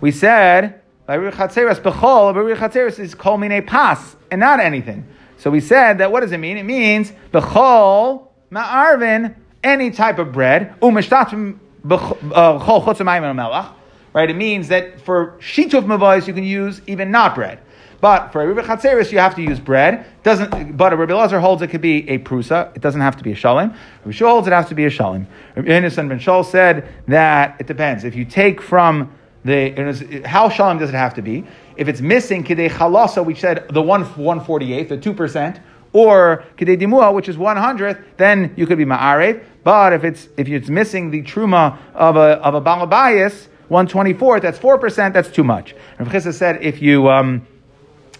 We 0.00 0.10
said 0.10 0.81
Chatzeres 1.08 1.80
bechol, 1.80 2.34
Rabbi 2.34 2.60
Chatzeres 2.60 2.98
is 2.98 3.14
kol 3.14 3.38
mine 3.38 3.64
pas 3.66 4.16
and 4.30 4.40
not 4.40 4.60
anything. 4.60 5.06
So 5.38 5.50
we 5.50 5.60
said 5.60 5.98
that 5.98 6.12
what 6.12 6.20
does 6.20 6.32
it 6.32 6.38
mean? 6.38 6.56
It 6.56 6.62
means 6.64 7.12
bechol 7.32 8.28
ma'arvin 8.50 9.34
any 9.64 9.90
type 9.90 10.18
of 10.18 10.32
bread 10.32 10.78
umeshtatim 10.80 11.58
bechol 11.84 12.32
uh, 12.32 12.58
chutzamayim 12.60 13.34
melach. 13.34 13.72
Right? 14.12 14.30
It 14.30 14.36
means 14.36 14.68
that 14.68 15.00
for 15.00 15.38
shituf 15.40 15.84
mavais 15.84 16.26
you 16.26 16.34
can 16.34 16.44
use 16.44 16.80
even 16.86 17.10
not 17.10 17.34
bread. 17.34 17.60
But 18.02 18.32
for 18.32 18.42
a 18.42 19.10
you 19.12 19.18
have 19.18 19.36
to 19.36 19.42
use 19.42 19.60
bread. 19.60 20.04
Doesn't, 20.24 20.76
but 20.76 20.92
a 20.92 20.96
Rebbe 20.96 21.14
Lazar 21.14 21.38
holds 21.38 21.62
it 21.62 21.68
could 21.68 21.80
be 21.80 22.08
a 22.10 22.18
prusa. 22.18 22.74
It 22.74 22.82
doesn't 22.82 23.00
have 23.00 23.16
to 23.18 23.22
be 23.22 23.30
a 23.30 23.36
shalim. 23.36 23.76
Rebbe 24.04 24.12
Shul 24.12 24.28
holds 24.28 24.48
it 24.48 24.52
has 24.52 24.66
to 24.70 24.74
be 24.74 24.86
a 24.86 24.90
shalim. 24.90 25.26
Innocent 25.56 26.08
Ben 26.08 26.18
Shul 26.18 26.42
said 26.42 26.88
that 27.06 27.56
it 27.60 27.68
depends. 27.68 28.02
If 28.02 28.16
you 28.16 28.24
take 28.24 28.60
from 28.60 29.12
the, 29.44 30.22
how 30.24 30.48
shalom 30.48 30.78
does 30.78 30.90
it 30.90 30.94
have 30.94 31.14
to 31.14 31.22
be? 31.22 31.44
If 31.76 31.88
it's 31.88 32.00
missing 32.00 32.44
kidei 32.44 32.70
chalasa, 32.70 33.24
we 33.24 33.34
said 33.34 33.66
the 33.70 33.82
one 33.82 34.04
148th, 34.04 34.88
the 34.88 34.98
2%, 34.98 35.60
or 35.92 36.44
kidei 36.56 36.80
dimua, 36.80 37.12
which 37.12 37.28
is 37.28 37.36
100th, 37.36 38.02
then 38.16 38.54
you 38.56 38.66
could 38.66 38.78
be 38.78 38.84
ma'arev. 38.84 39.44
But 39.64 39.92
if 39.92 40.04
it's, 40.04 40.28
if 40.36 40.48
it's 40.48 40.68
missing 40.68 41.10
the 41.10 41.22
truma 41.22 41.78
of 41.94 42.16
a, 42.16 42.38
of 42.40 42.54
a 42.54 42.60
balabayas, 42.60 43.48
124th, 43.70 44.42
that's 44.42 44.58
4%, 44.58 45.12
that's 45.12 45.30
too 45.30 45.44
much. 45.44 45.74
Rav 45.98 46.08
Chisda 46.08 46.34
said 46.34 46.62
if 46.62 46.82
you, 46.82 47.08
um, 47.08 47.46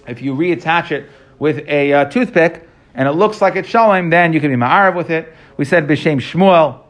if 0.08 0.22
you 0.22 0.34
reattach 0.34 0.90
it 0.90 1.08
with 1.38 1.58
a 1.68 1.92
uh, 1.92 2.04
toothpick 2.06 2.68
and 2.94 3.06
it 3.06 3.12
looks 3.12 3.40
like 3.40 3.56
it's 3.56 3.68
showing, 3.68 4.10
then 4.10 4.32
you 4.32 4.40
can 4.40 4.50
be 4.50 4.56
ma'arav 4.56 4.96
with 4.96 5.10
it. 5.10 5.32
We 5.56 5.64
said 5.64 5.86
b'shem 5.86 6.20
Shmuel. 6.20 6.80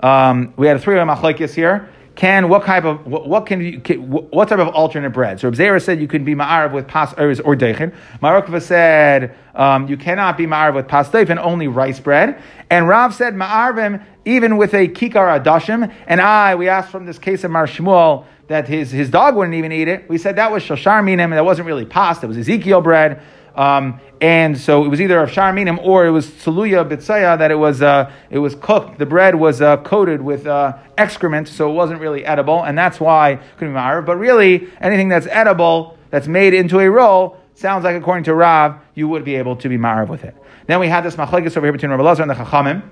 Um, 0.00 0.54
we 0.56 0.66
had 0.66 0.76
a 0.76 0.80
three-way 0.80 1.02
machlekes 1.02 1.54
here. 1.54 1.88
Can 2.16 2.48
what 2.48 2.64
type 2.64 2.84
of 2.84 3.06
what, 3.06 3.28
what 3.28 3.46
can 3.46 3.60
you 3.60 3.80
can, 3.80 4.10
what 4.10 4.48
type 4.48 4.58
of 4.58 4.68
alternate 4.68 5.10
bread? 5.10 5.40
So 5.40 5.50
Zera 5.52 5.80
said 5.80 6.00
you 6.00 6.08
can 6.08 6.24
be 6.24 6.34
ma'arav 6.34 6.72
with 6.72 6.86
pas 6.86 7.12
or 7.14 7.56
deichin. 7.56 7.94
Mar 8.20 8.42
Ukva 8.42 8.60
said 8.60 9.34
um, 9.54 9.88
you 9.88 9.96
cannot 9.96 10.36
be 10.36 10.46
ma'arav 10.46 10.74
with 10.74 10.88
pas 10.88 11.08
deichin, 11.08 11.38
only 11.38 11.68
rice 11.68 12.00
bread. 12.00 12.42
And 12.68 12.88
Rav 12.88 13.14
said 13.14 13.34
ma'arvim 13.34 14.04
even 14.24 14.56
with 14.56 14.74
a 14.74 14.88
kikar 14.88 15.42
adashim. 15.42 15.94
And 16.06 16.20
I 16.20 16.56
we 16.56 16.68
asked 16.68 16.90
from 16.90 17.06
this 17.06 17.18
case 17.18 17.44
of 17.44 17.50
Mar 17.50 17.66
Shmuel 17.66 18.26
that 18.48 18.66
his, 18.66 18.90
his 18.90 19.08
dog 19.08 19.36
wouldn't 19.36 19.54
even 19.54 19.70
eat 19.70 19.86
it. 19.86 20.08
We 20.08 20.18
said 20.18 20.34
that 20.36 20.50
was 20.50 20.64
shoshar 20.64 21.04
minim, 21.04 21.30
that 21.30 21.44
wasn't 21.44 21.66
really 21.68 21.84
pasta, 21.84 22.26
it 22.26 22.28
was 22.28 22.36
Ezekiel 22.36 22.80
bread. 22.80 23.22
Um, 23.60 24.00
and 24.22 24.56
so 24.56 24.86
it 24.86 24.88
was 24.88 25.02
either 25.02 25.20
of 25.22 25.30
shar 25.30 25.52
minim 25.52 25.78
or 25.80 26.06
it 26.06 26.10
was 26.10 26.26
tuluya 26.26 26.88
bitsaya 26.88 27.36
that 27.38 27.50
it 27.50 27.56
was 27.56 27.82
uh, 27.82 28.10
it 28.30 28.38
was 28.38 28.54
cooked. 28.54 28.98
The 28.98 29.04
bread 29.04 29.34
was 29.34 29.60
uh, 29.60 29.76
coated 29.78 30.22
with 30.22 30.46
uh, 30.46 30.78
excrement, 30.96 31.46
so 31.46 31.70
it 31.70 31.74
wasn't 31.74 32.00
really 32.00 32.24
edible, 32.24 32.62
and 32.62 32.76
that's 32.76 32.98
why 32.98 33.32
it 33.32 33.40
couldn't 33.58 33.74
be 33.74 33.78
ma'ariv. 33.78 34.06
But 34.06 34.16
really, 34.16 34.66
anything 34.80 35.10
that's 35.10 35.26
edible 35.26 35.98
that's 36.08 36.26
made 36.26 36.54
into 36.54 36.80
a 36.80 36.90
roll 36.90 37.36
sounds 37.54 37.84
like 37.84 37.96
according 37.96 38.24
to 38.24 38.34
Rav, 38.34 38.76
you 38.94 39.06
would 39.08 39.26
be 39.26 39.34
able 39.34 39.56
to 39.56 39.68
be 39.68 39.76
ma'ariv 39.76 40.08
with 40.08 40.24
it. 40.24 40.34
Then 40.66 40.80
we 40.80 40.88
had 40.88 41.04
this 41.04 41.16
machlekes 41.16 41.54
over 41.58 41.66
here 41.66 41.72
between 41.72 41.90
Rabbi 41.90 42.02
Lazar 42.02 42.22
and 42.22 42.30
the 42.30 42.34
Chachamim. 42.34 42.82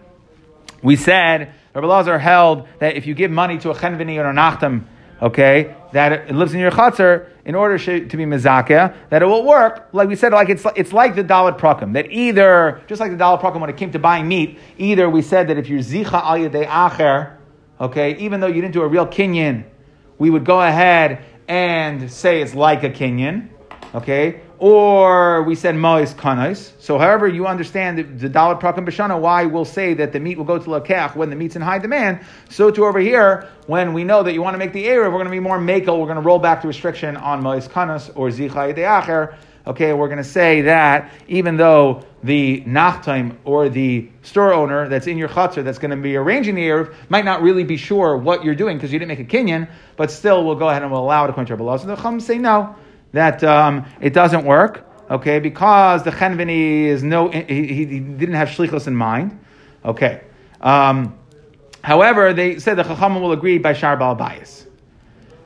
We 0.82 0.96
said 0.96 1.54
Rabbi 1.72 1.86
Lazar 1.86 2.18
held 2.18 2.68
that 2.80 2.94
if 2.94 3.06
you 3.06 3.14
give 3.14 3.30
money 3.30 3.56
to 3.58 3.70
a 3.70 3.74
chenveni 3.74 4.22
or 4.22 4.28
a 4.28 4.34
nachtam 4.34 4.84
okay, 5.22 5.74
that 5.92 6.12
it 6.12 6.34
lives 6.34 6.54
in 6.54 6.60
your 6.60 6.70
chutzner 6.70 7.28
in 7.44 7.54
order 7.54 7.78
to 7.78 8.16
be 8.16 8.24
mizakeh, 8.24 8.94
that 9.10 9.22
it 9.22 9.26
will 9.26 9.44
work, 9.44 9.88
like 9.92 10.08
we 10.08 10.16
said, 10.16 10.32
like 10.32 10.48
it's, 10.48 10.64
it's 10.76 10.92
like 10.92 11.14
the 11.14 11.24
dalit 11.24 11.58
prakim, 11.58 11.94
that 11.94 12.10
either, 12.10 12.82
just 12.86 13.00
like 13.00 13.10
the 13.10 13.16
dalit 13.16 13.40
prakim 13.40 13.60
when 13.60 13.70
it 13.70 13.76
came 13.76 13.90
to 13.90 13.98
buying 13.98 14.28
meat, 14.28 14.58
either 14.76 15.08
we 15.08 15.22
said 15.22 15.48
that 15.48 15.56
if 15.56 15.68
you're 15.68 15.80
zicha 15.80 16.12
al 16.12 16.38
yadei 16.38 16.66
acher, 16.66 17.36
okay, 17.80 18.16
even 18.18 18.40
though 18.40 18.46
you 18.46 18.60
didn't 18.60 18.74
do 18.74 18.82
a 18.82 18.88
real 18.88 19.06
kinyan, 19.06 19.64
we 20.18 20.30
would 20.30 20.44
go 20.44 20.60
ahead 20.60 21.24
and 21.46 22.10
say 22.10 22.42
it's 22.42 22.54
like 22.54 22.82
a 22.82 22.90
kinyan, 22.90 23.48
okay, 23.94 24.42
or 24.58 25.42
we 25.44 25.54
said 25.54 25.76
mois 25.76 26.12
kanais. 26.14 26.72
So, 26.80 26.98
however 26.98 27.28
you 27.28 27.46
understand 27.46 27.98
the, 27.98 28.02
the 28.02 28.28
dalit 28.28 28.60
prakim 28.60 28.86
b'shana, 28.86 29.20
why 29.20 29.44
we'll 29.44 29.64
say 29.64 29.94
that 29.94 30.12
the 30.12 30.20
meat 30.20 30.36
will 30.36 30.44
go 30.44 30.58
to 30.58 30.64
lakach 30.64 31.14
when 31.14 31.30
the 31.30 31.36
meat's 31.36 31.56
in 31.56 31.62
high 31.62 31.78
demand. 31.78 32.20
So, 32.50 32.70
to 32.70 32.84
over 32.84 32.98
here, 32.98 33.48
when 33.66 33.92
we 33.92 34.04
know 34.04 34.22
that 34.22 34.32
you 34.32 34.42
want 34.42 34.54
to 34.54 34.58
make 34.58 34.72
the 34.72 34.86
area, 34.86 35.08
we're 35.08 35.16
going 35.16 35.26
to 35.26 35.30
be 35.30 35.40
more 35.40 35.58
makel. 35.58 35.98
We're 35.98 36.06
going 36.06 36.16
to 36.16 36.22
roll 36.22 36.38
back 36.38 36.62
the 36.62 36.68
restriction 36.68 37.16
on 37.16 37.42
mois 37.42 37.68
kanas 37.68 38.10
or 38.16 38.28
zicha 38.28 38.74
acher. 38.74 39.36
Okay, 39.66 39.92
we're 39.92 40.08
going 40.08 40.18
to 40.18 40.24
say 40.24 40.62
that 40.62 41.12
even 41.28 41.58
though 41.58 42.02
the 42.22 42.62
nachtime 42.62 43.36
or 43.44 43.68
the 43.68 44.08
store 44.22 44.54
owner 44.54 44.88
that's 44.88 45.06
in 45.06 45.18
your 45.18 45.28
chutzner 45.28 45.62
that's 45.62 45.78
going 45.78 45.90
to 45.90 45.96
be 45.96 46.16
arranging 46.16 46.54
the 46.54 46.62
Erev 46.62 46.94
might 47.10 47.26
not 47.26 47.42
really 47.42 47.64
be 47.64 47.76
sure 47.76 48.16
what 48.16 48.42
you're 48.42 48.54
doing 48.54 48.78
because 48.78 48.92
you 48.94 48.98
didn't 48.98 49.08
make 49.08 49.20
a 49.20 49.24
kinyan, 49.24 49.70
but 49.96 50.10
still 50.10 50.44
we'll 50.46 50.54
go 50.54 50.70
ahead 50.70 50.82
and 50.82 50.90
we'll 50.90 51.02
allow 51.02 51.24
it 51.24 51.30
according 51.30 51.54
to 51.54 51.62
Rabbi 51.62 51.76
So 51.82 51.86
the 51.86 51.96
Chum 51.96 52.18
say 52.18 52.38
no 52.38 52.74
that 53.12 53.42
um, 53.44 53.86
it 54.00 54.12
doesn't 54.12 54.44
work, 54.44 54.86
okay, 55.10 55.38
because 55.38 56.02
the 56.02 56.10
Chenveni 56.10 56.84
is 56.84 57.02
no, 57.02 57.28
he, 57.30 57.66
he, 57.66 57.84
didn't 58.00 58.34
have 58.34 58.48
shlichus 58.48 58.86
in 58.86 58.94
mind, 58.94 59.38
okay. 59.84 60.22
Um, 60.60 61.18
however, 61.82 62.32
they 62.32 62.58
said 62.58 62.76
the 62.76 62.82
Chachamim 62.82 63.20
will 63.20 63.32
agree 63.32 63.58
by 63.58 63.72
Shar 63.72 63.96
Bal 63.96 64.14
Bias. 64.14 64.66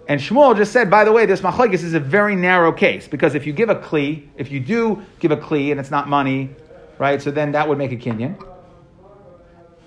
And 0.09 0.21
Shmuel 0.21 0.57
just 0.57 0.73
said, 0.73 0.91
by 0.91 1.05
the 1.05 1.13
way, 1.13 1.27
this 1.27 1.41
machlekes 1.41 1.83
is 1.85 1.95
a 1.95 2.01
very 2.01 2.35
narrow 2.35 2.73
case 2.73 3.07
because 3.07 3.35
if 3.35 3.47
you 3.47 3.53
give 3.53 3.69
a 3.69 3.77
kli, 3.77 4.27
if 4.37 4.51
you 4.51 4.59
do 4.61 5.03
give 5.21 5.31
a 5.31 5.37
kli 5.37 5.71
and 5.71 5.79
it's 5.79 5.91
not 5.91 6.09
money, 6.09 6.51
right? 6.99 7.23
So 7.23 7.31
then 7.31 7.53
that 7.53 7.69
would 7.69 7.79
make 7.79 7.93
a 7.93 7.97
kinyan. 7.97 8.43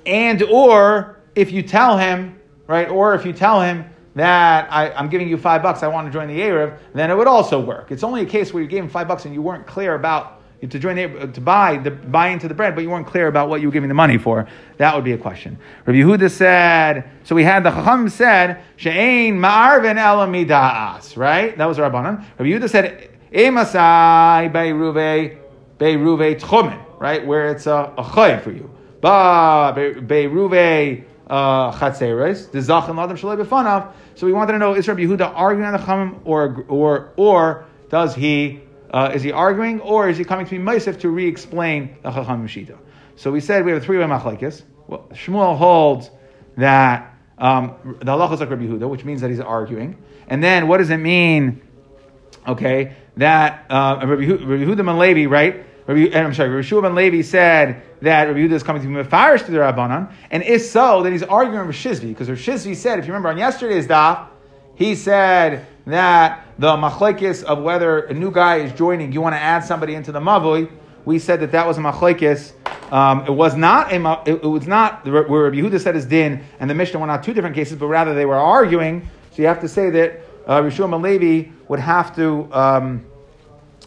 And 0.06 0.42
or 0.44 1.20
if 1.36 1.52
you 1.52 1.64
tell 1.64 1.98
him, 1.98 2.40
right? 2.66 2.90
Or 2.90 3.14
if 3.16 3.26
you 3.26 3.34
tell 3.34 3.62
him 3.62 3.86
that 4.16 4.72
I, 4.72 4.90
am 5.00 5.10
giving 5.10 5.28
you 5.28 5.38
five 5.38 5.62
bucks, 5.62 5.84
I 5.84 5.88
want 5.88 6.08
to 6.08 6.12
join 6.12 6.28
the 6.28 6.40
Erev, 6.40 6.80
then 6.94 7.12
it 7.12 7.18
would 7.18 7.28
also 7.28 7.60
work. 7.60 7.92
It's 7.92 8.04
only 8.04 8.22
a 8.22 8.26
case 8.26 8.54
where 8.54 8.64
you 8.64 8.70
gave 8.70 8.84
him 8.84 8.90
five 8.90 9.08
bucks 9.08 9.26
and 9.26 9.34
you 9.34 9.42
weren't 9.42 9.68
clear 9.68 9.96
about 9.96 10.42
to 10.62 10.80
join 10.80 10.96
the, 10.96 11.06
uh, 11.06 11.28
to 11.28 11.42
buy 11.42 11.78
the 11.78 11.92
buy 11.92 12.30
into 12.30 12.48
the 12.48 12.54
bread, 12.54 12.76
but 12.76 12.82
you 12.82 12.90
weren't 12.90 13.08
clear 13.08 13.28
about 13.28 13.50
what 13.50 13.62
you 13.62 13.68
were 13.68 13.74
giving 13.74 13.90
the 13.90 13.96
money 13.96 14.18
for. 14.18 14.48
That 14.78 14.96
would 14.96 15.04
be 15.04 15.12
a 15.12 15.18
question. 15.18 15.58
Rabbi 15.86 16.00
Yehuda 16.00 16.32
said. 16.32 17.10
So 17.24 17.36
we 17.36 17.44
had 17.44 17.64
the 17.64 17.72
Chacham 17.72 18.10
said 18.10 18.64
she'ain 18.78 19.36
ma'arvin 19.36 19.98
elamidas. 19.98 21.18
Right, 21.18 21.58
that 21.58 21.66
was 21.66 21.78
Rabbanan. 21.78 22.24
Rabbi 22.40 22.50
Yehuda 22.50 22.70
said 22.70 23.10
emasai 23.32 24.52
beiruve 24.52 25.38
beiruve 25.78 26.40
tchumen. 26.40 26.82
Right, 27.00 27.26
where 27.26 27.50
it's 27.50 27.68
a, 27.68 27.94
a 27.98 28.40
for 28.40 28.52
you. 28.52 28.70
Ba 29.02 29.74
beiruve 29.76 31.04
uh, 31.28 31.72
chatzeres, 31.72 32.52
the 32.52 32.60
zachin 32.60 32.96
ladam 32.96 33.18
shalei 33.18 33.44
b'fanav. 33.44 33.92
So 34.16 34.26
we 34.28 34.34
wanted 34.34 34.54
to 34.54 34.60
know 34.60 34.74
is 34.74 34.88
Rabbi 34.88 35.02
Yehuda 35.02 35.34
arguing 35.36 35.66
on 35.66 35.74
the 35.74 35.80
chamim, 35.80 36.20
or 36.24 36.66
or 36.68 37.14
or 37.16 37.66
does 37.90 38.16
he 38.16 38.62
uh, 38.92 39.12
is 39.14 39.24
he 39.24 39.32
arguing, 39.32 39.82
or 39.82 40.10
is 40.10 40.18
he 40.18 40.24
coming 40.24 40.46
to 40.46 40.52
be 40.52 40.58
Meisif 40.58 41.00
to 41.02 41.10
re-explain 41.10 41.98
the 42.04 42.12
chachamim 42.12 42.46
shita? 42.46 42.78
So 43.16 43.32
we 43.32 43.40
said 43.40 43.66
we 43.66 43.72
have 43.72 43.82
a 43.82 43.86
three-way 43.86 44.06
machlekes. 44.06 44.64
Well, 44.88 45.08
Shmuel 45.14 45.58
holds 45.58 46.12
that 46.58 47.14
um, 47.38 47.76
the 48.00 48.12
halacha 48.12 48.34
is 48.34 48.40
like 48.40 48.50
Rabbi 48.50 48.64
Yehuda, 48.64 48.88
which 48.88 49.04
means 49.04 49.22
that 49.22 49.30
he's 49.30 49.40
arguing. 49.40 49.98
And 50.28 50.44
then 50.44 50.68
what 50.68 50.78
does 50.78 50.90
it 50.90 50.98
mean? 50.98 51.62
Okay, 52.48 52.96
that 53.18 53.66
uh, 53.70 54.00
Rabbi 54.04 54.24
Yehuda 54.24 54.80
and 54.80 55.00
Levi, 55.00 55.26
right? 55.26 55.66
Rabbi, 55.88 56.18
I'm 56.18 56.34
sorry, 56.34 56.50
Rabbi 56.50 56.66
Shua 56.66 56.82
ben 56.82 56.96
Levi 56.96 57.22
said 57.22 57.84
that 58.02 58.24
Rabbi 58.24 58.40
Yehuda 58.40 58.54
is 58.54 58.64
coming 58.64 58.82
to 58.82 58.88
be 58.88 58.94
mefarish 58.94 59.46
to 59.46 59.52
the 59.52 59.60
Rabbanon, 59.60 60.12
and 60.32 60.42
if 60.42 60.64
so, 60.64 61.04
then 61.04 61.12
he's 61.12 61.22
arguing 61.22 61.68
with 61.68 61.76
Shizvi, 61.76 62.10
because 62.10 62.28
Rav 62.28 62.40
Shizvi 62.40 62.76
said, 62.76 62.98
if 62.98 63.06
you 63.06 63.14
remember 63.14 63.30
on 63.30 63.38
yesterday's 63.38 63.86
daf, 63.86 64.28
he 64.74 64.96
said 64.96 65.68
that 65.86 66.46
the 66.58 66.76
machlekes 66.76 67.44
of 67.44 67.62
whether 67.62 68.00
a 68.00 68.14
new 68.14 68.32
guy 68.32 68.58
is 68.58 68.74
joining, 68.74 69.12
you 69.12 69.22
want 69.22 69.36
to 69.36 69.40
add 69.40 69.64
somebody 69.64 69.94
into 69.94 70.12
the 70.12 70.20
mavui, 70.20 70.72
we 71.06 71.20
said 71.20 71.40
that 71.42 71.52
that 71.52 71.68
was 71.68 71.78
a 71.78 71.82
machlekes. 71.82 72.54
Um, 72.92 73.26
it 73.26 73.32
was 73.32 73.56
not 73.56 73.92
a, 73.92 74.24
it, 74.26 74.44
was 74.44 74.68
not 74.68 75.06
where 75.06 75.24
Rabbi 75.24 75.58
Yehuda 75.58 75.80
said 75.80 75.94
his 75.94 76.06
din, 76.06 76.44
and 76.60 76.68
the 76.68 76.74
Mishnah 76.74 77.00
were 77.00 77.06
not 77.06 77.24
two 77.24 77.34
different 77.34 77.56
cases, 77.56 77.78
but 77.78 77.88
rather 77.88 78.16
they 78.16 78.26
were 78.26 78.36
arguing. 78.36 79.08
So 79.32 79.44
you 79.44 79.48
have 79.48 79.62
to 79.62 79.68
say 79.68 79.92
that 79.92 80.22
uh, 80.48 80.62
Rishon 80.62 81.00
Levi 81.02 81.52
would 81.68 81.80
have 81.80 82.16
to 82.16 82.50
um, 82.52 83.06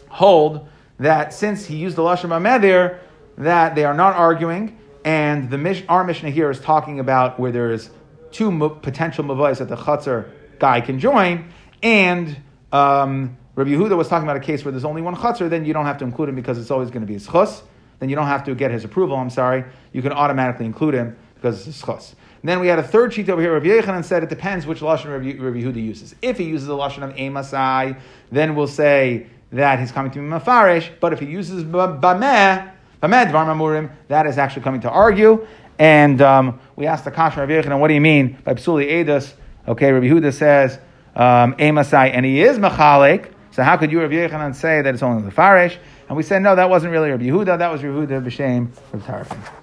hold 0.07 0.68
that 0.99 1.33
since 1.33 1.65
he 1.65 1.77
used 1.77 1.95
the 1.95 2.01
Lashon 2.01 2.29
Mamedir, 2.29 2.99
that 3.37 3.75
they 3.75 3.85
are 3.85 3.93
not 3.93 4.15
arguing, 4.15 4.77
and 5.05 5.49
the 5.49 5.85
our 5.87 6.03
Mishnah 6.03 6.29
here 6.29 6.51
is 6.51 6.59
talking 6.59 6.99
about 6.99 7.39
where 7.39 7.51
there 7.51 7.71
is 7.71 7.89
two 8.31 8.51
potential 8.81 9.23
mavais 9.23 9.57
that 9.57 9.69
the 9.69 9.77
Chatzar 9.77 10.29
guy 10.59 10.81
can 10.81 10.99
join, 10.99 11.51
and 11.81 12.27
um, 12.71 13.37
Rabbi 13.55 13.71
Yehuda 13.71 13.97
was 13.97 14.07
talking 14.07 14.27
about 14.27 14.37
a 14.37 14.41
case 14.41 14.63
where 14.63 14.71
there's 14.71 14.85
only 14.85 15.01
one 15.01 15.15
Chatzar, 15.15 15.49
then 15.49 15.65
you 15.65 15.73
don't 15.73 15.85
have 15.85 15.97
to 15.99 16.05
include 16.05 16.29
him 16.29 16.35
because 16.35 16.57
it's 16.57 16.71
always 16.71 16.89
going 16.89 17.01
to 17.01 17.07
be 17.07 17.13
his 17.13 17.27
chus. 17.27 17.63
Then 17.99 18.09
you 18.09 18.15
don't 18.15 18.27
have 18.27 18.45
to 18.45 18.55
get 18.55 18.71
his 18.71 18.85
approval, 18.85 19.17
I'm 19.17 19.29
sorry. 19.29 19.65
You 19.91 20.01
can 20.01 20.13
automatically 20.13 20.65
include 20.65 20.93
him 20.93 21.17
because 21.35 21.57
it's 21.57 21.65
his 21.65 21.81
chus. 21.81 22.15
then 22.43 22.59
we 22.59 22.67
had 22.67 22.79
a 22.79 22.83
third 22.83 23.13
sheet 23.13 23.29
over 23.29 23.41
here. 23.41 23.53
Rabbi 23.53 23.67
Yechanan 23.67 24.05
said 24.05 24.23
it 24.23 24.29
depends 24.29 24.65
which 24.65 24.79
Lashon 24.79 25.11
Rabbi, 25.11 25.41
Rabbi 25.41 25.59
Yehuda 25.61 25.83
uses. 25.83 26.15
If 26.21 26.37
he 26.37 26.45
uses 26.45 26.67
the 26.67 26.75
Lashon 26.75 27.03
of 27.03 27.13
Emasai, 27.15 27.99
then 28.31 28.55
we'll 28.55 28.67
say 28.67 29.27
that 29.51 29.79
he's 29.79 29.91
coming 29.91 30.11
to 30.11 30.19
be 30.19 30.25
mafarish, 30.25 30.89
but 30.99 31.13
if 31.13 31.19
he 31.19 31.25
uses 31.25 31.63
bameh, 31.63 32.01
bameh 32.01 32.71
dvar 33.01 33.45
mamurim, 33.45 33.91
that 34.07 34.27
is 34.27 34.37
actually 34.37 34.61
coming 34.61 34.81
to 34.81 34.89
argue. 34.89 35.45
And 35.77 36.21
um, 36.21 36.59
we 36.75 36.85
asked 36.85 37.05
the 37.05 37.11
Kasha 37.11 37.39
Rabbi 37.39 37.53
Yochanan, 37.53 37.79
what 37.79 37.87
do 37.87 37.93
you 37.93 38.01
mean 38.01 38.37
by 38.43 38.53
psuli 38.53 38.89
edus? 38.89 39.33
Okay, 39.67 39.91
Rabbi 39.91 40.07
Huda 40.07 40.33
says, 40.33 40.77
um, 41.15 41.55
Amasai, 41.55 42.11
and 42.13 42.25
he 42.25 42.41
is 42.41 42.57
Machalik. 42.57 43.31
So 43.51 43.63
how 43.63 43.77
could 43.77 43.91
you, 43.91 44.01
Rabbi 44.01 44.15
Yechanan, 44.15 44.55
say 44.55 44.81
that 44.81 44.93
it's 44.93 45.03
only 45.03 45.23
the 45.23 45.31
Farish? 45.31 45.77
And 46.07 46.17
we 46.17 46.23
said, 46.23 46.41
no, 46.41 46.55
that 46.55 46.69
wasn't 46.69 46.91
really 46.91 47.11
Rabbi 47.11 47.25
Yehuda, 47.25 47.57
that 47.59 47.71
was 47.71 47.83
Rabbi 47.83 48.13
Yehuda 48.13 48.25
B'Shem 48.25 48.69
Rabbi 48.93 49.05
Tarfon. 49.05 49.58